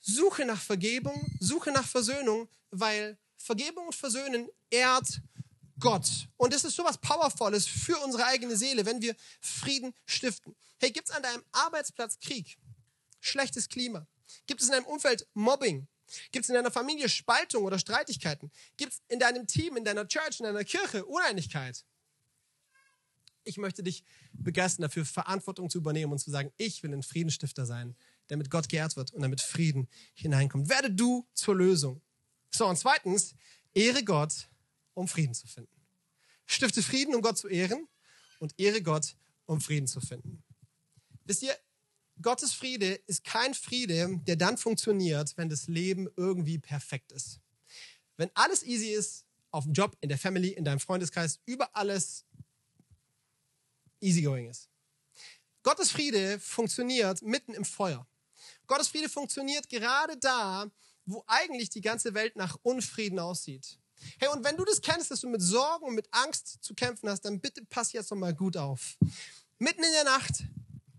suche 0.00 0.46
nach 0.46 0.60
Vergebung, 0.60 1.30
suche 1.38 1.70
nach 1.70 1.86
Versöhnung, 1.86 2.48
weil 2.70 3.18
Vergebung 3.44 3.86
und 3.86 3.94
Versöhnen 3.94 4.48
ehrt 4.70 5.20
Gott. 5.78 6.28
Und 6.38 6.54
es 6.54 6.64
ist 6.64 6.76
sowas 6.76 6.96
Powervolles 6.96 7.66
für 7.66 7.98
unsere 7.98 8.24
eigene 8.24 8.56
Seele, 8.56 8.86
wenn 8.86 9.02
wir 9.02 9.14
Frieden 9.40 9.94
stiften. 10.06 10.56
Hey, 10.78 10.90
gibt 10.90 11.10
es 11.10 11.14
an 11.14 11.22
deinem 11.22 11.44
Arbeitsplatz 11.52 12.18
Krieg? 12.18 12.56
Schlechtes 13.20 13.68
Klima? 13.68 14.06
Gibt 14.46 14.62
es 14.62 14.68
in 14.68 14.72
deinem 14.72 14.86
Umfeld 14.86 15.26
Mobbing? 15.34 15.86
Gibt 16.32 16.44
es 16.44 16.48
in 16.48 16.54
deiner 16.54 16.70
Familie 16.70 17.08
Spaltung 17.08 17.64
oder 17.64 17.78
Streitigkeiten? 17.78 18.50
Gibt 18.78 18.94
es 18.94 19.02
in 19.08 19.18
deinem 19.18 19.46
Team, 19.46 19.76
in 19.76 19.84
deiner 19.84 20.08
Church, 20.08 20.40
in 20.40 20.46
deiner 20.46 20.64
Kirche 20.64 21.04
Uneinigkeit? 21.04 21.84
Ich 23.44 23.58
möchte 23.58 23.82
dich 23.82 24.04
begeistern 24.32 24.82
dafür, 24.82 25.04
Verantwortung 25.04 25.68
zu 25.68 25.78
übernehmen 25.78 26.12
und 26.12 26.18
zu 26.18 26.30
sagen, 26.30 26.50
ich 26.56 26.82
will 26.82 26.94
ein 26.94 27.02
Friedensstifter 27.02 27.66
sein, 27.66 27.94
damit 28.28 28.50
Gott 28.50 28.70
geehrt 28.70 28.96
wird 28.96 29.12
und 29.12 29.20
damit 29.20 29.42
Frieden 29.42 29.86
hineinkommt. 30.14 30.70
Werde 30.70 30.90
du 30.90 31.26
zur 31.34 31.56
Lösung. 31.56 32.00
So, 32.54 32.68
und 32.68 32.76
zweitens, 32.76 33.34
ehre 33.74 34.04
Gott 34.04 34.48
um 34.94 35.08
Frieden 35.08 35.34
zu 35.34 35.48
finden. 35.48 35.74
Stifte 36.46 36.84
Frieden, 36.84 37.12
um 37.16 37.20
Gott 37.20 37.36
zu 37.36 37.48
ehren 37.48 37.88
und 38.38 38.54
ehre 38.58 38.80
Gott, 38.80 39.16
um 39.46 39.60
Frieden 39.60 39.88
zu 39.88 40.00
finden. 40.00 40.44
Wisst 41.24 41.42
ihr, 41.42 41.58
Gottes 42.22 42.52
Friede 42.54 42.94
ist 43.08 43.24
kein 43.24 43.54
Friede, 43.54 44.20
der 44.28 44.36
dann 44.36 44.56
funktioniert, 44.56 45.36
wenn 45.36 45.48
das 45.48 45.66
Leben 45.66 46.08
irgendwie 46.16 46.58
perfekt 46.58 47.10
ist. 47.10 47.40
Wenn 48.16 48.30
alles 48.34 48.62
easy 48.62 48.90
ist, 48.90 49.26
auf 49.50 49.64
dem 49.64 49.72
Job, 49.72 49.96
in 50.00 50.08
der 50.08 50.18
Family, 50.18 50.50
in 50.50 50.64
deinem 50.64 50.78
Freundeskreis, 50.78 51.40
über 51.46 51.74
alles 51.74 52.24
easygoing 54.00 54.48
ist. 54.48 54.68
Gottes 55.64 55.90
Friede 55.90 56.38
funktioniert 56.38 57.20
mitten 57.22 57.52
im 57.52 57.64
Feuer. 57.64 58.06
Gottes 58.68 58.88
Friede 58.88 59.08
funktioniert 59.08 59.68
gerade 59.68 60.16
da, 60.18 60.70
wo 61.06 61.24
eigentlich 61.26 61.70
die 61.70 61.80
ganze 61.80 62.14
Welt 62.14 62.36
nach 62.36 62.56
Unfrieden 62.62 63.18
aussieht. 63.18 63.78
Hey, 64.18 64.28
und 64.28 64.44
wenn 64.44 64.56
du 64.56 64.64
das 64.64 64.80
kennst, 64.80 65.10
dass 65.10 65.20
du 65.20 65.28
mit 65.28 65.40
Sorgen 65.40 65.86
und 65.86 65.94
mit 65.94 66.08
Angst 66.10 66.58
zu 66.62 66.74
kämpfen 66.74 67.08
hast, 67.08 67.22
dann 67.22 67.40
bitte 67.40 67.64
pass 67.64 67.92
jetzt 67.92 68.10
noch 68.10 68.18
mal 68.18 68.34
gut 68.34 68.56
auf. 68.56 68.96
Mitten 69.58 69.82
in 69.82 69.92
der 69.92 70.04
Nacht, 70.04 70.44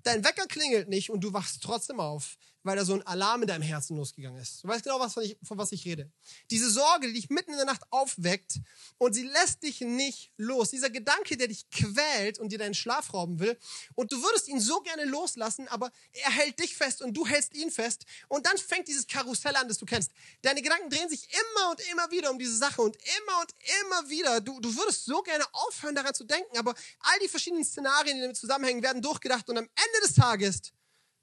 dein 0.04 0.24
Wecker 0.24 0.48
klingelt 0.48 0.88
nicht 0.88 1.10
und 1.10 1.22
du 1.22 1.34
wachst 1.34 1.62
trotzdem 1.62 2.00
auf 2.00 2.38
weil 2.66 2.76
da 2.76 2.84
so 2.84 2.96
ein 2.96 3.04
Alarm 3.04 3.44
in 3.44 3.48
deinem 3.48 3.62
Herzen 3.62 3.96
losgegangen 3.96 4.42
ist. 4.42 4.64
Du 4.64 4.68
weißt 4.68 4.84
genau, 4.84 5.00
was 5.00 5.14
von, 5.14 5.24
ich, 5.24 5.38
von 5.44 5.58
was 5.58 5.72
ich 5.72 5.86
rede. 5.86 6.12
Diese 6.50 6.70
Sorge, 6.70 7.08
die 7.08 7.14
dich 7.14 7.30
mitten 7.30 7.52
in 7.52 7.58
der 7.58 7.66
Nacht 7.66 7.84
aufweckt 7.92 8.56
und 8.98 9.14
sie 9.14 9.24
lässt 9.24 9.62
dich 9.62 9.82
nicht 9.82 10.32
los. 10.38 10.72
Dieser 10.72 10.90
Gedanke, 10.90 11.38
der 11.38 11.48
dich 11.48 11.70
quält 11.70 12.40
und 12.40 12.50
dir 12.50 12.58
deinen 12.58 12.74
Schlaf 12.74 13.14
rauben 13.14 13.40
will. 13.40 13.58
Und 13.94 14.12
du 14.12 14.22
würdest 14.22 14.48
ihn 14.48 14.60
so 14.60 14.82
gerne 14.82 15.06
loslassen, 15.06 15.68
aber 15.68 15.92
er 16.12 16.32
hält 16.32 16.60
dich 16.60 16.76
fest 16.76 17.04
und 17.04 17.14
du 17.14 17.28
hältst 17.28 17.54
ihn 17.54 17.70
fest. 17.70 18.06
Und 18.30 18.48
dann 18.48 18.58
fängt 18.58 18.88
dieses 18.88 19.06
Karussell 19.06 19.56
an, 19.56 19.68
das 19.68 19.78
du 19.78 19.86
kennst. 19.86 20.12
Deine 20.42 20.64
Gedanken 20.64 20.90
drehen 20.90 21.08
sich 21.08 21.28
immer 21.30 21.70
und 21.70 21.82
immer 21.92 22.10
wieder 22.10 22.32
um 22.32 22.40
diese 22.40 22.58
Sache 22.58 22.82
und 22.82 22.96
immer 22.96 23.42
und 23.42 23.54
immer 23.84 24.10
wieder. 24.10 24.42
Du, 24.42 24.60
du 24.60 24.76
würdest 24.76 25.06
so 25.06 25.22
gerne 25.22 25.46
aufhören, 25.52 25.94
daran 25.94 26.16
zu 26.16 26.24
denken, 26.24 26.58
aber 26.58 26.74
all 27.00 27.20
die 27.24 27.28
verschiedenen 27.28 27.64
Szenarien, 27.64 28.16
die 28.16 28.22
damit 28.22 28.38
zusammenhängen, 28.38 28.82
werden 28.82 29.04
durchgedacht 29.04 29.48
und 29.50 29.58
am 29.58 29.66
Ende 29.66 30.08
des 30.08 30.16
Tages 30.16 30.74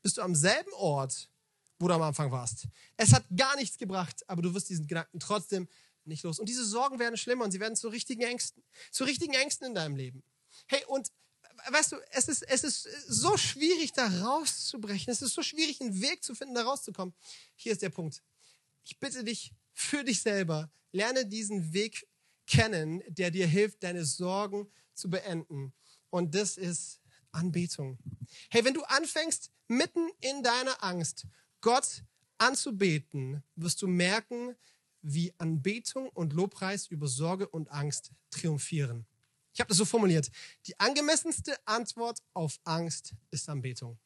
bist 0.02 0.18
du 0.18 0.22
am 0.22 0.35
selben 0.35 0.72
Ort, 0.74 1.28
wo 1.83 1.88
du 1.88 1.95
am 1.95 2.03
Anfang 2.03 2.31
warst. 2.31 2.68
Es 2.97 3.12
hat 3.12 3.25
gar 3.37 3.57
nichts 3.57 3.77
gebracht, 3.77 4.23
aber 4.29 4.40
du 4.40 4.55
wirst 4.55 4.68
diesen 4.68 4.87
Gedanken 4.87 5.18
trotzdem 5.18 5.68
nicht 6.05 6.23
los. 6.23 6.38
Und 6.38 6.49
diese 6.49 6.64
Sorgen 6.64 6.99
werden 6.99 7.16
schlimmer 7.16 7.45
und 7.45 7.51
sie 7.51 7.61
werden 7.61 7.77
zu 7.77 7.88
richtigen 7.88 8.23
Ängsten, 8.23 8.62
zu 8.92 9.05
richtigen 9.05 9.35
Ängsten 9.35 9.66
in 9.66 9.75
deinem 9.75 9.97
Leben. 9.97 10.23
Hey, 10.66 10.85
und 10.87 11.11
weißt 11.71 11.92
du, 11.92 11.97
es 12.11 12.29
ist, 12.29 12.42
es 12.42 12.62
ist 12.64 12.88
so 13.09 13.37
schwierig, 13.37 13.92
da 13.92 14.07
rauszubrechen. 14.07 15.12
Es 15.12 15.23
ist 15.23 15.35
so 15.35 15.42
schwierig, 15.42 15.81
einen 15.81 16.01
Weg 16.01 16.23
zu 16.23 16.35
finden, 16.35 16.55
da 16.55 16.62
rauszukommen. 16.62 17.14
Hier 17.57 17.73
ist 17.73 17.83
der 17.83 17.90
Punkt. 17.90 18.23
Ich 18.85 18.99
bitte 18.99 19.25
dich 19.25 19.53
für 19.73 20.05
dich 20.05 20.23
selber, 20.23 20.71
lerne 20.92 21.27
diesen 21.27 21.73
Weg 21.73 22.07
kennen, 22.47 23.03
der 23.09 23.31
dir 23.31 23.47
hilft, 23.47 23.83
deine 23.83 24.05
Sorgen 24.05 24.71
zu 24.95 25.11
beenden. 25.11 25.73
Und 26.11 26.35
das 26.35 26.57
ist 26.57 27.01
Anbetung. 27.33 27.99
Hey, 28.51 28.64
wenn 28.64 28.75
du 28.75 28.83
anfängst, 28.85 29.51
mitten 29.68 30.09
in 30.21 30.42
deiner 30.42 30.83
Angst 30.83 31.27
Gott 31.62 32.03
anzubeten, 32.38 33.42
wirst 33.55 33.81
du 33.83 33.87
merken, 33.87 34.57
wie 35.01 35.33
Anbetung 35.38 36.09
und 36.11 36.33
Lobpreis 36.33 36.88
über 36.88 37.07
Sorge 37.07 37.48
und 37.48 37.70
Angst 37.70 38.11
triumphieren. 38.31 39.07
Ich 39.55 39.61
habe 39.61 39.68
das 39.68 39.79
so 39.79 39.85
formuliert. 39.85 40.29
Die 40.66 40.79
angemessenste 40.79 41.57
Antwort 41.66 42.18
auf 42.35 42.59
Angst 42.64 43.14
ist 43.31 43.48
Anbetung. 43.48 43.98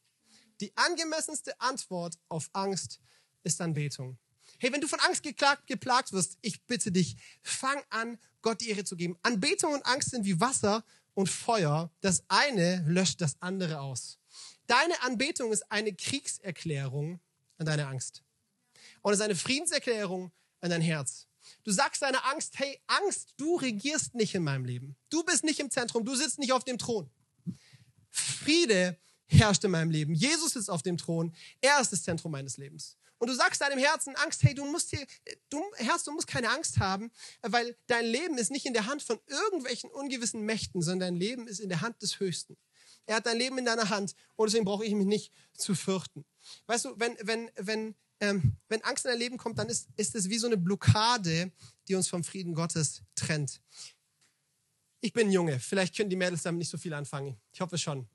Die 0.61 0.75
angemessenste 0.77 1.59
Antwort 1.59 2.17
auf 2.29 2.49
Angst 2.53 2.99
ist 3.43 3.59
Anbetung. 3.59 4.17
Hey, 4.59 4.71
wenn 4.71 4.81
du 4.81 4.87
von 4.87 4.99
Angst 4.99 5.23
geklagt, 5.23 5.65
geplagt 5.67 6.13
wirst, 6.13 6.37
ich 6.41 6.63
bitte 6.65 6.91
dich, 6.91 7.17
fang 7.41 7.81
an, 7.89 8.19
Gott 8.41 8.61
die 8.61 8.69
Ehre 8.69 8.83
zu 8.83 8.95
geben. 8.95 9.17
Anbetung 9.23 9.73
und 9.73 9.85
Angst 9.85 10.11
sind 10.11 10.25
wie 10.25 10.39
Wasser 10.39 10.83
und 11.15 11.27
Feuer. 11.27 11.91
Das 12.01 12.23
eine 12.27 12.83
löscht 12.87 13.19
das 13.21 13.35
andere 13.41 13.81
aus. 13.81 14.19
Deine 14.67 15.01
Anbetung 15.01 15.51
ist 15.51 15.71
eine 15.71 15.93
Kriegserklärung 15.93 17.19
an 17.57 17.65
deine 17.65 17.87
Angst. 17.87 18.23
Und 19.01 19.13
es 19.13 19.19
ist 19.19 19.25
eine 19.25 19.35
Friedenserklärung 19.35 20.31
an 20.61 20.69
dein 20.69 20.81
Herz. 20.81 21.27
Du 21.63 21.71
sagst 21.71 22.01
deiner 22.01 22.25
Angst, 22.25 22.59
hey 22.59 22.79
Angst, 22.87 23.33
du 23.37 23.55
regierst 23.55 24.15
nicht 24.15 24.35
in 24.35 24.43
meinem 24.43 24.65
Leben. 24.65 24.95
Du 25.09 25.23
bist 25.23 25.43
nicht 25.43 25.59
im 25.59 25.71
Zentrum, 25.71 26.05
du 26.05 26.15
sitzt 26.15 26.39
nicht 26.39 26.51
auf 26.51 26.63
dem 26.63 26.77
Thron. 26.77 27.09
Friede 28.09 28.97
herrscht 29.27 29.63
in 29.63 29.71
meinem 29.71 29.91
Leben. 29.91 30.13
Jesus 30.13 30.55
ist 30.55 30.69
auf 30.69 30.81
dem 30.81 30.97
Thron. 30.97 31.33
Er 31.61 31.79
ist 31.79 31.91
das 31.91 32.03
Zentrum 32.03 32.31
meines 32.31 32.57
Lebens. 32.57 32.97
Und 33.19 33.29
du 33.29 33.33
sagst 33.33 33.61
deinem 33.61 33.79
Herzen 33.79 34.15
Angst, 34.15 34.43
hey, 34.43 34.53
du 34.53 34.65
musst 34.65 34.91
hier, 34.91 35.05
du, 35.49 35.63
Herz, 35.75 36.03
du 36.03 36.11
musst 36.11 36.27
keine 36.27 36.49
Angst 36.51 36.79
haben, 36.79 37.11
weil 37.41 37.75
dein 37.87 38.05
Leben 38.05 38.37
ist 38.37 38.51
nicht 38.51 38.65
in 38.65 38.73
der 38.73 38.85
Hand 38.85 39.01
von 39.01 39.19
irgendwelchen 39.25 39.89
ungewissen 39.89 40.41
Mächten, 40.41 40.81
sondern 40.81 41.13
dein 41.13 41.19
Leben 41.19 41.47
ist 41.47 41.59
in 41.59 41.69
der 41.69 41.81
Hand 41.81 42.01
des 42.01 42.19
Höchsten. 42.19 42.57
Er 43.07 43.15
hat 43.15 43.25
dein 43.25 43.37
Leben 43.37 43.57
in 43.57 43.65
deiner 43.65 43.89
Hand 43.89 44.13
und 44.35 44.47
deswegen 44.47 44.65
brauche 44.65 44.85
ich 44.85 44.93
mich 44.93 45.07
nicht 45.07 45.31
zu 45.53 45.73
fürchten. 45.73 46.25
Weißt 46.65 46.85
du, 46.85 46.99
wenn, 46.99 47.17
wenn, 47.21 47.49
wenn, 47.57 47.95
ähm, 48.19 48.57
wenn 48.69 48.83
Angst 48.83 49.05
in 49.05 49.11
dein 49.11 49.19
Leben 49.19 49.37
kommt, 49.37 49.59
dann 49.59 49.69
ist, 49.69 49.89
ist 49.95 50.15
es 50.15 50.29
wie 50.29 50.37
so 50.37 50.47
eine 50.47 50.57
Blockade, 50.57 51.51
die 51.87 51.95
uns 51.95 52.07
vom 52.07 52.23
Frieden 52.23 52.53
Gottes 52.53 53.03
trennt. 53.15 53.61
Ich 55.01 55.13
bin 55.13 55.31
Junge, 55.31 55.59
vielleicht 55.59 55.95
können 55.95 56.09
die 56.09 56.15
Mädels 56.15 56.43
damit 56.43 56.59
nicht 56.59 56.69
so 56.69 56.77
viel 56.77 56.93
anfangen. 56.93 57.37
Ich 57.53 57.61
hoffe 57.61 57.77
schon. 57.77 58.07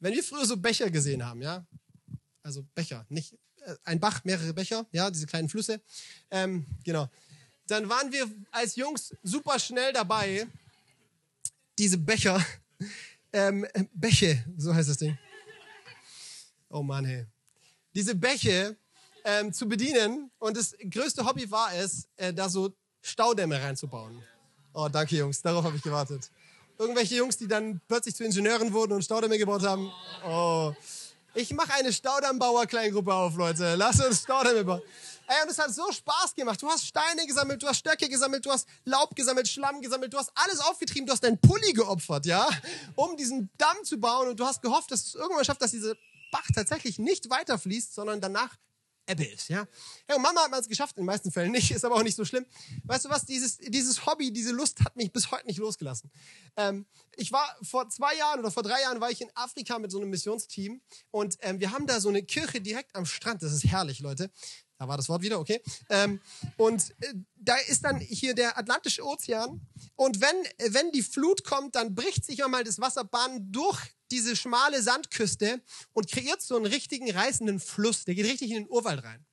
Wenn 0.00 0.14
wir 0.14 0.24
früher 0.24 0.46
so 0.46 0.56
Becher 0.56 0.90
gesehen 0.90 1.24
haben, 1.24 1.42
ja, 1.42 1.66
also 2.42 2.64
Becher, 2.74 3.04
nicht 3.08 3.34
äh, 3.62 3.74
ein 3.84 4.00
Bach, 4.00 4.24
mehrere 4.24 4.54
Becher, 4.54 4.86
ja, 4.92 5.10
diese 5.10 5.26
kleinen 5.26 5.48
Flüsse, 5.48 5.80
ähm, 6.30 6.66
genau, 6.84 7.08
dann 7.66 7.88
waren 7.88 8.10
wir 8.10 8.26
als 8.50 8.76
Jungs 8.76 9.14
super 9.22 9.58
schnell 9.58 9.92
dabei, 9.92 10.46
diese 11.78 11.98
Becher, 11.98 12.44
ähm, 13.32 13.66
Bäche, 13.92 14.44
so 14.56 14.74
heißt 14.74 14.88
das 14.88 14.98
Ding. 14.98 15.18
Oh 16.70 16.82
Mann, 16.82 17.04
hey 17.04 17.26
diese 17.98 18.14
Bäche 18.14 18.76
ähm, 19.24 19.52
zu 19.52 19.68
bedienen. 19.68 20.30
Und 20.38 20.56
das 20.56 20.74
größte 20.88 21.26
Hobby 21.26 21.50
war 21.50 21.74
es, 21.74 22.06
äh, 22.16 22.32
da 22.32 22.48
so 22.48 22.72
Staudämme 23.02 23.60
reinzubauen. 23.60 24.22
Oh, 24.72 24.88
danke 24.88 25.16
Jungs, 25.16 25.42
darauf 25.42 25.64
habe 25.64 25.76
ich 25.76 25.82
gewartet. 25.82 26.30
Irgendwelche 26.78 27.16
Jungs, 27.16 27.36
die 27.36 27.48
dann 27.48 27.80
plötzlich 27.88 28.14
zu 28.14 28.22
Ingenieuren 28.22 28.72
wurden 28.72 28.92
und 28.92 29.02
Staudämme 29.02 29.36
gebaut 29.36 29.62
haben. 29.62 29.90
Oh, 30.24 30.72
ich 31.34 31.52
mache 31.52 31.74
eine 31.74 31.92
Staudammbauer-Kleingruppe 31.92 33.12
auf, 33.12 33.34
Leute. 33.36 33.74
Lass 33.74 34.00
uns 34.00 34.22
Staudämme 34.22 34.62
bauen. 34.64 34.82
Ey, 35.26 35.42
und 35.42 35.50
es 35.50 35.58
hat 35.58 35.74
so 35.74 35.90
Spaß 35.90 36.36
gemacht. 36.36 36.62
Du 36.62 36.68
hast 36.68 36.86
Steine 36.86 37.26
gesammelt, 37.26 37.60
du 37.60 37.66
hast 37.66 37.78
Stöcke 37.78 38.08
gesammelt, 38.08 38.46
du 38.46 38.50
hast 38.50 38.68
Laub 38.84 39.14
gesammelt, 39.16 39.48
Schlamm 39.48 39.80
gesammelt, 39.80 40.12
du 40.14 40.18
hast 40.18 40.30
alles 40.36 40.60
aufgetrieben, 40.60 41.06
du 41.06 41.12
hast 41.12 41.24
deinen 41.24 41.38
Pulli 41.38 41.72
geopfert, 41.72 42.26
ja, 42.26 42.48
um 42.94 43.16
diesen 43.16 43.50
Damm 43.58 43.76
zu 43.82 43.98
bauen 43.98 44.28
und 44.28 44.38
du 44.38 44.46
hast 44.46 44.62
gehofft, 44.62 44.90
dass 44.92 45.08
es 45.08 45.14
irgendwann 45.16 45.44
schafft, 45.44 45.60
dass 45.60 45.72
diese 45.72 45.96
Bach 46.30 46.46
tatsächlich 46.54 46.98
nicht 46.98 47.30
weiterfließt, 47.30 47.94
sondern 47.94 48.20
danach 48.20 48.56
Ebbe 49.08 49.24
ist, 49.24 49.48
ja. 49.48 49.66
ja 50.08 50.16
und 50.16 50.22
Mama 50.22 50.42
hat 50.42 50.50
man 50.50 50.60
es 50.60 50.68
geschafft, 50.68 50.96
in 50.96 51.02
den 51.02 51.06
meisten 51.06 51.32
Fällen 51.32 51.50
nicht, 51.50 51.70
ist 51.74 51.84
aber 51.84 51.94
auch 51.94 52.02
nicht 52.02 52.14
so 52.14 52.24
schlimm. 52.24 52.44
Weißt 52.84 53.06
du 53.06 53.08
was, 53.08 53.24
dieses, 53.24 53.56
dieses 53.56 54.04
Hobby, 54.04 54.32
diese 54.32 54.52
Lust 54.52 54.80
hat 54.84 54.96
mich 54.96 55.10
bis 55.12 55.30
heute 55.30 55.46
nicht 55.46 55.58
losgelassen. 55.58 56.10
Ähm, 56.56 56.86
ich 57.16 57.32
war 57.32 57.56
vor 57.62 57.88
zwei 57.88 58.14
Jahren 58.16 58.40
oder 58.40 58.50
vor 58.50 58.62
drei 58.62 58.80
Jahren 58.82 59.00
war 59.00 59.10
ich 59.10 59.22
in 59.22 59.30
Afrika 59.34 59.78
mit 59.78 59.90
so 59.90 59.98
einem 59.98 60.10
Missionsteam 60.10 60.82
und 61.10 61.38
ähm, 61.40 61.58
wir 61.58 61.72
haben 61.72 61.86
da 61.86 62.00
so 62.00 62.10
eine 62.10 62.22
Kirche 62.22 62.60
direkt 62.60 62.94
am 62.94 63.06
Strand, 63.06 63.42
das 63.42 63.52
ist 63.52 63.64
herrlich, 63.64 64.00
Leute. 64.00 64.30
Da 64.78 64.86
war 64.86 64.96
das 64.96 65.08
Wort 65.08 65.22
wieder, 65.22 65.40
okay. 65.40 65.60
Ähm, 65.90 66.20
und 66.56 66.94
äh, 67.00 67.14
da 67.36 67.56
ist 67.56 67.84
dann 67.84 67.98
hier 67.98 68.34
der 68.34 68.56
Atlantische 68.56 69.04
Ozean. 69.04 69.60
Und 69.96 70.20
wenn, 70.20 70.72
wenn 70.72 70.92
die 70.92 71.02
Flut 71.02 71.44
kommt, 71.44 71.74
dann 71.74 71.94
bricht 71.94 72.24
sich 72.24 72.44
einmal 72.44 72.64
das 72.64 72.80
Wasserbahn 72.80 73.50
durch 73.50 73.78
diese 74.10 74.36
schmale 74.36 74.82
Sandküste 74.82 75.60
und 75.92 76.10
kreiert 76.10 76.42
so 76.42 76.56
einen 76.56 76.66
richtigen 76.66 77.10
reißenden 77.10 77.60
Fluss. 77.60 78.04
Der 78.04 78.14
geht 78.14 78.26
richtig 78.26 78.50
in 78.50 78.64
den 78.64 78.70
Urwald 78.70 79.02
rein. 79.02 79.26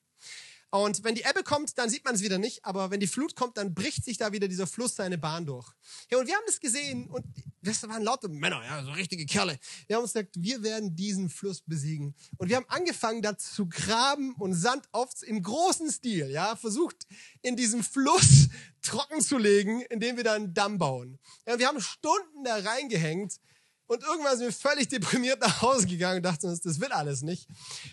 Und 0.71 1.03
wenn 1.03 1.15
die 1.15 1.23
Ebbe 1.23 1.43
kommt, 1.43 1.77
dann 1.77 1.89
sieht 1.89 2.03
man 2.03 2.15
es 2.15 2.21
wieder 2.21 2.37
nicht, 2.37 2.65
aber 2.65 2.91
wenn 2.91 2.99
die 2.99 3.07
Flut 3.07 3.35
kommt, 3.35 3.57
dann 3.57 3.73
bricht 3.73 4.03
sich 4.03 4.17
da 4.17 4.31
wieder 4.33 4.47
dieser 4.47 4.67
Fluss 4.67 4.95
seine 4.95 5.17
Bahn 5.17 5.45
durch. 5.45 5.71
Ja, 6.11 6.17
und 6.17 6.27
wir 6.27 6.35
haben 6.35 6.43
das 6.45 6.59
gesehen 6.59 7.09
und 7.09 7.25
das 7.61 7.87
waren 7.87 8.03
laute 8.03 8.27
Männer, 8.27 8.61
ja, 8.63 8.83
so 8.83 8.91
richtige 8.91 9.25
Kerle. 9.25 9.57
Wir 9.87 9.95
haben 9.95 10.03
uns 10.03 10.13
gesagt, 10.13 10.35
wir 10.37 10.63
werden 10.63 10.95
diesen 10.95 11.29
Fluss 11.29 11.61
besiegen. 11.61 12.13
Und 12.37 12.49
wir 12.49 12.57
haben 12.57 12.65
angefangen, 12.67 13.21
da 13.21 13.37
zu 13.37 13.67
graben 13.67 14.35
und 14.35 14.53
Sand 14.53 14.87
auf, 14.91 15.09
im 15.23 15.41
großen 15.41 15.89
Stil, 15.91 16.29
ja, 16.29 16.55
versucht, 16.55 17.07
in 17.41 17.55
diesem 17.55 17.83
Fluss 17.83 18.49
trocken 18.81 19.21
zu 19.21 19.37
legen, 19.37 19.81
indem 19.89 20.17
wir 20.17 20.23
da 20.23 20.33
einen 20.33 20.53
Damm 20.53 20.77
bauen. 20.77 21.19
Ja, 21.47 21.57
wir 21.57 21.67
haben 21.67 21.81
Stunden 21.81 22.43
da 22.43 22.57
reingehängt 22.57 23.39
und 23.87 24.01
irgendwann 24.03 24.37
sind 24.37 24.47
wir 24.47 24.53
völlig 24.53 24.87
deprimiert 24.87 25.39
nach 25.41 25.61
Hause 25.61 25.85
gegangen 25.85 26.17
und 26.17 26.23
dachten 26.23 26.47
uns, 26.47 26.61
das 26.61 26.79
will 26.79 26.91
alles 26.91 27.21
nicht. 27.21 27.47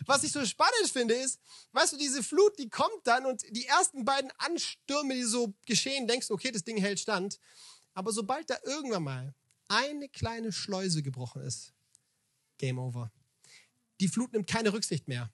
Was 0.07 0.25
ich 0.25 0.33
so 0.33 0.45
spannend 0.47 0.91
finde, 0.91 1.15
ist, 1.15 1.41
weißt 1.73 1.93
du, 1.93 1.97
diese 1.99 2.23
Flut, 2.23 2.59
die 2.59 2.71
kommt 2.71 3.05
dann 3.05 3.27
und 3.27 3.43
die 3.51 3.67
ersten 3.67 4.05
beiden 4.05 4.31
Anstürme, 4.39 5.15
die 5.15 5.25
so 5.25 5.55
geschehen, 5.67 6.07
denkst 6.09 6.29
du, 6.29 6.35
okay, 6.35 6.51
das 6.51 6.65
Ding 6.65 6.79
hält 6.79 7.01
stand. 7.01 7.39
Aber 7.95 8.13
sobald 8.13 8.49
da 8.49 8.57
irgendwann 8.65 9.03
mal 9.03 9.35
eine 9.69 10.09
kleine 10.09 10.53
Schleuse 10.53 11.03
gebrochen 11.03 11.43
ist, 11.43 11.73
Game 12.59 12.79
over. 12.79 13.13
Die 14.01 14.09
Flut 14.09 14.33
nimmt 14.33 14.47
keine 14.47 14.73
Rücksicht 14.73 15.09
mehr. 15.09 15.33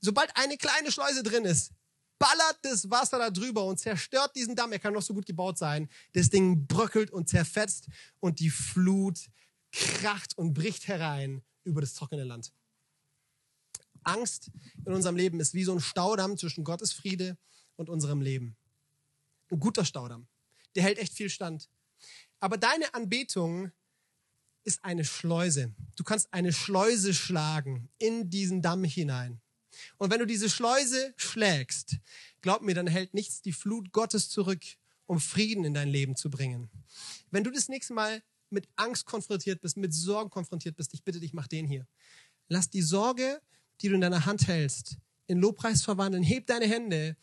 Sobald 0.00 0.36
eine 0.36 0.56
kleine 0.56 0.92
Schleuse 0.92 1.22
drin 1.22 1.44
ist, 1.44 1.72
ballert 2.18 2.58
das 2.62 2.90
Wasser 2.90 3.18
da 3.18 3.30
drüber 3.30 3.64
und 3.64 3.78
zerstört 3.78 4.34
diesen 4.36 4.54
Damm. 4.54 4.72
Er 4.72 4.78
kann 4.78 4.94
noch 4.94 5.02
so 5.02 5.14
gut 5.14 5.26
gebaut 5.26 5.58
sein. 5.58 5.88
Das 6.12 6.30
Ding 6.30 6.66
bröckelt 6.66 7.10
und 7.10 7.28
zerfetzt 7.28 7.88
und 8.20 8.40
die 8.40 8.50
Flut 8.50 9.18
kracht 9.74 10.36
und 10.38 10.54
bricht 10.54 10.88
herein 10.88 11.42
über 11.64 11.80
das 11.80 11.94
trockene 11.94 12.24
Land. 12.24 12.52
Angst 14.02 14.50
in 14.84 14.92
unserem 14.92 15.16
Leben 15.16 15.40
ist 15.40 15.54
wie 15.54 15.64
so 15.64 15.72
ein 15.72 15.80
Staudamm 15.80 16.36
zwischen 16.36 16.64
Gottes 16.64 16.92
Friede 16.92 17.38
und 17.76 17.88
unserem 17.88 18.20
Leben. 18.20 18.56
Ein 19.50 19.60
guter 19.60 19.84
Staudamm. 19.84 20.26
Der 20.74 20.82
hält 20.82 20.98
echt 20.98 21.14
viel 21.14 21.30
stand. 21.30 21.68
Aber 22.40 22.58
deine 22.58 22.92
Anbetung 22.94 23.72
ist 24.64 24.84
eine 24.84 25.04
Schleuse. 25.04 25.74
Du 25.96 26.04
kannst 26.04 26.32
eine 26.32 26.52
Schleuse 26.52 27.14
schlagen 27.14 27.88
in 27.98 28.30
diesen 28.30 28.62
Damm 28.62 28.84
hinein. 28.84 29.40
Und 29.96 30.10
wenn 30.10 30.20
du 30.20 30.26
diese 30.26 30.48
Schleuse 30.48 31.14
schlägst, 31.16 31.96
glaub 32.42 32.62
mir, 32.62 32.74
dann 32.74 32.86
hält 32.86 33.14
nichts 33.14 33.42
die 33.42 33.52
Flut 33.52 33.92
Gottes 33.92 34.28
zurück 34.28 34.62
um 35.06 35.20
Frieden 35.20 35.64
in 35.64 35.74
dein 35.74 35.88
Leben 35.88 36.16
zu 36.16 36.30
bringen. 36.30 36.70
Wenn 37.30 37.44
du 37.44 37.50
das 37.50 37.68
nächste 37.68 37.94
Mal 37.94 38.22
mit 38.50 38.68
Angst 38.76 39.06
konfrontiert 39.06 39.60
bist, 39.60 39.76
mit 39.76 39.94
Sorgen 39.94 40.30
konfrontiert 40.30 40.76
bist, 40.76 40.94
ich 40.94 41.02
bitte 41.02 41.20
dich, 41.20 41.32
mach 41.32 41.46
den 41.46 41.66
hier. 41.66 41.86
Lass 42.48 42.70
die 42.70 42.82
Sorge, 42.82 43.40
die 43.80 43.88
du 43.88 43.94
in 43.94 44.00
deiner 44.00 44.26
Hand 44.26 44.46
hältst, 44.46 44.98
in 45.26 45.38
Lobpreis 45.38 45.82
verwandeln. 45.82 46.22
Heb 46.22 46.46
deine 46.46 46.66
Hände 46.66 47.16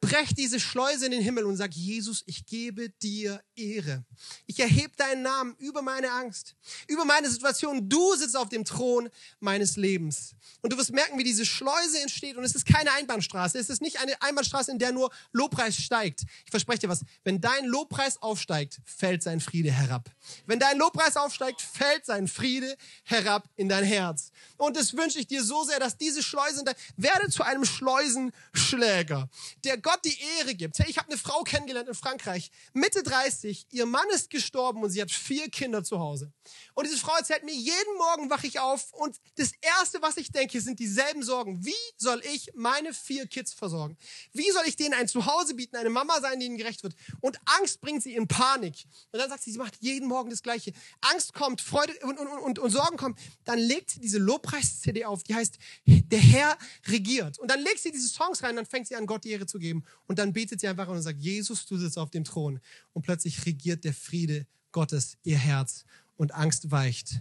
brech 0.00 0.34
diese 0.34 0.60
Schleuse 0.60 1.06
in 1.06 1.12
den 1.12 1.22
Himmel 1.22 1.44
und 1.44 1.56
sag, 1.56 1.72
Jesus, 1.72 2.22
ich 2.26 2.46
gebe 2.46 2.90
dir 2.90 3.42
Ehre. 3.54 4.04
Ich 4.46 4.60
erhebe 4.60 4.94
deinen 4.96 5.22
Namen 5.22 5.54
über 5.58 5.82
meine 5.82 6.10
Angst, 6.12 6.54
über 6.86 7.04
meine 7.04 7.30
Situation. 7.30 7.88
Du 7.88 8.14
sitzt 8.14 8.36
auf 8.36 8.48
dem 8.48 8.64
Thron 8.64 9.08
meines 9.40 9.76
Lebens. 9.76 10.34
Und 10.62 10.72
du 10.72 10.78
wirst 10.78 10.92
merken, 10.92 11.18
wie 11.18 11.24
diese 11.24 11.46
Schleuse 11.46 12.00
entsteht. 12.00 12.36
Und 12.36 12.44
es 12.44 12.54
ist 12.54 12.66
keine 12.66 12.92
Einbahnstraße. 12.92 13.58
Es 13.58 13.70
ist 13.70 13.82
nicht 13.82 14.00
eine 14.00 14.20
Einbahnstraße, 14.20 14.70
in 14.70 14.78
der 14.78 14.92
nur 14.92 15.10
Lobpreis 15.32 15.76
steigt. 15.76 16.22
Ich 16.44 16.50
verspreche 16.50 16.80
dir 16.80 16.88
was. 16.88 17.04
Wenn 17.24 17.40
dein 17.40 17.64
Lobpreis 17.66 18.20
aufsteigt, 18.20 18.80
fällt 18.84 19.22
sein 19.22 19.40
Friede 19.40 19.70
herab. 19.70 20.10
Wenn 20.46 20.58
dein 20.58 20.78
Lobpreis 20.78 21.16
aufsteigt, 21.16 21.62
fällt 21.62 22.04
sein 22.04 22.28
Friede 22.28 22.76
herab 23.04 23.48
in 23.56 23.68
dein 23.68 23.84
Herz. 23.84 24.30
Und 24.56 24.76
das 24.76 24.96
wünsche 24.96 25.18
ich 25.18 25.26
dir 25.26 25.42
so 25.42 25.64
sehr, 25.64 25.80
dass 25.80 25.96
diese 25.96 26.22
Schleuse, 26.22 26.64
werde 26.96 27.28
zu 27.28 27.42
einem 27.42 27.64
Schleusenschläger, 27.64 29.28
der 29.64 29.78
Gott 29.86 30.04
die 30.04 30.18
Ehre 30.40 30.56
gibt. 30.56 30.80
Hey, 30.80 30.90
ich 30.90 30.98
habe 30.98 31.08
eine 31.08 31.16
Frau 31.16 31.44
kennengelernt 31.44 31.88
in 31.88 31.94
Frankreich, 31.94 32.50
Mitte 32.72 33.04
30, 33.04 33.68
ihr 33.70 33.86
Mann 33.86 34.06
ist 34.12 34.30
gestorben 34.30 34.82
und 34.82 34.90
sie 34.90 35.00
hat 35.00 35.12
vier 35.12 35.48
Kinder 35.48 35.84
zu 35.84 36.00
Hause. 36.00 36.32
Und 36.74 36.88
diese 36.88 36.98
Frau 36.98 37.16
erzählt 37.16 37.44
mir, 37.44 37.54
jeden 37.54 37.96
Morgen 37.96 38.28
wache 38.28 38.48
ich 38.48 38.58
auf 38.58 38.92
und 38.94 39.16
das 39.36 39.52
Erste, 39.60 40.02
was 40.02 40.16
ich 40.16 40.32
denke, 40.32 40.60
sind 40.60 40.80
dieselben 40.80 41.22
Sorgen. 41.22 41.64
Wie 41.64 41.72
soll 41.98 42.20
ich 42.34 42.50
meine 42.56 42.92
vier 42.92 43.28
Kids 43.28 43.52
versorgen? 43.52 43.96
Wie 44.32 44.50
soll 44.50 44.64
ich 44.66 44.74
denen 44.74 44.92
ein 44.92 45.06
Zuhause 45.06 45.54
bieten, 45.54 45.76
eine 45.76 45.90
Mama 45.90 46.20
sein, 46.20 46.40
die 46.40 46.46
ihnen 46.46 46.56
gerecht 46.56 46.82
wird? 46.82 46.96
Und 47.20 47.38
Angst 47.44 47.80
bringt 47.80 48.02
sie 48.02 48.16
in 48.16 48.26
Panik. 48.26 48.86
Und 49.12 49.20
dann 49.20 49.30
sagt 49.30 49.44
sie, 49.44 49.52
sie 49.52 49.58
macht 49.58 49.76
jeden 49.78 50.08
Morgen 50.08 50.30
das 50.30 50.42
Gleiche. 50.42 50.72
Angst 51.00 51.32
kommt, 51.32 51.60
Freude 51.60 51.92
und, 52.02 52.18
und, 52.18 52.26
und, 52.26 52.58
und 52.58 52.70
Sorgen 52.72 52.96
kommen. 52.96 53.14
Dann 53.44 53.60
legt 53.60 53.92
sie 53.92 54.00
diese 54.00 54.18
Lobpreis-CD 54.18 55.04
auf, 55.04 55.22
die 55.22 55.36
heißt, 55.36 55.58
der 55.86 56.18
Herr 56.18 56.58
regiert. 56.88 57.38
Und 57.38 57.52
dann 57.52 57.60
legt 57.60 57.78
sie 57.78 57.92
diese 57.92 58.08
Songs 58.08 58.42
rein, 58.42 58.56
dann 58.56 58.66
fängt 58.66 58.88
sie 58.88 58.96
an, 58.96 59.06
Gott 59.06 59.22
die 59.22 59.30
Ehre 59.30 59.46
zu 59.46 59.60
geben. 59.60 59.75
Und 60.06 60.18
dann 60.18 60.32
betet 60.32 60.60
sie 60.60 60.68
einfach 60.68 60.88
und 60.88 61.02
sagt, 61.02 61.20
Jesus, 61.20 61.66
du 61.66 61.76
sitzt 61.76 61.98
auf 61.98 62.10
dem 62.10 62.24
Thron. 62.24 62.60
Und 62.92 63.02
plötzlich 63.02 63.44
regiert 63.44 63.84
der 63.84 63.94
Friede 63.94 64.46
Gottes 64.72 65.16
ihr 65.22 65.38
Herz 65.38 65.84
und 66.16 66.32
Angst 66.34 66.70
weicht. 66.70 67.20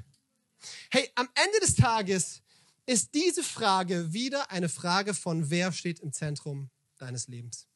Hey, 0.90 1.10
am 1.16 1.28
Ende 1.36 1.60
des 1.62 1.76
Tages 1.76 2.42
ist 2.86 3.14
diese 3.14 3.44
Frage 3.44 4.14
wieder 4.14 4.52
eine 4.52 4.70
Frage 4.70 5.14
von, 5.14 5.50
wer 5.50 5.72
steht 5.72 6.00
im 6.00 6.12
Zentrum 6.12 6.70
deines 6.98 7.28
Lebens? 7.28 7.68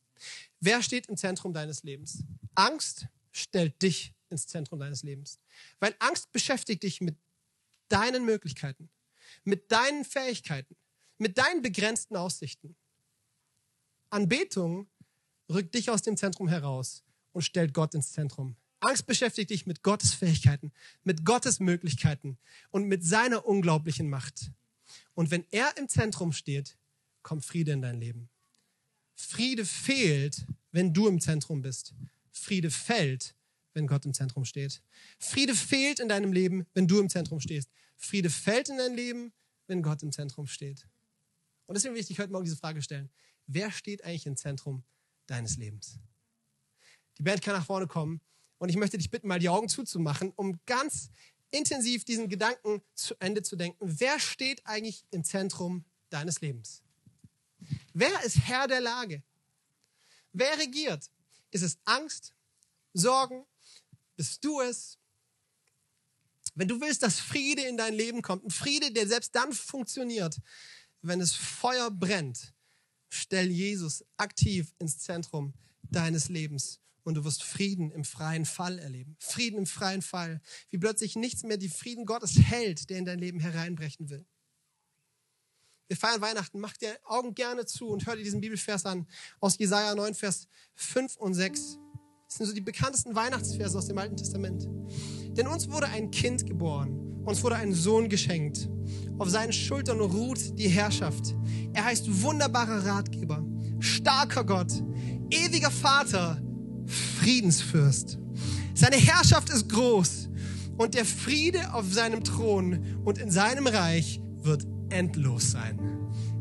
Wer 0.59 0.81
steht 0.83 1.07
im 1.07 1.17
Zentrum 1.17 1.53
deines 1.53 1.83
Lebens? 1.83 2.23
Angst 2.55 3.07
stellt 3.31 3.81
dich 3.81 4.13
ins 4.29 4.47
Zentrum 4.47 4.79
deines 4.79 5.03
Lebens. 5.03 5.39
Weil 5.79 5.95
Angst 5.99 6.31
beschäftigt 6.31 6.83
dich 6.83 7.01
mit 7.01 7.17
deinen 7.87 8.25
Möglichkeiten, 8.25 8.89
mit 9.43 9.71
deinen 9.71 10.05
Fähigkeiten, 10.05 10.75
mit 11.17 11.37
deinen 11.37 11.61
begrenzten 11.61 12.15
Aussichten. 12.15 12.75
Anbetung 14.09 14.87
rückt 15.49 15.75
dich 15.75 15.89
aus 15.89 16.01
dem 16.01 16.17
Zentrum 16.17 16.47
heraus 16.47 17.03
und 17.31 17.41
stellt 17.41 17.73
Gott 17.73 17.93
ins 17.93 18.11
Zentrum. 18.11 18.55
Angst 18.79 19.07
beschäftigt 19.07 19.49
dich 19.49 19.65
mit 19.65 19.83
Gottes 19.83 20.13
Fähigkeiten, 20.13 20.71
mit 21.03 21.25
Gottes 21.25 21.59
Möglichkeiten 21.59 22.37
und 22.71 22.85
mit 22.85 23.03
seiner 23.03 23.45
unglaublichen 23.45 24.09
Macht. 24.09 24.51
Und 25.13 25.31
wenn 25.31 25.45
er 25.51 25.75
im 25.77 25.89
Zentrum 25.89 26.31
steht, 26.31 26.77
kommt 27.21 27.45
Friede 27.45 27.73
in 27.73 27.81
dein 27.81 27.99
Leben. 27.99 28.29
Friede 29.15 29.65
fehlt, 29.65 30.45
wenn 30.71 30.93
du 30.93 31.07
im 31.07 31.19
Zentrum 31.19 31.61
bist. 31.61 31.93
Friede 32.31 32.71
fällt, 32.71 33.35
wenn 33.73 33.85
Gott 33.85 34.05
im 34.05 34.13
Zentrum 34.13 34.45
steht. 34.45 34.81
Friede 35.19 35.55
fehlt 35.55 35.99
in 35.99 36.07
deinem 36.07 36.31
Leben, 36.31 36.65
wenn 36.73 36.87
du 36.87 36.99
im 36.99 37.09
Zentrum 37.09 37.41
stehst. 37.41 37.69
Friede 37.97 38.29
fällt 38.29 38.69
in 38.69 38.77
dein 38.77 38.95
Leben, 38.95 39.33
wenn 39.67 39.83
Gott 39.83 40.03
im 40.03 40.11
Zentrum 40.13 40.47
steht. 40.47 40.87
Und 41.69 41.75
deswegen 41.75 41.93
will 41.93 42.01
ich 42.01 42.07
dich 42.07 42.17
heute 42.17 42.31
Morgen 42.31 42.45
diese 42.45 42.57
Frage 42.57 42.81
stellen. 42.81 43.11
Wer 43.45 43.69
steht 43.69 44.03
eigentlich 44.03 44.25
im 44.25 44.35
Zentrum 44.35 44.83
deines 45.27 45.55
Lebens? 45.57 45.99
Die 47.19 47.21
Band 47.21 47.43
kann 47.43 47.53
nach 47.53 47.65
vorne 47.67 47.85
kommen 47.85 48.21
und 48.57 48.69
ich 48.69 48.75
möchte 48.75 48.97
dich 48.97 49.11
bitten, 49.11 49.27
mal 49.27 49.37
die 49.37 49.49
Augen 49.49 49.69
zuzumachen, 49.69 50.33
um 50.35 50.59
ganz 50.65 51.11
intensiv 51.51 52.05
diesen 52.05 52.27
Gedanken 52.27 52.81
zu 52.95 53.13
Ende 53.19 53.43
zu 53.43 53.55
denken. 53.55 53.77
Wer 53.81 54.19
steht 54.19 54.65
eigentlich 54.65 55.05
im 55.11 55.23
Zentrum 55.23 55.85
deines 56.09 56.41
Lebens? 56.41 56.81
Wer 57.93 58.23
ist 58.23 58.39
Herr 58.47 58.67
der 58.67 58.81
Lage? 58.81 59.21
Wer 60.33 60.57
regiert? 60.57 61.11
Ist 61.51 61.61
es 61.61 61.77
Angst, 61.85 62.33
Sorgen? 62.93 63.45
Bist 64.15 64.43
du 64.43 64.59
es? 64.59 64.97
Wenn 66.55 66.67
du 66.67 66.81
willst, 66.81 67.03
dass 67.03 67.19
Friede 67.19 67.61
in 67.61 67.77
dein 67.77 67.93
Leben 67.93 68.23
kommt, 68.23 68.43
ein 68.43 68.49
Friede, 68.49 68.91
der 68.91 69.07
selbst 69.07 69.35
dann 69.35 69.53
funktioniert, 69.53 70.41
wenn 71.01 71.21
es 71.21 71.33
Feuer 71.33 71.91
brennt, 71.91 72.53
stell 73.09 73.49
Jesus 73.49 74.03
aktiv 74.17 74.73
ins 74.79 74.99
Zentrum 74.99 75.53
deines 75.83 76.29
Lebens 76.29 76.79
und 77.03 77.15
du 77.15 77.23
wirst 77.23 77.43
Frieden 77.43 77.91
im 77.91 78.03
freien 78.03 78.45
Fall 78.45 78.79
erleben. 78.79 79.15
Frieden 79.19 79.57
im 79.57 79.65
freien 79.65 80.01
Fall. 80.01 80.41
Wie 80.69 80.77
plötzlich 80.77 81.15
nichts 81.15 81.43
mehr 81.43 81.57
die 81.57 81.69
Frieden 81.69 82.05
Gottes 82.05 82.37
hält, 82.39 82.89
der 82.89 82.99
in 82.99 83.05
dein 83.05 83.19
Leben 83.19 83.39
hereinbrechen 83.39 84.09
will. 84.09 84.25
Wir 85.87 85.97
feiern 85.97 86.21
Weihnachten. 86.21 86.59
Mach 86.59 86.77
dir 86.77 86.99
Augen 87.03 87.33
gerne 87.33 87.65
zu 87.65 87.87
und 87.87 88.05
hör 88.05 88.15
dir 88.15 88.23
diesen 88.23 88.41
Bibelvers 88.41 88.85
an 88.85 89.07
aus 89.39 89.57
Jesaja 89.57 89.95
9, 89.95 90.13
Vers 90.13 90.47
5 90.75 91.15
und 91.15 91.33
6. 91.33 91.79
Das 92.27 92.37
sind 92.37 92.45
so 92.45 92.53
die 92.53 92.61
bekanntesten 92.61 93.15
Weihnachtsverse 93.15 93.75
aus 93.75 93.87
dem 93.87 93.97
Alten 93.97 94.15
Testament. 94.15 94.67
Denn 95.35 95.47
uns 95.47 95.67
wurde 95.67 95.87
ein 95.87 96.11
Kind 96.11 96.45
geboren, 96.45 97.08
uns 97.29 97.43
wurde 97.43 97.55
ein 97.55 97.73
Sohn 97.73 98.09
geschenkt. 98.09 98.67
Auf 99.19 99.29
seinen 99.29 99.53
Schultern 99.53 99.99
ruht 99.99 100.57
die 100.57 100.67
Herrschaft. 100.67 101.35
Er 101.73 101.85
heißt 101.85 102.23
wunderbarer 102.23 102.85
Ratgeber, 102.85 103.45
starker 103.79 104.43
Gott, 104.43 104.71
ewiger 105.29 105.69
Vater, 105.69 106.41
Friedensfürst. 107.19 108.17
Seine 108.73 108.95
Herrschaft 108.95 109.49
ist 109.49 109.69
groß 109.69 110.29
und 110.77 110.95
der 110.95 111.05
Friede 111.05 111.73
auf 111.73 111.93
seinem 111.93 112.23
Thron 112.23 112.79
und 113.05 113.19
in 113.19 113.29
seinem 113.29 113.67
Reich 113.67 114.19
wird 114.41 114.65
endlos 114.89 115.51
sein. 115.51 115.79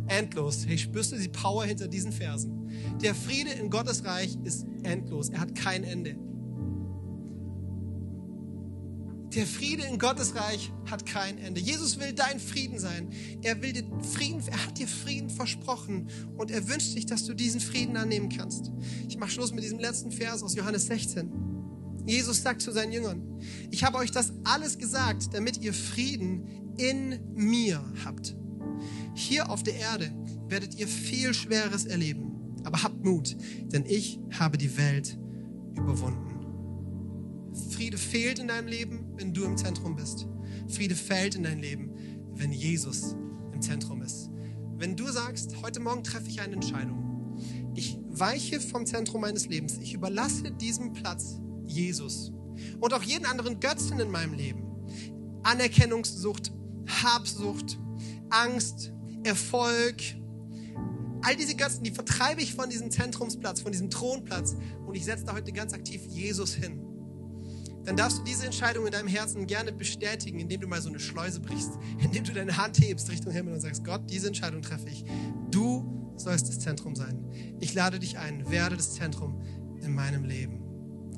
Endlos. 0.07 0.65
Hey, 0.67 0.79
spürst 0.79 1.13
die 1.13 1.29
Power 1.29 1.67
hinter 1.67 1.87
diesen 1.87 2.13
Versen? 2.13 2.71
Der 3.03 3.15
Friede 3.15 3.51
in 3.51 3.69
Gottes 3.69 4.05
Reich 4.05 4.39
ist 4.45 4.65
endlos. 4.85 5.29
Er 5.29 5.41
hat 5.41 5.55
kein 5.55 5.85
Ende. 5.85 6.17
Der 9.35 9.47
Friede 9.47 9.83
in 9.85 9.99
Gottes 9.99 10.35
Reich 10.35 10.73
hat 10.91 11.05
kein 11.05 11.37
Ende. 11.39 11.61
Jesus 11.61 11.99
will 12.01 12.15
dein 12.15 12.41
Frieden 12.41 12.79
sein. 12.79 13.11
Er 13.43 13.61
will 13.61 13.75
dir 13.75 13.85
Frieden, 14.03 14.43
er 14.47 14.67
hat 14.67 14.79
dir 14.79 14.89
Frieden 14.89 15.29
versprochen 15.29 16.09
und 16.39 16.51
er 16.51 16.67
wünscht 16.69 16.93
sich, 16.93 17.05
dass 17.05 17.25
du 17.25 17.35
diesen 17.35 17.61
Frieden 17.61 17.97
annehmen 17.97 18.31
kannst. 18.31 18.73
Ich 19.07 19.19
mache 19.19 19.31
Schluss 19.31 19.53
mit 19.53 19.65
diesem 19.65 19.79
letzten 19.79 20.11
Vers 20.11 20.43
aus 20.43 20.55
Johannes 20.55 20.87
16. 20.87 21.31
Jesus 22.07 22.43
sagt 22.43 22.63
zu 22.63 22.73
seinen 22.73 22.93
Jüngern, 22.93 23.39
ich 23.71 23.85
habe 23.85 23.99
euch 23.99 24.11
das 24.11 24.33
alles 24.45 24.79
gesagt, 24.79 25.35
damit 25.35 25.59
ihr 25.59 25.75
Frieden 25.75 26.73
in 26.79 27.21
mir 27.35 27.85
habt. 28.05 28.35
Hier 29.15 29.51
auf 29.51 29.63
der 29.63 29.75
Erde 29.75 30.11
werdet 30.49 30.77
ihr 30.77 30.89
viel 30.89 31.35
Schweres 31.35 31.85
erleben, 31.85 32.57
aber 32.65 32.83
habt 32.83 33.05
Mut, 33.05 33.37
denn 33.65 33.85
ich 33.85 34.19
habe 34.39 34.57
die 34.57 34.79
Welt 34.79 35.19
überwunden. 35.77 36.29
Friede 37.71 37.99
fehlt 37.99 38.39
in 38.39 38.49
deinem 38.49 38.69
Leben, 38.69 39.08
wenn 39.19 39.35
du 39.35 39.45
im 39.45 39.57
Zentrum 39.57 39.97
bist. 39.97 40.27
Friede 40.69 40.95
fällt 40.95 41.35
in 41.35 41.43
dein 41.43 41.59
Leben, 41.59 41.91
wenn 42.35 42.53
Jesus 42.53 43.17
im 43.53 43.61
Zentrum 43.61 44.01
ist. 44.03 44.31
Wenn 44.77 44.97
du 44.97 45.11
sagst, 45.11 45.61
heute 45.63 45.81
Morgen 45.81 46.05
treffe 46.05 46.29
ich 46.29 46.41
eine 46.41 46.55
Entscheidung. 46.55 47.37
Ich 47.75 47.99
weiche 48.09 48.61
vom 48.61 48.87
Zentrum 48.87 49.23
meines 49.23 49.49
Lebens. 49.49 49.79
Ich 49.79 49.93
überlasse 49.93 50.53
diesem 50.53 50.93
Platz 50.93 51.41
Jesus 51.65 52.33
und 52.81 52.95
auch 52.95 53.03
jeden 53.03 53.27
anderen 53.27 53.61
Götzen 53.61 53.99
in 53.99 54.11
meinem 54.11 54.35
Leben. 54.35 54.63
Anerkennungssucht, 55.43 56.53
Habsucht, 57.03 57.79
Angst, 58.31 58.93
Erfolg. 59.25 59.97
All 61.23 61.35
diese 61.37 61.57
Götzen, 61.57 61.83
die 61.83 61.91
vertreibe 61.91 62.41
ich 62.41 62.55
von 62.55 62.71
diesem 62.71 62.93
Zentrumsplatz, 62.93 63.61
von 63.61 63.73
diesem 63.73 63.91
Thronplatz 63.91 64.57
und 64.87 64.95
ich 64.95 65.05
setze 65.05 65.25
da 65.25 65.35
heute 65.35 65.53
ganz 65.53 65.73
aktiv 65.73 66.03
Jesus 66.07 66.55
hin 66.55 66.88
dann 67.89 67.97
darfst 67.97 68.19
du 68.19 68.23
diese 68.23 68.45
Entscheidung 68.45 68.85
in 68.85 68.93
deinem 68.93 69.09
Herzen 69.09 69.47
gerne 69.47 69.73
bestätigen, 69.73 70.41
indem 70.41 70.61
du 70.61 70.69
mal 70.69 70.83
so 70.83 70.91
eine 70.91 71.01
Schleuse 71.01 71.41
brichst, 71.41 71.71
indem 72.05 72.23
du 72.23 72.35
deine 72.35 72.55
Hand 72.59 72.79
hebst 72.83 73.11
Richtung 73.11 73.33
Himmel 73.33 73.55
und 73.55 73.61
sagst, 73.61 73.83
Gott, 73.83 74.03
diese 74.11 74.27
Entscheidung 74.27 74.61
treffe 74.61 74.91
ich. 74.91 75.07
Du 75.51 76.13
sollst 76.15 76.49
das 76.49 76.59
Zentrum 76.59 76.95
sein. 76.95 77.25
Ich 77.61 77.73
lade 77.73 77.99
dich 77.99 78.19
ein, 78.19 78.51
werde 78.51 78.77
das 78.77 78.93
Zentrum 78.93 79.41
in 79.81 79.95
meinem 79.95 80.25
Leben. 80.25 80.61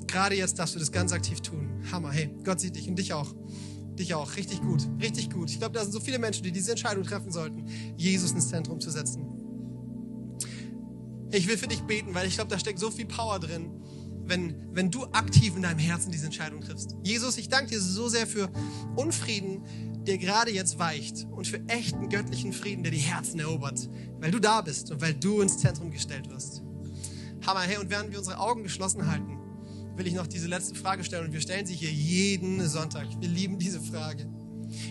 Gerade 0.07 0.35
jetzt 0.35 0.59
darfst 0.59 0.73
du 0.73 0.79
das 0.79 0.93
ganz 0.93 1.11
aktiv 1.11 1.41
tun. 1.41 1.83
Hammer, 1.91 2.13
hey, 2.13 2.33
Gott 2.45 2.61
sieht 2.61 2.77
dich 2.77 2.87
und 2.87 2.97
dich 2.97 3.11
auch. 3.11 3.35
Dich 3.99 4.13
auch, 4.13 4.37
richtig 4.37 4.61
gut, 4.61 4.87
richtig 5.01 5.29
gut. 5.29 5.49
Ich 5.49 5.59
glaube, 5.59 5.73
da 5.73 5.83
sind 5.83 5.91
so 5.91 5.99
viele 5.99 6.19
Menschen, 6.19 6.43
die 6.43 6.53
diese 6.53 6.71
Entscheidung 6.71 7.03
treffen 7.03 7.33
sollten, 7.33 7.65
Jesus 7.97 8.31
ins 8.31 8.47
Zentrum 8.47 8.79
zu 8.79 8.91
setzen. 8.91 9.25
Ich 11.31 11.49
will 11.49 11.57
für 11.57 11.67
dich 11.67 11.81
beten, 11.81 12.13
weil 12.13 12.29
ich 12.29 12.35
glaube, 12.35 12.49
da 12.49 12.57
steckt 12.57 12.79
so 12.79 12.91
viel 12.91 13.07
Power 13.07 13.39
drin 13.39 13.71
wenn, 14.25 14.55
wenn 14.71 14.91
du 14.91 15.05
aktiv 15.05 15.55
in 15.55 15.63
deinem 15.63 15.79
Herzen 15.79 16.11
diese 16.11 16.25
Entscheidung 16.25 16.61
triffst. 16.61 16.95
Jesus, 17.03 17.37
ich 17.37 17.49
danke 17.49 17.71
dir 17.71 17.79
so 17.79 18.07
sehr 18.07 18.27
für 18.27 18.49
Unfrieden, 18.95 19.63
der 20.07 20.17
gerade 20.17 20.51
jetzt 20.51 20.79
weicht 20.79 21.27
und 21.31 21.47
für 21.47 21.61
echten 21.67 22.09
göttlichen 22.09 22.53
Frieden, 22.53 22.83
der 22.83 22.91
die 22.91 22.97
Herzen 22.97 23.39
erobert, 23.39 23.89
weil 24.19 24.31
du 24.31 24.39
da 24.39 24.61
bist 24.61 24.91
und 24.91 25.01
weil 25.01 25.13
du 25.13 25.41
ins 25.41 25.57
Zentrum 25.59 25.91
gestellt 25.91 26.29
wirst. 26.29 26.63
Hammer, 27.45 27.61
hey, 27.61 27.77
und 27.77 27.89
während 27.89 28.11
wir 28.11 28.19
unsere 28.19 28.39
Augen 28.39 28.63
geschlossen 28.63 29.09
halten, 29.09 29.37
will 29.95 30.07
ich 30.07 30.13
noch 30.13 30.27
diese 30.27 30.47
letzte 30.47 30.75
Frage 30.75 31.03
stellen 31.03 31.25
und 31.25 31.33
wir 31.33 31.41
stellen 31.41 31.65
sie 31.65 31.75
hier 31.75 31.91
jeden 31.91 32.67
Sonntag. 32.67 33.07
Wir 33.19 33.29
lieben 33.29 33.59
diese 33.59 33.79
Frage. 33.79 34.27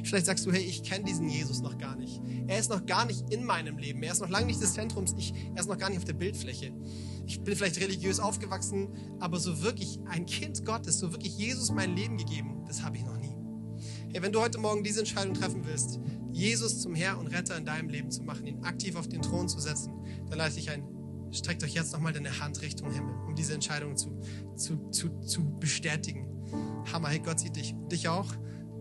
Vielleicht 0.05 0.27
sagst 0.27 0.47
du, 0.47 0.53
hey, 0.53 0.63
ich 0.63 0.83
kenne 0.83 1.05
diesen 1.05 1.29
Jesus 1.29 1.61
noch 1.63 1.79
gar 1.79 1.97
nicht. 1.97 2.21
Er 2.47 2.59
ist 2.59 2.71
noch 2.71 2.85
gar 2.85 3.07
nicht 3.07 3.31
in 3.31 3.45
meinem 3.45 3.79
Leben. 3.79 4.03
Er 4.03 4.13
ist 4.13 4.21
noch 4.21 4.29
lange 4.29 4.47
nicht 4.47 4.61
des 4.61 4.75
Zentrums. 4.75 5.15
Ich, 5.17 5.33
er 5.55 5.61
ist 5.61 5.69
noch 5.69 5.79
gar 5.79 5.89
nicht 5.89 5.99
auf 5.99 6.05
der 6.05 6.13
Bildfläche. 6.13 6.73
Ich 7.31 7.41
bin 7.43 7.55
vielleicht 7.55 7.81
religiös 7.81 8.19
aufgewachsen, 8.19 8.89
aber 9.21 9.39
so 9.39 9.63
wirklich 9.63 10.01
ein 10.07 10.27
Kind 10.27 10.65
Gottes, 10.65 10.99
so 10.99 11.13
wirklich 11.13 11.39
Jesus 11.39 11.71
mein 11.71 11.95
Leben 11.95 12.19
gegeben, 12.19 12.65
das 12.67 12.83
habe 12.83 12.97
ich 12.97 13.05
noch 13.05 13.17
nie. 13.19 13.37
Hey, 14.13 14.21
wenn 14.21 14.33
du 14.33 14.41
heute 14.41 14.59
Morgen 14.59 14.83
diese 14.83 14.99
Entscheidung 14.99 15.35
treffen 15.35 15.65
willst, 15.65 16.01
Jesus 16.33 16.81
zum 16.83 16.97
Herr 16.97 17.21
und 17.21 17.29
Retter 17.29 17.57
in 17.57 17.65
deinem 17.65 17.89
Leben 17.89 18.11
zu 18.11 18.25
machen, 18.25 18.49
ihn 18.49 18.65
aktiv 18.65 18.97
auf 18.97 19.07
den 19.07 19.23
Thron 19.23 19.49
zu 19.49 19.61
setzen, 19.61 19.93
dann 20.29 20.39
leite 20.39 20.59
ich 20.59 20.71
ein 20.71 20.83
Streckt 21.33 21.63
euch 21.63 21.75
jetzt 21.75 21.93
nochmal 21.93 22.13
deine 22.13 22.41
Hand 22.41 22.61
Richtung 22.61 22.91
Himmel, 22.91 23.15
um 23.29 23.37
diese 23.37 23.55
Entscheidung 23.55 23.97
zu, 23.97 24.21
zu, 24.57 24.91
zu, 24.91 25.21
zu 25.21 25.57
bestätigen. 25.61 26.27
Hammer, 26.93 27.11
hey, 27.11 27.21
Gott 27.21 27.39
sieht 27.39 27.55
dich. 27.55 27.77
Dich 27.93 28.09
auch 28.09 28.27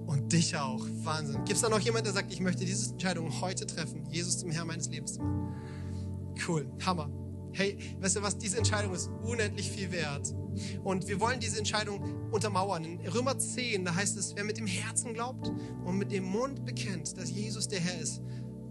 und 0.07 0.33
dich 0.33 0.57
auch. 0.57 0.83
Wahnsinn. 1.03 1.35
Gibt 1.45 1.51
es 1.51 1.61
da 1.61 1.69
noch 1.69 1.79
jemand, 1.79 2.07
der 2.07 2.13
sagt, 2.13 2.33
ich 2.33 2.39
möchte 2.39 2.65
diese 2.65 2.89
Entscheidung 2.93 3.39
heute 3.41 3.67
treffen, 3.67 4.07
Jesus 4.09 4.39
zum 4.39 4.49
Herrn 4.49 4.65
meines 4.65 4.89
Lebens 4.89 5.13
zu 5.13 5.21
machen? 5.21 5.53
Cool, 6.47 6.67
Hammer. 6.83 7.11
Hey, 7.53 7.77
weißt 7.99 8.17
du 8.17 8.21
was, 8.21 8.37
diese 8.37 8.57
Entscheidung 8.57 8.93
ist 8.93 9.09
unendlich 9.23 9.69
viel 9.69 9.91
wert. 9.91 10.33
Und 10.83 11.07
wir 11.07 11.19
wollen 11.19 11.39
diese 11.39 11.57
Entscheidung 11.57 12.29
untermauern. 12.31 12.83
In 12.83 13.07
Römer 13.07 13.37
10, 13.37 13.85
da 13.85 13.95
heißt 13.95 14.17
es, 14.17 14.35
wer 14.35 14.43
mit 14.43 14.57
dem 14.57 14.67
Herzen 14.67 15.13
glaubt 15.13 15.51
und 15.85 15.97
mit 15.97 16.11
dem 16.11 16.25
Mund 16.25 16.65
bekennt, 16.65 17.17
dass 17.17 17.31
Jesus 17.31 17.67
der 17.67 17.79
Herr 17.79 17.99
ist, 17.99 18.21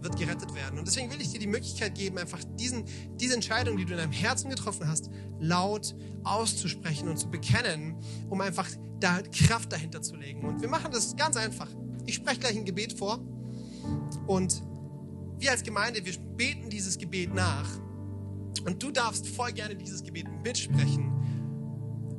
wird 0.01 0.17
gerettet 0.17 0.53
werden. 0.55 0.79
Und 0.79 0.87
deswegen 0.87 1.11
will 1.11 1.19
ich 1.19 1.29
dir 1.29 1.39
die 1.39 1.47
Möglichkeit 1.47 1.95
geben, 1.95 2.17
einfach 2.17 2.43
diesen, 2.57 2.85
diese 3.19 3.33
Entscheidung, 3.33 3.77
die 3.77 3.85
du 3.85 3.91
in 3.91 3.97
deinem 3.97 4.11
Herzen 4.11 4.49
getroffen 4.49 4.87
hast, 4.87 5.09
laut 5.39 5.95
auszusprechen 6.23 7.09
und 7.09 7.17
zu 7.17 7.29
bekennen, 7.29 7.95
um 8.29 8.39
einfach 8.41 8.69
da 8.99 9.21
Kraft 9.21 9.71
dahinter 9.71 10.01
zu 10.01 10.15
legen. 10.15 10.45
Und 10.45 10.61
wir 10.61 10.69
machen 10.69 10.91
das 10.91 11.15
ganz 11.15 11.35
einfach. 11.35 11.67
Ich 12.05 12.15
spreche 12.15 12.39
gleich 12.39 12.57
ein 12.57 12.65
Gebet 12.65 12.93
vor 12.93 13.19
und 14.27 14.63
wir 15.37 15.51
als 15.51 15.63
Gemeinde, 15.63 16.03
wir 16.05 16.13
beten 16.35 16.69
dieses 16.69 16.97
Gebet 16.97 17.33
nach. 17.33 17.69
Und 18.65 18.81
du 18.81 18.91
darfst 18.91 19.27
voll 19.27 19.51
gerne 19.51 19.75
dieses 19.75 20.03
Gebet 20.03 20.27
mitsprechen, 20.43 21.11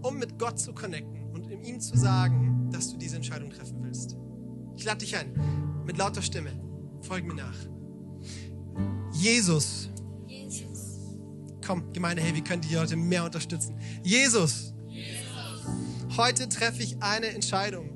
um 0.02 0.18
mit 0.18 0.38
Gott 0.38 0.58
zu 0.58 0.72
connecten 0.72 1.26
und 1.32 1.50
ihm 1.50 1.80
zu 1.80 1.96
sagen, 1.96 2.68
dass 2.72 2.90
du 2.90 2.96
diese 2.96 3.16
Entscheidung 3.16 3.50
treffen 3.50 3.82
willst. 3.82 4.16
Ich 4.76 4.84
lade 4.84 4.98
dich 4.98 5.16
ein, 5.16 5.82
mit 5.84 5.98
lauter 5.98 6.22
Stimme. 6.22 6.50
Folg 7.02 7.24
mir 7.24 7.34
nach. 7.34 7.56
Jesus. 9.12 9.90
Jesus. 10.26 11.16
Komm, 11.64 11.92
Gemeinde, 11.92 12.22
hey, 12.22 12.34
wie 12.34 12.42
können 12.42 12.62
die 12.62 12.76
heute 12.76 12.96
mehr 12.96 13.24
unterstützen? 13.24 13.78
Jesus. 14.02 14.72
Jesus. 14.88 15.30
Heute 16.16 16.48
treffe 16.48 16.82
ich 16.82 17.02
eine 17.02 17.26
Entscheidung. 17.26 17.90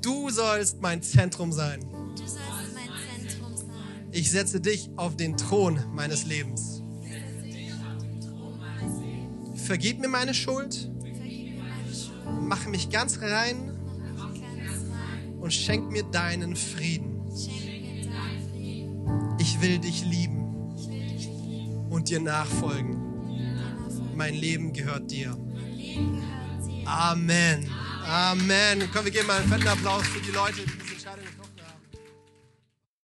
Du 0.00 0.28
sollst 0.30 0.82
mein 0.82 1.02
Zentrum 1.02 1.52
sein. 1.52 1.80
Ich 4.14 4.30
setze 4.30 4.60
dich 4.60 4.90
auf 4.94 5.16
den 5.16 5.36
Thron 5.36 5.80
meines 5.92 6.24
Lebens. 6.24 6.84
Vergib 9.56 9.98
mir 9.98 10.06
meine 10.06 10.32
Schuld. 10.34 10.88
Mache 12.40 12.68
mich 12.68 12.90
ganz 12.90 13.18
rein 13.20 13.76
und 15.40 15.52
schenk 15.52 15.90
mir 15.90 16.04
deinen 16.04 16.54
Frieden. 16.54 17.26
Ich 19.40 19.60
will 19.60 19.80
dich 19.80 20.04
lieben 20.04 20.44
und 21.90 22.08
dir 22.08 22.20
nachfolgen. 22.20 22.96
Mein 24.14 24.34
Leben 24.34 24.72
gehört 24.72 25.10
dir. 25.10 25.36
Amen. 26.84 27.68
Amen. 28.06 28.88
Komm, 28.92 29.06
wir 29.06 29.10
geben 29.10 29.26
mal 29.26 29.40
einen 29.40 29.48
fetten 29.48 29.66
Applaus 29.66 30.06
für 30.06 30.20
die 30.20 30.30
Leute, 30.30 30.62